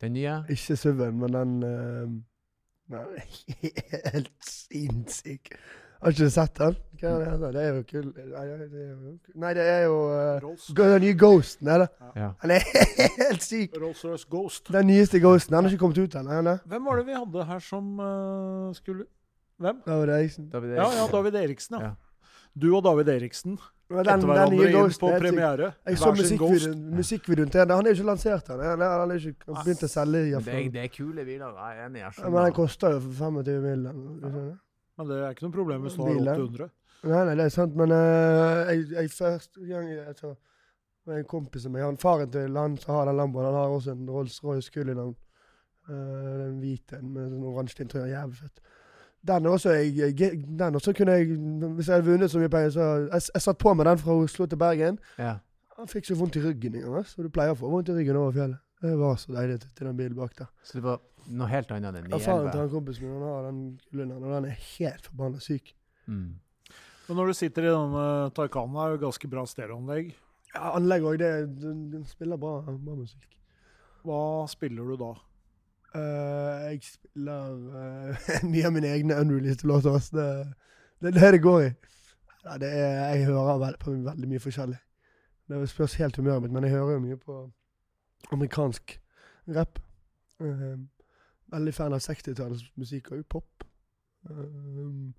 Den 0.00 0.16
nye? 0.16 0.40
Ikke 0.50 0.76
SUV-en, 0.76 1.18
men 1.20 1.36
den 1.36 1.52
uh, 1.62 2.18
Nei, 2.90 3.22
helt 4.10 4.32
sinnssyk. 4.42 5.52
Har 6.00 6.14
ikke 6.14 6.24
du 6.24 6.32
sett 6.32 6.56
den? 6.56 6.76
Hva 7.00 7.10
er 7.16 7.36
det? 7.40 7.48
Det 7.54 7.62
er 7.62 7.74
jo 7.74 7.82
kul 7.88 8.06
Nei, 9.40 9.52
det 9.56 9.64
er 9.64 9.82
jo, 9.86 9.96
uh, 10.12 10.66
Den 10.76 11.00
nye 11.04 11.16
Ghosten, 11.16 11.68
er 11.68 11.84
det? 11.84 11.88
Ja. 12.16 12.28
Han 12.42 12.52
er 12.56 12.66
helt 13.22 13.44
syk! 13.44 13.76
Rolls-Royce 13.80 14.28
Ghost. 14.28 14.68
Den 14.72 14.88
nyeste 14.88 15.20
Ghosten. 15.20 15.56
Han 15.56 15.64
har 15.64 15.72
ikke 15.72 15.80
kommet 15.80 16.00
ut 16.00 16.16
ennå. 16.20 16.54
Hvem 16.68 16.86
var 16.88 17.00
det 17.00 17.06
vi 17.08 17.16
hadde 17.16 17.48
her 17.52 17.64
som 17.64 17.98
uh, 18.00 18.70
skulle 18.76 19.04
Hvem? 19.60 19.82
David 19.86 20.14
Eriksen. 20.16 20.48
David 20.52 20.70
Eriksen. 20.70 20.96
Ja, 20.96 21.02
ja, 21.04 21.10
David 21.12 21.34
Eriksen, 21.42 21.76
ja. 21.76 21.90
Ja. 21.90 21.92
Du 22.60 22.72
og 22.76 22.80
David 22.84 23.08
Eriksen 23.08 23.58
Den, 23.90 23.98
etter 24.00 24.16
den 24.16 24.24
hverandre 24.30 24.70
inn 24.70 24.72
Ghosten 24.78 25.04
på 25.04 25.10
er 25.12 25.20
premiere. 25.26 25.68
Jeg 25.86 26.00
så 26.00 26.14
musikkvideoen, 26.16 26.80
musikkvideoen 26.96 27.52
til 27.52 27.60
den. 27.60 27.76
Han 27.76 27.84
er 27.84 27.92
jo 27.92 28.00
ikke 28.00 28.08
lansert 28.08 28.48
den. 28.48 28.64
Han 28.64 28.86
han 28.86 29.12
er 29.12 29.28
ikke 29.34 29.60
begynt 29.60 29.84
å 29.84 29.92
selge 29.92 30.24
det, 30.24 30.40
er, 30.48 30.72
det 30.72 30.82
er 30.86 30.90
kule 30.96 31.28
biler. 31.28 31.52
Jeg 31.60 31.76
er 31.76 31.86
enig. 31.90 32.02
Jeg 32.06 32.32
Men 32.32 32.42
den 32.48 32.56
koster 32.56 32.96
jo 32.96 33.04
25 33.04 33.62
mill. 33.68 34.58
Men 35.00 35.08
det 35.08 35.18
er 35.24 35.32
ikke 35.32 35.46
noe 35.46 35.56
problem 35.56 35.84
hvis 35.86 35.94
du 35.96 36.02
har 36.04 36.18
800. 36.34 36.70
Nei, 37.00 37.20
nei, 37.24 37.36
det 37.38 37.44
er 37.46 37.52
sant, 37.54 37.76
men 37.80 37.92
uh, 37.96 38.68
jeg, 38.68 38.82
jeg 38.92 39.12
første 39.14 39.62
gang 39.64 39.86
altså, 40.04 40.34
med 41.08 41.22
en 41.22 41.28
kompis 41.30 41.64
av 41.64 41.72
meg 41.72 41.86
han, 41.86 41.96
Faren 42.00 42.32
til 42.34 42.58
han 42.60 42.76
som 42.82 42.98
har 42.98 43.08
den 43.08 43.16
Lamboen, 43.16 43.46
han 43.48 43.56
har 43.56 43.72
også 43.72 43.94
en 43.94 44.10
Rolls-Royce 44.12 44.74
Cullinan. 44.74 45.14
Uh, 45.88 45.94
den 46.42 46.58
hvite 46.60 47.00
med 47.00 47.32
sånn 47.32 47.46
oransje 47.48 47.80
interiør. 47.86 48.10
Jævlig 48.12 48.42
fett. 48.42 48.60
Den 49.30 49.48
også, 49.48 49.72
jeg, 49.80 50.12
den 50.58 50.76
også 50.78 50.94
kunne 50.96 51.12
jeg 51.12 51.34
Hvis 51.76 51.88
jeg 51.90 51.98
hadde 51.98 52.06
vunnet 52.06 52.30
så 52.32 52.40
mye 52.40 52.48
penger, 52.48 52.70
så 52.72 52.84
Jeg, 53.02 53.22
jeg 53.34 53.42
satt 53.44 53.58
på 53.60 53.74
med 53.76 53.84
den 53.84 53.98
fra 54.00 54.16
Oslo 54.16 54.46
til 54.46 54.60
Bergen. 54.60 55.00
Ja. 55.18 55.34
Han 55.76 55.88
fikk 55.88 56.08
så 56.08 56.16
vondt 56.16 56.36
i 56.36 56.44
ryggen 56.44 56.76
i 56.76 56.84
gang, 56.84 57.06
Så 57.08 57.24
du 57.24 57.32
pleier 57.32 57.56
å 57.56 57.58
få 57.58 57.72
vondt 57.72 57.88
i 57.88 57.96
ryggen 57.96 58.20
over 58.20 58.36
fjellet. 58.36 58.60
Det 58.80 58.92
var 58.96 59.16
så 59.20 59.32
deilig 59.32 59.58
til 59.60 59.86
den 59.86 59.96
bilen 59.96 60.16
bak 60.16 60.36
der. 60.38 60.48
Så 60.64 60.78
det 60.78 60.84
var 60.84 61.00
noe 61.28 61.48
helt 61.50 61.72
annet 61.74 61.98
enn 61.98 62.12
Ja, 62.12 62.20
faren 62.22 62.50
til 62.50 62.60
911. 62.60 62.60
han 62.60 62.70
kompisen 62.72 63.06
min 63.06 63.16
han 63.16 63.26
har 63.26 63.48
den 63.48 63.60
Cullinan, 63.88 64.24
og 64.24 64.34
den 64.36 64.48
er 64.50 64.62
helt 64.64 65.08
forbanna 65.10 65.42
syk. 65.44 65.74
Mm. 66.06 66.38
Men 67.08 67.18
når 67.18 67.30
du 67.30 67.38
sitter 67.38 67.66
i 67.66 67.72
denne 67.74 68.04
Taycanen, 68.36 68.76
er 68.78 68.94
jo 68.94 69.02
ganske 69.04 69.30
bra 69.30 69.44
stereoanlegg. 69.48 70.12
Ja, 70.54 70.72
Anlegg 70.74 71.06
òg, 71.06 71.18
den, 71.22 71.80
den 71.92 72.06
spiller 72.06 72.38
bra, 72.40 72.60
bra 72.70 72.96
musikk. 72.98 73.26
Hva 74.06 74.22
spiller 74.50 74.90
du 74.90 74.96
da? 75.00 75.10
Uh, 75.90 76.70
jeg 76.70 76.84
spiller 76.86 77.56
uh, 77.74 78.28
mye 78.52 78.66
av 78.68 78.74
mine 78.74 78.92
egne 78.94 79.18
unreleased 79.18 79.66
låter. 79.66 79.98
Det, 80.14 80.28
det 81.02 81.10
er 81.12 81.18
det 81.18 81.32
det 81.36 81.42
går 81.44 81.64
i. 81.66 81.72
Ja, 82.44 82.56
det 82.62 82.70
er, 82.72 82.94
jeg 83.12 83.26
hører 83.26 83.58
veld, 83.60 83.78
på 83.82 83.94
veldig 84.06 84.30
mye 84.30 84.42
forskjellig. 84.42 84.78
Det 85.50 85.68
spørs 85.68 85.98
helt 85.98 86.16
humøret 86.16 86.42
mitt, 86.42 86.52
men 86.54 86.64
jeg 86.64 86.76
hører 86.76 86.94
jo 86.94 87.02
mye 87.02 87.18
på 87.18 87.40
amerikansk 88.32 88.94
rap. 89.56 89.80
Eh, 90.40 90.78
veldig 91.52 91.74
fan 91.74 91.96
av 91.96 92.02
60-tallets 92.04 92.66
musikk 92.80 93.12
og 93.14 93.24
pop. 93.30 93.66
Um, 94.28 95.12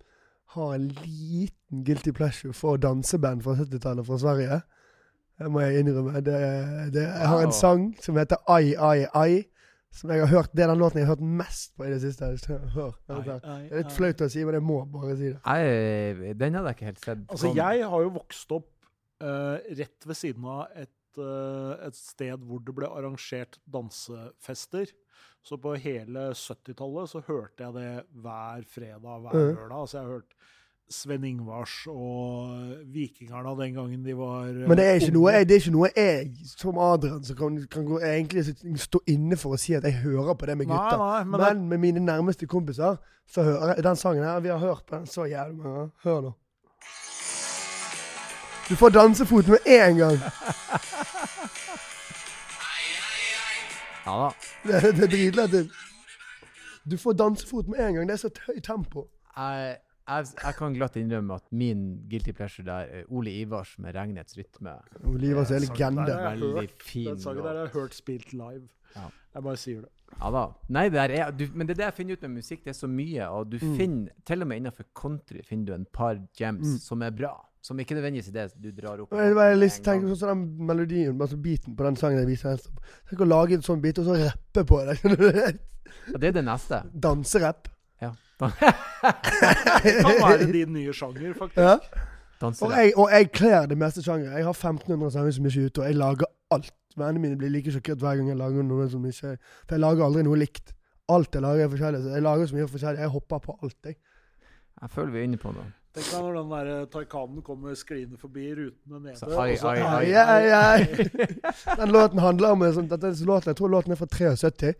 har 0.55 0.73
en 0.75 0.87
liten 0.87 1.83
guilty 1.87 2.11
pleasure 2.11 2.53
for 2.53 2.77
danseband 2.77 3.43
fra 3.45 3.55
70-tallet 3.55 4.07
fra 4.07 4.17
Sverige. 4.19 4.61
Det 5.39 5.51
må 5.51 5.63
jeg 5.63 5.81
innrømme. 5.81 6.21
Det, 6.21 6.35
det, 6.93 7.05
jeg 7.07 7.29
har 7.31 7.45
en 7.45 7.55
sang 7.55 7.87
som 8.03 8.19
heter 8.19 8.41
Ai, 8.51 8.75
ai, 8.75 9.07
ai. 9.15 9.43
Som 9.91 10.11
jeg 10.13 10.23
har 10.23 10.29
hørt, 10.31 10.51
Det 10.55 10.63
er 10.63 10.69
den 10.71 10.79
låten 10.79 11.01
jeg 11.01 11.07
har 11.07 11.17
hørt 11.17 11.23
mest 11.39 11.73
på 11.75 11.83
i 11.83 11.89
det 11.91 11.99
siste. 12.01 12.29
Hør, 12.47 12.67
hør, 12.75 12.91
hør. 13.07 13.39
Det 13.43 13.71
er 13.71 13.81
litt 13.81 13.91
flaut 13.91 14.21
å 14.23 14.29
si, 14.31 14.43
men 14.47 14.55
jeg 14.55 14.63
må 14.63 14.77
bare 14.91 15.17
si 15.19 15.31
det. 15.33 15.39
Nei, 15.43 16.31
den 16.39 16.55
hadde 16.55 16.71
jeg 16.71 16.77
ikke 16.77 16.87
helt 16.87 17.03
sett. 17.03 17.25
Altså, 17.27 17.51
jeg 17.57 17.89
har 17.93 18.05
jo 18.05 18.13
vokst 18.15 18.55
opp 18.55 18.69
uh, 19.23 19.57
rett 19.81 20.07
ved 20.07 20.19
siden 20.19 20.47
av 20.47 20.61
et, 20.79 21.19
uh, 21.19 21.75
et 21.87 21.97
sted 21.99 22.47
hvor 22.47 22.63
det 22.63 22.75
ble 22.77 22.87
arrangert 22.87 23.59
dansefester. 23.67 24.93
Så 25.43 25.57
på 25.57 25.73
hele 25.81 26.29
70-tallet 26.37 27.09
så 27.09 27.21
hørte 27.27 27.63
jeg 27.65 27.73
det 27.73 28.03
hver 28.21 28.61
fredag, 28.69 28.99
hver 29.01 29.33
Mhm. 29.33 29.55
lørdag. 29.55 29.79
Altså, 29.81 29.97
jeg 29.97 30.05
har 30.05 30.11
hørt 30.13 30.35
Sven 30.91 31.23
Ingvars 31.23 31.87
og 31.87 32.51
Vikingarna 32.91 33.53
den 33.55 33.73
gangen 33.73 34.03
de 34.05 34.13
var 34.17 34.49
eh, 34.49 34.67
Men 34.67 34.77
det 34.77 34.85
er 34.85 34.93
ikke 34.99 35.13
noe 35.15 35.31
jeg, 35.31 35.47
det 35.47 35.55
ikke 35.61 35.71
noe 35.71 35.89
jeg 35.95 36.33
som 36.57 36.77
Adrian 36.77 37.23
som 37.23 37.35
kan, 37.39 37.67
kan 37.71 37.85
gå, 37.85 37.99
egentlig 38.03 38.43
stå 38.79 38.99
inne 39.07 39.37
for 39.39 39.55
å 39.55 39.57
si 39.57 39.73
at 39.73 39.83
jeg 39.87 39.93
hører 40.03 40.33
på 40.35 40.45
det 40.45 40.57
med 40.57 40.67
gutta. 40.67 40.97
nei, 40.99 41.23
men, 41.23 41.39
Men 41.41 41.63
med 41.69 41.79
mine 41.79 41.99
nærmeste 42.05 42.45
kompiser 42.45 42.97
så 43.31 43.43
hører 43.43 43.75
jeg 43.75 43.83
den 43.83 43.95
sangen 43.95 44.23
her. 44.23 44.39
Vi 44.43 44.49
har 44.51 44.57
hørt 44.59 44.83
på 44.85 44.95
den 44.97 45.05
så 45.07 45.23
jævlig 45.31 45.57
mange. 45.63 45.89
Hør 46.03 46.21
nå. 46.21 46.33
Du 48.69 48.75
får 48.75 48.89
dansefot 48.89 49.47
med 49.47 49.59
en 49.65 49.97
gang. 49.97 50.19
Ja 54.05 54.17
da. 54.23 54.29
Det, 54.65 54.95
det 54.97 55.03
er 55.03 55.11
dritlættis. 55.15 55.71
Du 56.91 56.97
får 56.97 57.13
dansefot 57.13 57.67
med 57.69 57.79
en 57.79 57.93
gang. 57.95 58.07
Det 58.09 58.13
er 58.17 58.21
så 58.23 58.31
høyt 58.47 58.63
tempo. 58.65 59.03
Jeg, 59.37 59.77
jeg, 60.09 60.25
jeg 60.43 60.55
kan 60.57 60.73
glatt 60.73 60.95
innrømme 60.97 61.35
at 61.37 61.45
min 61.53 61.83
guilty 62.09 62.31
pleasure 62.35 62.65
der 62.65 62.73
er 62.99 63.03
Ole 63.13 63.31
Ivars 63.43 63.75
med 63.79 63.93
'Regnets 63.95 64.37
rytme'. 64.37 64.73
Oliver 65.07 65.41
er 65.41 65.59
Den 65.59 65.61
legende. 65.61 66.17
Veldig 66.55 66.69
fin 66.81 67.07
Den 67.07 67.19
sangen 67.19 67.43
der 67.43 67.53
har 67.53 67.59
jeg 67.59 67.69
hørt 67.73 67.93
spilt 67.95 68.33
live. 68.33 68.67
Ja. 68.95 69.07
Jeg 69.35 69.43
bare 69.43 69.57
sier 69.57 69.81
det. 69.81 69.89
Ja 70.21 70.31
da. 70.31 70.45
Nei, 70.69 70.89
det 70.89 70.99
er, 71.19 71.31
du, 71.31 71.45
men 71.53 71.67
det 71.67 71.73
er 71.77 71.77
det 71.77 71.85
jeg 71.85 71.93
finner 71.93 72.13
ut 72.17 72.21
med 72.21 72.29
musikk. 72.41 72.63
Det 72.65 72.69
er 72.73 72.79
så 72.81 72.87
mye, 72.87 73.27
og 73.29 73.51
du 73.51 73.57
Mm. 73.61 73.77
finner 73.77 74.09
Til 74.25 74.41
og 74.41 74.47
med 74.47 74.57
innenfor 74.57 74.83
country 74.95 75.39
finner 75.47 75.65
du 75.65 75.73
en 75.73 75.85
par 75.93 76.17
gems 76.37 76.67
Mm. 76.67 76.77
som 76.79 77.01
er 77.01 77.09
bra. 77.11 77.47
Som 77.61 77.79
ikke 77.79 77.93
nødvendigvis 77.93 78.31
er 78.31 78.49
det 78.49 78.57
du 78.57 78.71
drar 78.81 79.01
opp. 79.03 79.11
Og 79.13 79.19
Jeg 79.21 79.35
bare 79.37 79.51
tenker 79.53 79.61
lyst 79.61 79.75
til 79.77 79.83
å 79.83 79.91
tenke 79.91 80.07
sånn 80.09 80.19
som 80.21 80.29
den 80.31 80.67
melodien, 80.69 81.19
altså 81.21 81.37
beaten 81.37 81.75
på 81.77 81.85
den 81.85 81.99
sangen 81.99 82.23
jeg 82.23 82.29
viser 82.31 82.55
helst. 82.55 82.71
Tenk 83.09 83.21
å 83.21 83.27
lage 83.29 83.57
en 83.59 83.65
sånn 83.65 83.83
bit, 83.83 83.99
og 84.01 84.07
så 84.09 84.17
rappe 84.23 84.65
på 84.65 84.81
det. 84.87 84.97
Ja, 86.07 86.17
det 86.23 86.29
er 86.29 86.35
det 86.37 86.41
neste. 86.47 86.77
Danserapp. 87.03 87.67
Ja. 88.01 88.13
Det 88.41 89.93
kan 89.99 90.17
være 90.23 90.47
din 90.53 90.71
nye 90.73 90.93
sjanger, 90.95 91.33
faktisk. 91.37 91.59
Ja. 91.59 92.07
Og 92.41 92.71
jeg, 92.73 92.93
og 92.97 93.11
jeg 93.11 93.27
kler 93.35 93.65
det 93.69 93.77
meste 93.77 94.01
sjangere. 94.01 94.37
Jeg 94.39 94.47
har 94.47 94.55
1500 94.55 95.11
sanger 95.13 95.35
som 95.35 95.49
ikke 95.49 95.61
er 95.61 95.65
ute, 95.65 95.81
og 95.81 95.89
jeg 95.89 95.97
lager 95.99 96.31
alt. 96.55 96.71
Vennene 96.95 97.21
mine 97.23 97.37
blir 97.39 97.51
like 97.53 97.71
sjokkert 97.71 98.01
hver 98.01 98.17
gang 98.19 98.31
jeg 98.31 98.39
lager 98.39 98.65
noe 98.67 98.87
som 98.91 99.03
ikke 99.07 99.29
er 99.33 99.37
For 99.63 99.75
jeg 99.77 99.83
lager 99.83 100.05
aldri 100.07 100.23
noe 100.27 100.39
likt. 100.41 100.73
Alt 101.11 101.35
jeg 101.37 101.43
lager 101.45 101.65
er 101.65 101.69
forskjellig. 101.75 102.01
Så 102.03 102.15
jeg 102.15 102.25
lager 102.25 102.49
så 102.49 102.57
mye 102.57 102.71
forskjellig. 102.71 103.03
Jeg 103.05 103.13
hopper 103.13 103.43
på 103.45 103.57
alt, 103.61 103.77
jeg. 103.85 103.99
Jeg 104.81 104.89
føler 104.95 105.13
vi 105.13 105.21
er 105.21 105.29
inne 105.29 105.39
på 105.41 105.53
noe. 105.55 105.67
Tenk 105.91 106.07
deg 106.07 106.21
når 106.23 106.35
den 106.37 106.51
der 106.55 106.85
Taycanen 106.93 107.41
kommer 107.43 107.75
skliende 107.75 108.17
forbi 108.19 108.45
rutene 108.55 108.99
nede. 109.01 109.17
Så 109.19 109.27
ai, 109.35 109.51
og 109.51 109.57
så- 109.59 109.73
ai, 109.75 109.81
Ai, 109.83 110.11
ai, 110.15 110.83
hei. 110.85 111.07
Den 111.81 111.91
låten 111.91 112.19
handler 112.23 112.53
om 112.55 112.63
sånn, 112.73 112.87
dette 112.87 113.07
er 113.11 113.25
låten, 113.27 113.51
Jeg 113.51 113.57
tror 113.59 113.73
låten 113.73 113.91
er 113.91 113.99
fra 113.99 114.07
73. 114.07 114.73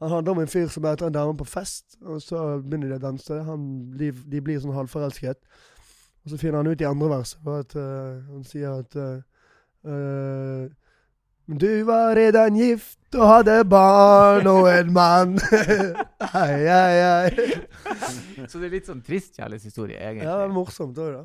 Han 0.00 0.10
handler 0.10 0.32
om 0.32 0.38
en 0.42 0.50
fyr 0.50 0.66
som 0.68 0.82
møter 0.82 1.06
en 1.06 1.12
dame 1.14 1.36
på 1.38 1.46
fest, 1.48 1.96
og 2.04 2.18
så 2.20 2.58
begynner 2.60 2.88
de 2.90 2.98
å 2.98 3.04
danse. 3.06 3.38
Han, 3.46 3.62
de, 3.96 4.10
de 4.12 4.40
blir 4.44 4.58
sånn 4.60 4.74
halvforelsket. 4.76 5.38
Og 6.26 6.30
så 6.34 6.40
finner 6.42 6.58
han 6.58 6.66
ut 6.66 6.80
i 6.82 6.88
andre 6.88 7.08
verset 7.14 7.46
at 7.46 7.76
uh, 7.78 8.18
han 8.32 8.42
sier 8.44 8.80
at 8.82 8.96
uh, 8.98 9.22
uh, 9.86 10.66
Men 11.46 11.58
du 11.62 11.84
var 11.86 12.16
redan 12.18 12.56
gift 12.58 12.98
og 13.14 13.22
hadde 13.30 13.60
barn 13.70 14.48
og 14.50 14.66
en 14.68 14.92
mann. 14.92 15.36
Hei, 16.34 16.66
hei, 16.74 16.96
ai. 17.06 17.30
Så 18.50 18.58
det 18.60 18.68
er 18.68 18.74
litt 18.76 18.86
sånn 18.90 19.02
trist 19.06 19.36
kjærlighetshistorie, 19.40 19.96
egentlig. 19.98 20.26
Ja, 20.28 20.36
det 20.40 20.46
var 20.48 20.54
morsomt 20.54 20.98
òg, 21.02 21.12
da. 21.16 21.24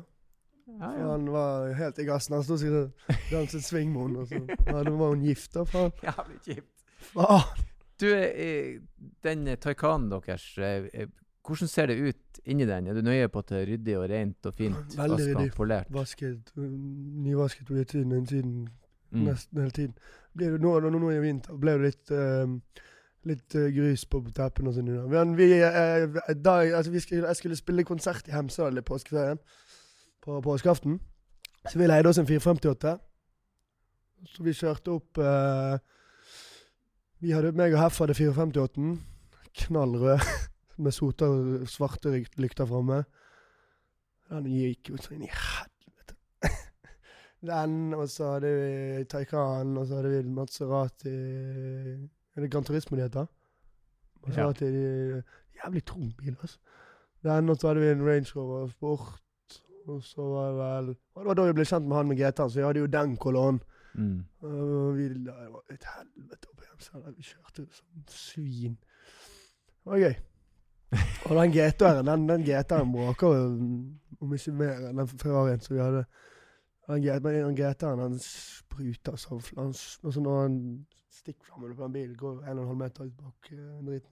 Ja, 0.72 0.90
ja. 0.96 1.06
Han 1.12 1.26
var 1.34 1.72
helt 1.76 1.98
i 1.98 2.04
gassen. 2.08 2.36
Han 2.38 2.44
sto 2.46 2.56
sikkert 2.60 2.92
og 3.10 3.16
danset 3.32 3.64
swing 3.66 3.90
med 3.92 4.02
henne. 4.06 4.22
og 4.22 4.68
Ja, 4.70 4.82
da 4.86 4.94
var 4.96 5.10
hun 5.14 5.24
gift, 5.26 5.50
da. 5.56 5.64
Faen. 5.68 5.90
Jævlig 6.06 6.38
kjipt. 6.46 6.86
Faen. 7.12 7.66
Du, 8.02 8.06
eh, 8.14 8.78
den 9.22 9.46
eh, 9.52 9.58
Taycanen 9.62 10.08
deres, 10.10 10.46
eh, 10.58 11.06
hvordan 11.46 11.68
ser 11.70 11.86
det 11.90 11.98
ut 12.02 12.40
inni 12.50 12.64
den? 12.66 12.86
Er 12.90 12.94
du 12.98 13.02
nøye 13.06 13.28
på 13.30 13.42
at 13.42 13.50
det 13.52 13.58
er 13.60 13.68
ryddig 13.72 13.98
og 13.98 14.06
rent 14.10 14.46
og 14.48 14.54
fint? 14.58 14.96
Veldig 14.98 15.26
ryddig. 15.28 15.50
polert? 15.54 15.90
Vasket, 15.94 16.50
øh, 16.56 16.70
nyvasket 17.26 17.66
på 17.68 17.74
utsiden 17.82 18.12
og 18.14 18.18
innsiden 18.22 18.56
Mm. 19.12 19.26
nesten 19.28 19.58
hele 19.60 19.70
tiden. 19.76 19.94
Blir 20.32 20.54
det, 20.54 20.60
nå, 20.64 20.70
nå, 20.80 20.88
nå 20.96 21.10
i 21.12 21.18
vinter 21.20 21.58
ble 21.60 21.72
det 21.76 21.82
litt, 21.90 22.10
øh, 22.16 22.54
litt 23.28 23.54
uh, 23.54 23.68
grus 23.74 24.04
på 24.10 24.20
teppene 24.34 24.70
og 24.70 24.76
sånn. 24.76 24.90
Men 25.10 25.36
vi, 25.38 25.48
øh, 25.62 26.18
da, 26.34 26.56
altså, 26.64 26.92
vi 26.92 27.02
skulle, 27.02 27.28
jeg 27.28 27.38
skulle 27.38 27.58
spille 27.58 27.86
konsert 27.86 28.28
i 28.28 28.34
Hemsedal 28.34 28.78
i 28.78 28.84
påskeferien, 28.86 29.40
på 30.22 30.40
påskeaften. 30.42 30.98
Så 31.68 31.78
vi 31.78 31.86
leide 31.86 32.10
oss 32.10 32.18
en 32.18 32.26
458. 32.26 32.96
Så 34.32 34.44
vi 34.46 34.54
kjørte 34.54 34.94
opp 34.94 35.18
øh, 35.18 35.78
Vi 37.22 37.30
hadde, 37.34 37.52
meg 37.58 37.74
og 37.74 37.82
Heff 37.82 37.98
hadde 38.02 38.14
458. 38.18 38.86
Knall 39.64 39.98
rød. 39.98 40.30
Med 40.82 40.94
sota 40.94 41.28
og 41.28 41.68
svarte 41.70 42.14
lykter 42.40 42.66
framme. 42.66 43.02
Den 44.32 44.48
gikk 44.48 44.90
jo 44.90 44.98
sånn 45.02 45.26
i 45.26 45.28
helvete. 45.30 46.16
Den, 47.46 47.92
og 47.98 48.08
så 48.10 48.36
hadde 48.36 48.50
vi 48.56 49.04
Taycan, 49.10 49.76
og 49.76 49.86
så 49.86 50.00
hadde 50.00 50.14
vi 50.14 50.32
Maserati 50.32 51.14
Er 52.36 52.40
det 52.44 52.50
Gran 52.52 52.64
Turismo 52.64 52.96
de 52.96 53.02
heter? 53.02 53.26
hadde 54.36 54.68
de, 54.72 55.22
Jævlig 55.64 55.84
tung 55.84 56.12
bil, 56.18 56.36
altså. 56.40 56.58
Den, 57.22 57.48
og 57.48 57.56
så 57.56 57.68
hadde 57.68 57.80
vi 57.80 57.90
en 57.90 58.06
Range 58.08 58.32
Rover 58.36 58.68
Sport. 58.68 59.18
Og 59.86 60.02
så 60.02 60.22
var 60.22 60.46
det 60.48 60.56
vel 60.58 60.88
og 61.14 61.22
Det 61.22 61.26
var 61.26 61.34
da 61.34 61.44
vi 61.46 61.52
ble 61.52 61.64
kjent 61.66 61.86
med 61.88 61.96
han 61.96 62.08
med 62.08 62.16
GT-en, 62.16 62.50
så 62.50 62.58
vi 62.60 62.64
hadde 62.66 62.80
jo 62.80 62.86
den 62.86 63.16
kolonnen. 63.16 63.62
Mm. 63.94 64.24
Og 64.40 64.96
vi, 64.96 65.08
det 65.08 65.34
var 65.52 65.62
et 65.74 65.86
helvete 65.96 66.48
opp 66.52 66.62
igjen, 66.62 66.80
så 66.80 67.02
Vi 67.16 67.22
kjørte 67.22 67.66
som 67.76 68.04
svin. 68.08 68.76
Det 69.82 69.90
var 69.90 69.98
gøy. 69.98 70.14
Og 71.26 71.36
den 71.36 71.52
GT-en 71.56 72.06
den, 72.06 72.28
den 72.28 72.44
GT-en 72.46 72.92
bråker 72.92 73.34
jo 73.36 73.44
om 74.22 74.34
ikke 74.36 74.52
mer 74.54 74.86
enn 74.88 75.00
den 75.02 75.08
Ferrarien 75.08 75.60
som 75.60 75.76
vi 75.76 75.82
hadde. 75.82 76.04
Den 76.88 77.02
G- 77.04 77.20
men 77.24 77.34
den 77.40 77.56
GT-en 77.58 77.98
den 78.02 78.18
spruter 78.22 79.16
så 79.16 79.38
altså 79.58 80.20
Når 80.20 80.42
han 80.42 80.86
stikkflammene 81.22 81.76
på 81.78 81.84
den 81.86 81.94
bilen 81.96 82.16
går 82.18 82.34
1,5 82.50 82.74
meter 82.82 83.00
ut 83.06 83.14
bak 83.20 83.52
eh, 83.54 83.78
driten. 83.86 84.10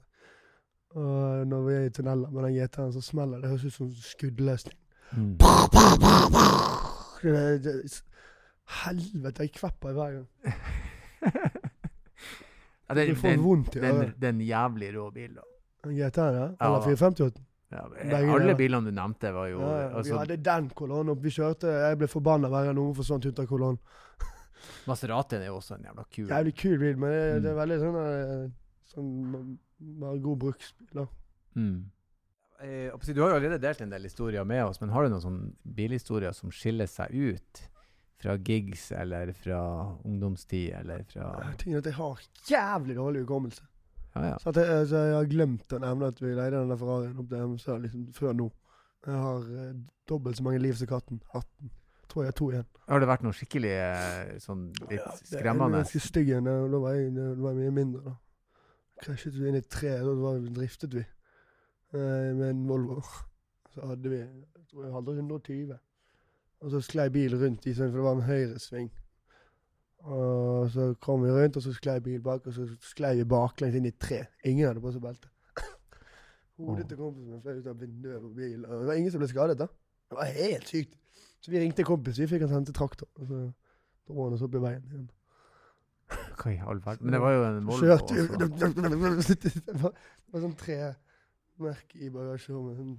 Og 0.91 1.47
når 1.47 1.61
vi 1.67 1.73
er 1.75 1.85
i 1.87 1.91
tunneler 1.95 2.31
med 2.35 2.43
den 2.49 2.55
GT-en, 2.57 2.93
så 2.93 3.01
smeller 3.05 3.37
det. 3.39 3.43
Det 3.43 3.51
høres 3.51 3.65
ut 3.65 3.73
som 3.77 3.91
skuddløsning. 3.95 4.79
Mm. 5.13 5.37
Det, 7.23 7.65
det, 7.65 8.03
helvete, 8.81 9.43
jeg 9.47 9.53
kvepper 9.55 9.93
hver 9.93 10.11
gang. 10.17 10.27
ja, 12.89 12.95
det, 12.95 13.09
Du 13.09 13.15
får 13.15 13.29
den, 13.29 13.43
vondt 13.45 13.77
i 13.77 13.81
den, 13.81 13.97
øret. 13.97 14.15
den 14.23 14.41
jævlig 14.41 14.91
rå 14.97 15.11
bil, 15.15 15.35
da. 15.37 15.43
GT-en, 15.85 16.35
ja? 16.35 16.49
Ja. 16.61 16.67
Eller 16.67 16.81
458? 16.87 17.43
Ja, 17.71 17.85
alle 18.35 18.55
bilene 18.59 18.91
du 18.91 18.95
nevnte, 18.95 19.31
var 19.35 19.47
jo 19.47 19.61
Ja, 19.61 19.75
ja. 19.83 19.91
altså, 19.97 20.13
vi 20.13 20.19
hadde 20.19 20.37
den 20.43 20.71
kolonnen 20.75 21.13
opp. 21.13 21.21
Vi 21.23 21.31
kjørte 21.31 21.71
Jeg 21.71 21.99
ble 22.01 22.09
forbanna 22.11 22.49
hver 22.51 22.65
gang 22.67 22.75
noen 22.75 22.97
forsvant 22.99 23.29
ut 23.31 23.39
av 23.39 23.47
kolonnen. 23.47 23.79
Maseratien 24.87 25.43
er 25.43 25.47
jo 25.51 25.57
også 25.61 25.77
en 25.79 25.85
jævla 25.89 26.05
kul 26.11 26.29
Jævlig 26.29 26.55
kul 26.57 26.79
bil, 26.83 26.99
men 26.99 27.11
det, 27.15 27.23
Mm. 27.37 27.43
det 27.43 27.51
er 27.51 27.59
veldig 27.61 27.81
sånn 27.85 27.99
eh, 28.05 28.51
Sånn 28.91 29.59
bare 30.01 30.19
god 30.21 30.39
bruksbil. 30.43 30.89
da. 30.95 31.07
Mm. 31.57 31.85
Eh, 32.61 32.91
du 33.15 33.21
har 33.23 33.31
jo 33.31 33.37
allerede 33.37 33.61
delt 33.63 33.81
en 33.81 33.91
del 33.91 34.03
historier 34.03 34.45
med 34.45 34.65
oss, 34.65 34.81
men 34.81 34.91
har 34.91 35.05
du 35.05 35.11
noen 35.15 35.23
sånne 35.23 35.53
bilhistorier 35.65 36.33
som 36.37 36.51
skiller 36.51 36.87
seg 36.91 37.11
ut 37.15 37.63
fra 38.21 38.35
gigs 38.37 38.91
eller 38.93 39.33
fra 39.33 39.61
ungdomstid 40.05 40.75
eller 40.83 41.05
fra 41.09 41.31
Tingen 41.57 41.79
at 41.79 41.87
jeg 41.89 41.95
har 41.97 42.21
jævlig 42.51 42.97
dårlig 42.99 43.23
hukommelse. 43.25 43.63
Ja, 44.15 44.25
ja. 44.33 44.37
Så 44.43 44.53
jeg, 44.53 44.89
så, 44.91 44.97
jeg 45.07 45.15
har 45.15 45.31
glemt 45.31 45.73
å 45.73 45.79
nevne 45.81 46.09
at 46.11 46.21
vi 46.21 46.35
leide 46.35 46.61
den 46.67 46.77
Ferrarien 46.77 47.17
opp 47.23 47.29
til 47.31 47.39
Hemsedal 47.41 47.81
liksom, 47.87 48.09
før 48.13 48.35
nå. 48.37 48.51
Jeg 49.07 49.15
har 49.23 49.47
eh, 49.63 49.75
dobbelt 50.11 50.37
så 50.37 50.43
mange 50.45 50.61
liv 50.61 50.75
som 50.77 50.91
katten. 50.91 51.23
18. 51.33 51.71
Tror 52.11 52.25
jeg 52.25 52.33
har 52.33 52.37
to 52.41 52.49
igjen. 52.51 52.67
Har 52.91 52.99
det 53.03 53.07
vært 53.07 53.23
noe 53.23 53.37
skikkelig 53.39 53.71
eh, 53.71 54.31
sånn 54.43 54.65
litt 54.89 54.97
Ja, 54.99 55.13
det 55.15 55.39
skremmende? 55.39 55.83
ganske 55.85 56.01
stygg 56.03 56.33
en. 56.35 56.49
Da 56.51 56.81
var 56.83 56.97
jeg, 56.99 57.13
da 57.15 57.29
var 57.39 57.55
jeg 57.55 57.61
mye 57.61 57.75
mindre, 57.77 58.01
da. 58.09 58.15
Krasjet 59.01 59.37
vi 59.39 59.47
inn 59.49 59.57
i 59.57 59.63
et 59.63 59.69
tre, 59.71 59.93
da 60.03 60.15
var, 60.19 60.41
driftet 60.59 60.97
vi 60.99 61.05
eh, 61.05 62.33
med 62.35 62.49
en 62.49 62.65
Volvo. 62.69 62.99
Så 63.71 63.87
hadde 63.93 64.11
vi 64.11 64.19
jeg 64.19 64.67
tror 64.73 64.85
jeg 64.89 64.93
hadde 64.97 65.15
120. 65.21 65.77
Og 66.61 66.73
så 66.75 66.81
sklei 66.85 67.07
bilen 67.15 67.41
rundt 67.41 67.67
i 67.71 67.73
for 67.79 67.95
det 67.95 68.03
var 68.05 68.19
en 68.19 68.27
høyresving. 68.27 68.91
Og 70.11 70.71
så 70.75 70.95
kom 71.01 71.23
vi 71.25 71.31
rundt, 71.31 71.57
og 71.57 71.63
så 71.63 71.73
sklei 71.77 71.99
bilen 72.05 72.23
bak, 72.25 72.47
og 72.47 72.55
så 72.57 72.67
sklei 72.85 73.15
vi 73.21 73.25
baklengs 73.29 73.77
inn 73.77 73.87
i 73.89 73.93
et 73.95 73.99
tre. 74.01 74.25
Ingen 74.49 74.67
hadde 74.69 74.83
på 74.83 74.93
seg 74.95 75.03
belte. 75.05 75.31
Hodet 76.61 76.87
til 76.91 76.99
kompisen 77.01 77.33
min 77.33 77.41
fløy 77.41 77.61
ut 77.63 77.69
av 77.73 77.79
vinduet 77.81 78.21
på 78.21 78.31
bilen. 78.37 78.65
Det 78.69 78.87
var 78.91 78.99
ingen 79.01 79.13
som 79.15 79.23
ble 79.23 79.29
skadet, 79.31 79.57
da. 79.63 79.67
Det 80.11 80.19
var 80.19 80.33
helt 80.37 80.69
sykt. 80.69 80.97
Så 81.41 81.51
vi 81.53 81.61
ringte 81.63 81.85
kompis, 81.89 82.19
vi 82.21 82.29
fikk 82.29 82.45
han 82.45 82.53
sendt 82.53 82.69
til 82.71 82.77
traktor. 82.77 83.09
Og 83.17 83.27
så 83.31 83.41
dro 84.09 84.27
han 84.27 84.37
oss 84.37 84.45
opp 84.45 84.55
i 84.59 84.63
veien 84.63 84.85
igjen. 84.91 85.09
Hva 86.41 86.51
i 86.53 86.59
all 86.67 86.81
verden? 86.85 87.07
Men 87.07 87.15
det 87.15 87.21
var 87.23 87.33
jo 87.37 87.43
en 87.47 87.67
Volvo 87.69 87.87
Kjørte 87.87 88.13
også. 88.19 88.37
Det 89.71 89.77
var, 89.83 89.95
det 89.95 90.35
var 90.35 90.45
sånn 90.45 90.59
tremerk 90.59 91.95
i 91.95 92.11
bagasjerommet. 92.11 92.75
Sånn. 92.81 92.95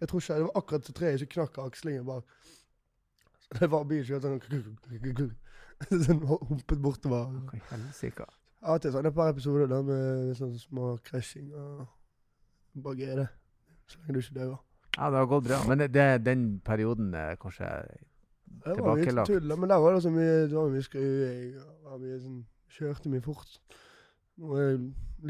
Jeg 0.00 0.08
tror 0.08 0.20
ikke 0.20 0.38
det 0.38 0.46
var 0.46 0.58
akkurat 0.60 0.88
så 0.88 0.94
treet 0.96 1.20
som 1.22 1.30
knakk 1.34 1.58
akslingen 1.62 2.06
bak. 2.08 2.24
Så 3.44 3.58
det 3.60 3.68
var 3.70 3.84
bilen 3.88 4.06
som 4.08 4.24
sånn 4.24 5.34
Sånn 5.90 6.22
humpet 6.48 6.78
bortover. 6.80 7.34
Av 8.64 8.78
og 8.78 8.80
til 8.80 8.92
så 8.94 9.02
et 9.04 9.16
par 9.16 9.32
episoder 9.34 9.68
da 9.68 9.82
med 9.84 10.30
sånne 10.38 10.58
små 10.62 10.94
krasjing 11.04 11.50
og 11.52 11.82
bare 12.80 12.96
greie 12.96 13.16
det. 13.18 13.26
Så 13.90 14.00
lenge 14.00 14.14
du 14.16 14.20
ikke 14.22 14.38
dør. 14.38 14.54
Ja, 14.96 15.10
det 15.10 15.18
har 15.18 15.26
gått 15.26 15.46
bra. 15.48 15.60
Men 15.68 15.78
det, 15.82 15.88
det, 15.94 16.08
den 16.26 16.44
perioden 16.64 17.14
er 17.18 17.34
kanskje 17.40 17.66
Det 18.64 18.76
var 18.78 18.94
mye 18.94 19.04
Tilbakelagt. 19.04 19.30
tull, 19.32 19.56
men 19.58 19.68
der 19.70 19.80
var 19.82 19.94
det 19.96 20.02
så 20.02 20.10
mye, 20.14 20.36
det 20.46 20.54
var 20.56 20.70
mye 20.70 20.82
skruing. 20.86 21.22
Jeg, 21.24 21.64
var 21.84 21.98
mye 22.02 22.20
sånn, 22.22 22.42
Kjørte 22.74 23.10
mye 23.10 23.22
fort. 23.22 23.58
Nå 24.42 24.56
er 24.58 24.64
jeg 24.64 24.78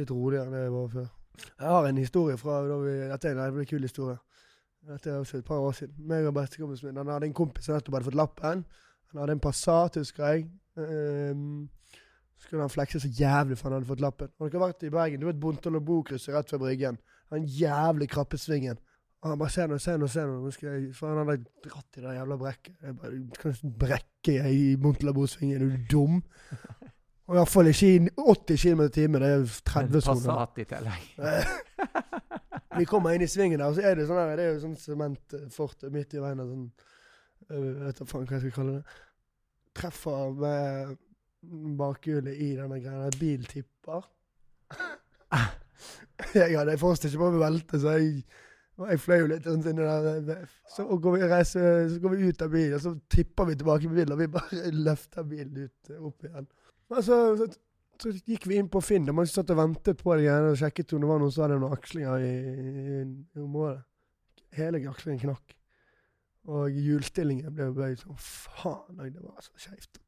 litt 0.01 0.11
roligere 0.11 0.47
enn 0.49 0.55
jeg 0.57 0.73
var 0.73 0.87
før. 0.95 1.09
Jeg 1.45 1.69
har 1.69 1.89
en 1.89 1.99
historie 2.01 2.37
fra 2.41 2.61
da 2.69 2.77
vi 2.81 2.95
Dette 3.11 3.29
er 3.29 3.41
en 3.41 3.57
veldig 3.59 3.69
kul 3.69 3.85
historie. 3.85 4.17
Dette 4.89 5.11
er 5.11 5.19
også 5.19 5.41
et 5.41 5.49
par 5.49 5.61
år 5.65 5.73
siden. 5.77 5.97
Meg 6.09 6.29
og 6.29 6.35
bestekompisen 6.37 6.89
min 6.89 7.01
han 7.03 7.11
hadde 7.13 7.29
en 7.29 7.37
kompis 7.37 7.67
som 7.67 7.77
nettopp 7.77 7.99
hadde 7.99 8.09
fått 8.09 8.21
lappen. 8.21 8.65
Han 9.13 9.21
hadde 9.21 9.37
en 9.37 9.43
Passat, 9.45 9.97
husker 10.01 10.25
jeg. 10.29 10.47
Um, 10.77 11.69
så 12.35 12.47
skulle 12.47 12.65
han 12.65 12.73
flekse 12.73 13.01
så 13.01 13.09
jævlig 13.09 13.59
for 13.59 13.69
han 13.69 13.79
hadde 13.79 13.89
fått 13.93 14.03
lappen. 14.05 14.33
Har 14.41 14.53
dere 14.53 14.65
vært 14.67 14.85
i 14.85 14.93
Bergen? 14.93 15.21
Du 15.23 15.29
vet 15.29 15.41
Bontol 15.41 15.79
og 15.81 15.85
Bo-krysset 15.89 16.35
rett 16.37 16.53
ved 16.53 16.65
Bryggen? 16.65 16.99
Den 17.33 17.47
jævlig 17.49 18.09
krappe 18.13 18.39
svingen. 18.41 18.81
Og 19.25 19.31
han 19.31 19.39
bare 19.41 19.53
se 19.55 19.65
nå, 19.65 19.79
se 19.81 19.95
nå, 19.97 20.09
se 20.13 20.23
nå. 20.29 20.51
Jeg 20.61 20.91
For 20.93 21.09
han 21.09 21.23
hadde 21.25 21.49
dratt 21.65 21.97
i 21.97 22.03
det 22.05 22.17
jævla 22.19 22.37
brekket. 22.41 22.75
Jeg 22.85 22.97
bare 23.01 23.13
Du 23.17 23.39
kan 23.41 23.55
ikke 23.55 23.71
brekke 23.81 24.35
jeg 24.35 24.59
i 24.61 24.75
Montelabosvingen, 24.77 25.57
er 25.57 25.65
du 25.65 25.87
dum? 25.91 26.19
Og 27.27 27.39
iallfall 27.39 27.71
ikke 27.71 27.89
i 27.89 28.01
80 28.21 28.61
km 28.61 28.83
i 28.85 28.91
timen. 28.93 29.23
Det 29.23 29.31
er 29.33 29.47
30 29.71 30.05
soner. 30.05 30.27
Passat 30.29 30.61
i 30.61 30.67
tillegg. 30.69 31.07
Vi 32.79 32.85
kommer 32.91 33.15
inn 33.15 33.25
i 33.25 33.31
svingen 33.31 33.63
der, 33.63 33.71
og 33.71 33.79
så 33.79 33.87
er 33.87 33.97
det 33.97 34.05
sånn 34.09 34.19
her, 34.19 34.35
det 34.37 34.45
er 34.45 34.51
jo 34.51 34.63
sånn 34.65 34.77
sementfort 34.77 35.87
midt 35.95 36.17
i 36.19 36.21
veien. 36.21 36.43
og 36.43 36.51
Sånn, 36.51 36.65
jeg 37.49 37.75
vet 37.81 38.01
da 38.01 38.07
faen 38.11 38.27
hva 38.27 38.37
jeg 38.37 38.43
skal 38.43 38.55
kalle 38.59 38.77
det. 38.77 38.97
Treffer 39.79 40.35
med 40.43 40.97
bakhjulet 41.79 42.41
i 42.45 42.51
denne 42.59 42.81
greia. 42.83 43.13
Bil 43.21 43.47
tipper. 43.49 44.09
jeg 46.43 46.59
hadde 46.59 46.77
fortsatt 46.83 47.09
ikke 47.09 47.23
på 47.23 47.31
meg 47.37 47.45
velte, 47.47 47.81
så 47.81 47.97
jeg, 47.97 48.25
jeg 48.75 49.01
fløy 49.01 49.21
jo 49.21 49.27
litt 49.31 49.45
sånn. 49.47 49.63
Så 50.75 50.87
går, 50.99 51.17
vi 51.17 51.43
så 51.47 51.99
går 52.03 52.15
vi 52.15 52.31
ut 52.31 52.43
av 52.43 52.51
bilen, 52.51 52.75
og 52.79 52.83
så 52.83 52.95
tipper 53.13 53.51
vi 53.51 53.59
tilbake 53.61 53.91
på 53.91 53.99
bilen, 53.99 54.15
og 54.17 54.23
vi 54.23 54.31
bare 54.35 54.73
løfter 54.89 55.27
bilen 55.31 55.67
ut 55.69 55.95
opp 55.99 56.27
igjen. 56.27 56.49
Og 56.91 57.03
så, 57.07 57.19
så, 57.39 57.49
så 58.03 58.15
gikk 58.27 58.49
vi 58.51 58.59
inn 58.59 58.71
på 58.71 58.83
Finn. 58.85 59.09
og 59.11 59.19
Man 59.21 59.31
satt 59.31 59.53
og 59.55 59.61
ventet 59.61 60.01
på 60.03 60.17
det 60.17 60.27
igjen, 60.27 60.49
og 60.51 60.59
sjekket 60.59 60.97
om 60.97 61.05
det 61.05 61.11
var 61.13 61.23
noen 61.23 61.35
som 61.35 61.47
hadde 61.47 61.61
noen 61.63 61.77
akslinger 61.77 62.25
i, 62.27 62.33
i, 62.35 63.05
i 63.05 63.45
området. 63.45 63.85
Hele 64.55 64.83
akslingen 64.91 65.23
knakk. 65.29 65.55
Og 66.45 66.75
hjulstillingen 66.77 67.55
ble 67.57 67.71
bøyd 67.75 68.03
sånn 68.03 68.19
faen. 68.21 68.99
Det 68.99 69.23
var 69.23 69.39
så 69.43 69.55
skeivt. 69.57 70.03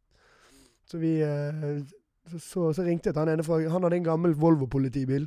Så 0.87 1.01
vi 1.03 1.17
eh, 1.25 1.81
så, 2.35 2.73
så, 2.75 2.83
ringte 2.85 3.09
jeg 3.11 3.15
til 3.15 3.23
han 3.23 3.33
ene 3.33 3.45
for 3.47 3.63
Han 3.71 3.87
hadde 3.87 3.99
en 4.01 4.09
gammel 4.11 4.35
Volvo-politibil. 4.39 5.27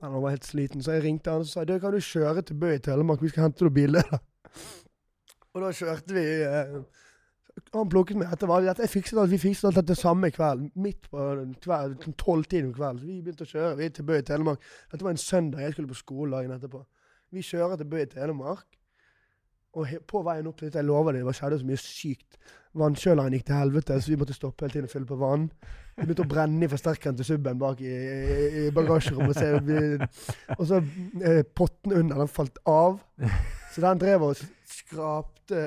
Han 0.00 0.22
var 0.22 0.30
helt 0.30 0.46
sliten, 0.46 0.82
så 0.82 0.94
jeg 0.94 1.02
ringte 1.08 1.32
han 1.34 1.42
og 1.42 1.50
sa 1.50 1.64
kan 1.66 1.94
du 1.94 1.98
kjøre 1.98 2.42
til 2.46 2.58
Bø 2.60 2.70
i 2.70 2.78
Telemark, 2.78 3.22
vi 3.22 3.32
skal 3.32 3.48
hente 3.48 3.66
noen 3.66 3.74
biler. 3.74 4.12
og 5.52 5.64
da 5.64 5.72
kjørte 5.74 6.14
vi 6.14 6.24
eh, 6.46 6.76
Han 7.74 7.90
plukket 7.90 8.20
meg 8.20 8.30
etter 8.30 8.46
valget. 8.46 8.78
Jeg 8.78 8.92
fikset 8.92 9.18
alt, 9.18 9.32
vi 9.32 9.40
fikset 9.42 9.66
alt 9.66 9.80
dette 9.80 9.96
samme 9.98 10.30
kveld. 10.30 10.68
Midt 10.78 11.08
på 11.10 11.24
tolvtiden 12.22 12.68
om 12.70 12.76
kvelden. 12.76 13.02
Vi 13.02 13.18
begynte 13.24 13.48
å 13.48 13.50
kjøre 13.50 13.74
vi 13.80 13.88
til 13.90 14.06
Bø 14.06 14.20
i 14.20 14.26
Telemark. 14.28 14.62
Dette 14.92 15.02
var 15.02 15.16
en 15.16 15.22
søndag, 15.24 15.64
jeg 15.66 15.74
skulle 15.74 15.90
på 15.90 15.98
skole 15.98 16.36
dagen 16.36 16.54
etterpå. 16.54 16.84
Vi 17.34 17.42
kjører 17.42 17.80
til 17.80 17.90
Bø 17.90 17.98
i 18.04 18.06
Telemark. 18.12 18.78
Og 19.74 19.98
på 20.08 20.22
veien 20.24 20.46
opp 20.48 20.62
dit, 20.62 20.74
jeg 20.74 20.86
lover 20.86 21.18
det, 21.18 21.26
det 21.26 21.34
skjedde 21.36 21.58
så 21.58 21.66
mye 21.66 21.82
sykt. 21.82 22.38
Vannkjøleren 22.78 23.34
gikk 23.34 23.48
til 23.48 23.58
helvete, 23.58 23.98
så 24.00 24.12
vi 24.12 24.18
måtte 24.20 24.36
stoppe 24.36 24.64
hele 24.64 24.74
tiden 24.74 24.88
og 24.88 24.92
fylle 24.92 25.08
på 25.08 25.18
vann. 25.20 25.48
Vi 25.98 26.06
begynte 26.06 26.24
å 26.26 26.30
brenne 26.30 26.64
i 26.64 26.70
forsterkeren 26.70 27.18
til 27.18 27.26
subben 27.26 27.58
bak 27.58 27.80
i, 27.82 27.90
i, 27.90 28.48
i 28.62 28.64
bagasjerommet. 28.74 30.04
Og 30.58 30.64
så 30.70 30.80
eh, 31.26 31.42
potten 31.42 31.94
under, 31.98 32.22
den 32.22 32.30
falt 32.30 32.60
av. 32.70 33.00
Så 33.74 33.82
den 33.82 34.02
drev 34.02 34.28
og 34.28 34.42
skrapte 34.68 35.62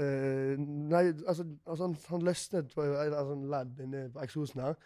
eh, 0.00 0.58
Nei, 0.58 1.08
altså, 1.26 1.46
altså 1.66 1.88
han, 1.88 1.96
han, 2.10 2.26
løsnet 2.26 2.74
på 2.74 2.86
altså, 2.86 3.36
en 3.36 3.48
ledd 3.50 3.82
inni 3.82 4.06
på 4.14 4.22
eksosen 4.24 4.62
her. 4.62 4.78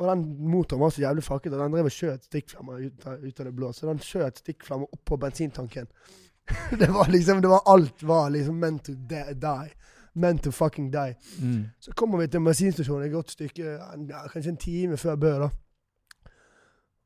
Og 0.00 0.08
den 0.08 0.24
motoren 0.48 0.80
var 0.80 0.92
så 0.94 1.02
jævlig 1.02 1.24
fakket 1.26 1.54
og 1.54 1.60
den 1.60 1.74
drev 1.76 1.88
og 1.90 1.94
skjøt 1.94 2.28
stikkflammer 2.28 2.80
ut, 2.80 3.04
ut, 3.04 3.40
av 3.40 3.46
det 3.46 3.54
blå. 3.56 3.72
Så 3.76 3.88
den 3.88 4.00
skjøt 4.04 4.40
stikkflammer 4.40 4.88
opp 4.88 5.02
på 5.08 5.18
bensintanken. 5.20 5.88
det 6.80 6.88
var 6.92 7.10
liksom, 7.12 7.42
det 7.44 7.50
var 7.52 7.66
alt 7.68 8.02
var 8.02 8.30
liksom 8.32 8.60
meant 8.60 8.84
to 8.86 8.96
die. 8.96 9.72
Meant 10.14 10.42
to 10.42 10.50
fucking 10.50 10.90
die. 10.92 11.14
Mm. 11.42 11.66
Så 11.78 11.92
kommer 11.96 12.18
vi 12.18 12.26
til 12.26 12.42
bensinstasjonen 12.44 13.06
et 13.06 13.12
godt 13.12 13.30
stykke, 13.30 13.76
ja, 14.10 14.22
kanskje 14.32 14.50
en 14.50 14.56
time 14.56 14.96
før 14.96 15.16
Bø. 15.16 15.34
da. 15.44 15.50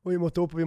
Og 0.05 0.13
vi 0.13 0.19
måtte 0.21 0.43
opp, 0.43 0.53
vi 0.57 0.65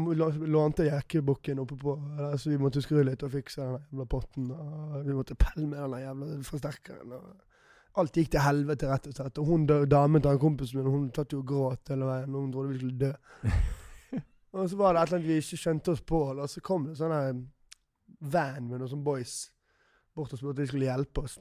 lånte 0.49 0.87
jekkebukken 0.87 1.59
oppe 1.61 1.75
på 1.77 1.93
så 2.41 2.49
vi 2.49 2.57
måtte 2.57 2.81
skru 2.81 3.03
litt 3.05 3.21
og 3.21 3.35
fikse 3.35 3.61
den 3.61 3.75
jævla 3.75 4.05
potten. 4.09 4.47
Og 4.51 5.03
vi 5.05 5.13
måtte 5.13 5.37
pelle 5.37 5.67
med 5.67 5.77
den 5.77 6.01
jævla 6.01 6.37
forsterkeren. 6.45 7.11
og 7.13 8.01
Alt 8.01 8.17
gikk 8.17 8.31
til 8.33 8.41
helvete, 8.41 8.89
rett 8.89 9.09
og 9.09 9.13
slett. 9.13 9.37
Og 9.41 9.45
hun 9.45 9.67
damen 9.67 10.21
til 10.25 10.41
kompisen 10.41 10.81
min 10.81 10.89
hun 10.89 11.11
tatt 11.13 11.33
jo 11.33 11.43
gråt 11.45 11.93
hele 11.93 12.09
veien. 12.09 12.33
Hun 12.33 12.49
trodde 12.53 12.73
vi 12.73 12.79
skulle 12.81 12.97
dø. 12.97 13.11
og 14.57 14.69
så 14.69 14.79
var 14.79 14.97
det 14.97 15.03
et 15.03 15.07
eller 15.07 15.19
annet 15.19 15.29
vi 15.29 15.37
ikke 15.43 15.61
skjønte 15.61 15.93
oss 15.93 16.01
på. 16.01 16.23
Og 16.33 16.49
så 16.49 16.65
kom 16.65 16.89
det 16.89 16.97
sånn 16.97 17.45
van 18.33 18.65
med 18.65 18.79
noen 18.79 18.89
sånne 18.89 19.05
boys 19.05 19.37
bort 20.17 20.33
og 20.33 20.41
spurte 20.41 20.55
om 20.55 20.63
de 20.63 20.69
skulle 20.71 20.89
hjelpe 20.89 21.27
oss. 21.27 21.37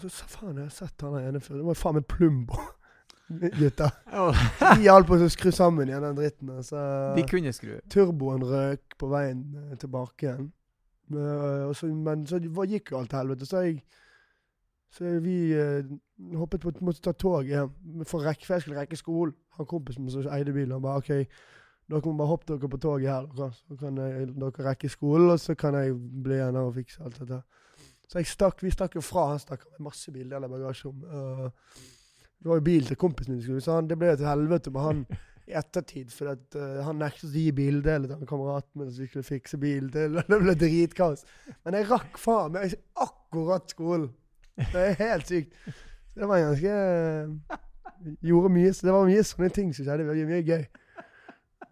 Så 0.00 0.10
sa 0.10 0.26
faen, 0.28 0.56
jeg 0.58 0.66
har 0.66 0.74
sett 0.74 1.04
han 1.06 1.20
ene 1.20 1.42
før. 1.42 1.60
Det 1.60 1.68
var 1.68 1.78
faen 1.78 1.98
meg 1.98 2.08
Plumbo. 2.10 2.58
Gutta. 3.60 3.88
De 4.60 4.84
hjalp 4.84 5.14
oss 5.14 5.24
å 5.24 5.30
skru 5.32 5.52
sammen 5.54 5.88
igjen 5.88 6.04
den 6.04 6.18
dritten. 6.18 6.52
Så 6.66 6.80
de 7.16 7.24
kunne 7.28 7.54
skru. 7.56 7.76
Turboen 7.92 8.44
røk 8.44 8.98
på 9.00 9.08
veien 9.12 9.46
eh, 9.62 9.76
tilbake 9.80 10.28
igjen. 10.28 10.50
Uh, 11.12 11.68
så, 11.76 11.90
men 11.92 12.24
så 12.26 12.40
gikk 12.40 12.92
jo 12.92 13.00
alt 13.00 13.12
til 13.12 13.20
helvete. 13.20 13.48
Så 13.48 13.64
jeg 13.64 13.82
så 14.94 15.16
vi 15.24 15.50
uh, 15.58 15.82
hoppet 16.38 16.62
på 16.62 16.70
måtte 16.86 17.02
ta 17.02 17.12
tog 17.18 17.48
hjem 17.50 18.04
for, 18.06 18.22
rekke, 18.22 18.46
for 18.46 18.54
jeg 18.54 18.64
skulle 18.64 18.78
rekke 18.78 18.98
skolen. 18.98 19.34
Han 19.58 19.66
kompisen 19.66 20.04
min 20.04 20.12
som 20.14 20.28
eide 20.30 20.54
bilen, 20.54 20.76
han 20.76 20.84
bare 20.84 21.02
OK, 21.02 21.10
dere 21.90 22.02
må 22.06 22.14
bare 22.20 22.30
hoppe 22.30 22.46
dere 22.52 22.70
på 22.70 22.78
toget 22.82 23.10
her, 23.10 23.26
dere. 23.34 23.50
så 23.58 23.78
kan 23.80 23.98
jeg, 23.98 24.28
dere 24.38 24.66
rekke 24.68 24.90
skolen, 24.90 25.32
og 25.34 25.40
så 25.42 25.56
kan 25.58 25.74
jeg 25.78 25.96
bli 25.98 26.38
igjen 26.38 26.58
og 26.62 26.72
fikse 26.78 27.02
alt 27.02 27.18
dette. 27.22 27.40
Så 28.14 28.24
stakk, 28.30 28.62
vi 28.62 28.70
stakk 28.70 28.94
jo 28.94 29.02
fra. 29.02 29.28
Han 29.32 29.42
stakk 29.42 29.64
med 29.72 29.86
masse 29.88 30.12
bildeler 30.14 30.46
i 30.46 30.52
bagasjerommet. 30.52 31.10
Uh, 31.10 31.84
det 32.38 32.50
var 32.50 32.60
jo 32.60 32.66
bil 32.66 32.86
til 32.86 32.98
kompisen 33.00 33.38
min, 33.40 33.62
så 33.64 33.78
han, 33.78 33.88
det 33.88 33.96
ble 33.98 34.12
til 34.14 34.28
helvete 34.28 34.70
med 34.70 34.84
han 34.84 35.00
i 35.48 35.56
ettertid. 35.58 36.12
For 36.14 36.34
at, 36.34 36.44
uh, 36.54 36.84
han 36.86 37.00
nektet 37.02 37.30
å 37.30 37.32
gi 37.34 37.48
bildeler 37.56 38.14
til 38.14 38.30
kameraten 38.30 38.80
min 38.80 38.92
så 38.92 39.02
vi 39.02 39.08
skulle 39.10 39.26
fikse 39.26 39.58
bil 39.60 39.90
til. 39.94 40.20
Det 40.30 40.40
ble 40.44 40.54
dritkaos. 40.60 41.26
Men 41.64 41.80
jeg 41.80 41.90
rakk 41.90 42.20
faen 42.22 42.54
meg 42.54 42.78
akkurat 43.02 43.74
skolen. 43.74 44.12
Det 44.54 44.88
er 44.92 44.98
helt 45.00 45.30
sykt. 45.30 45.58
Det 46.14 46.30
var 46.30 46.44
ganske 46.44 47.60
Gjorde 48.20 48.50
mye, 48.52 48.70
så 48.76 48.86
det 48.86 48.92
var 48.92 49.06
mye 49.08 49.22
sånne 49.24 49.48
ting 49.54 49.70
som 49.72 49.86
skjedde. 49.86 50.04
Det 50.04 50.10
var 50.10 50.28
mye 50.28 50.42
gøy. 50.44 50.64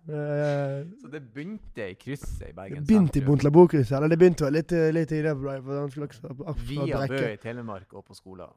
Uh, 0.02 0.82
så 0.98 1.08
det 1.12 1.20
begynte 1.30 1.84
i 1.92 1.94
krysset 1.94 2.48
i 2.48 2.54
Bergen 2.56 2.80
Det 2.80 2.88
begynte 2.88 3.20
i 3.20 3.24
Bontlabo-krysset. 3.26 3.96
Eller 3.98 4.10
det 4.10 4.18
begynte 4.18 4.50
litt, 4.50 4.74
litt 4.94 5.12
i 5.14 5.22
det. 5.22 5.34
For 5.38 6.62
Via 6.66 7.04
Bø 7.06 7.20
i 7.28 7.36
Telemark 7.42 7.94
og 7.94 8.08
på 8.08 8.18
skolen. 8.18 8.50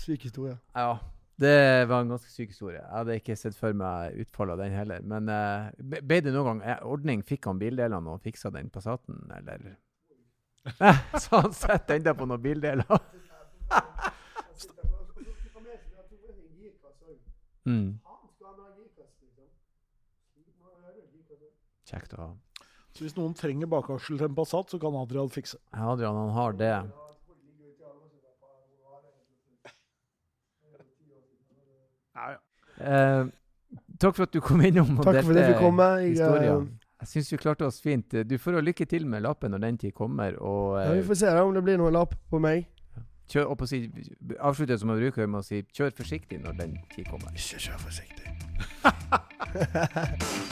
Syk 0.00 0.30
historie. 0.30 0.56
Ja. 0.74 0.96
Det 1.42 1.88
var 1.88 2.00
en 2.00 2.08
ganske 2.08 2.30
syk 2.30 2.48
historie. 2.48 2.78
Jeg 2.78 2.92
hadde 2.92 3.14
ikke 3.18 3.36
sett 3.36 3.56
for 3.58 3.72
meg 3.74 4.14
utfallet 4.22 4.52
av 4.52 4.58
den 4.62 4.72
heller. 4.76 5.00
Men 5.02 5.28
uh, 5.32 5.70
ble 5.80 6.20
det 6.22 6.32
noen 6.34 6.46
gang 6.50 6.60
eh, 6.68 6.84
ordning? 6.86 7.24
Fikk 7.26 7.48
han 7.48 7.58
bildelene 7.58 8.10
og 8.12 8.20
fiksa 8.22 8.50
den 8.54 8.70
Passaten, 8.70 9.16
eller? 9.36 9.74
så 11.22 11.40
han 11.40 11.52
sitter 11.56 11.94
ennå 11.96 12.14
på 12.14 12.26
noen 12.30 12.42
bildeler? 12.42 12.86
mm. 17.66 17.98
Kjekt 21.92 22.16
å 22.16 22.24
ha. 22.24 22.30
Så 22.92 23.06
hvis 23.06 23.16
noen 23.16 23.32
trenger 23.36 23.68
bakaksel 23.72 24.18
til 24.18 24.28
en 24.28 24.34
Passat, 24.36 24.72
så 24.72 24.80
kan 24.80 24.96
Adrian 25.00 25.30
fikse. 25.32 25.58
Ja, 25.72 25.92
Adrian 25.94 26.16
han 26.16 26.32
har 26.36 26.56
det. 26.56 26.72
Ja, 32.12 32.26
ja. 32.34 32.40
Eh, 32.82 33.24
takk 34.00 34.16
for 34.16 34.26
at 34.26 34.34
du 34.34 34.40
kom 34.44 34.60
innom 34.64 34.98
og 34.98 35.06
takk 35.06 35.22
for 35.24 35.36
det 35.36 35.46
fikk 35.48 35.62
komme. 35.62 35.88
Jeg, 36.02 36.16
historien. 36.16 36.68
Jeg 37.02 37.10
syns 37.10 37.32
vi 37.32 37.40
klarte 37.40 37.66
oss 37.66 37.80
fint. 37.82 38.14
Du 38.28 38.36
får 38.38 38.60
lykke 38.62 38.86
til 38.88 39.08
med 39.08 39.24
lappen 39.24 39.50
når 39.54 39.64
den 39.64 39.80
tid 39.80 39.96
kommer. 39.96 40.36
Og, 40.38 40.76
ja, 40.82 40.92
vi 40.98 41.02
får 41.08 41.22
se 41.24 41.32
da, 41.32 41.42
om 41.42 41.56
det 41.56 41.64
blir 41.66 41.80
noen 41.80 41.96
lapp 41.96 42.14
på 42.30 42.38
meg. 42.42 42.68
Kjør, 43.32 43.54
og 43.54 43.58
på 43.62 43.66
si, 43.70 43.86
avslutte 44.36 44.76
som 44.78 44.92
jeg 44.92 45.06
bruker 45.06 45.30
med 45.30 45.40
å 45.40 45.46
si 45.46 45.62
kjør 45.72 45.94
forsiktig 46.02 46.42
når 46.44 46.58
den 46.60 46.76
tid 46.92 47.08
kommer. 47.08 47.32
Ikke 47.32 47.62
kjør 47.64 47.78
forsiktig. 47.88 48.28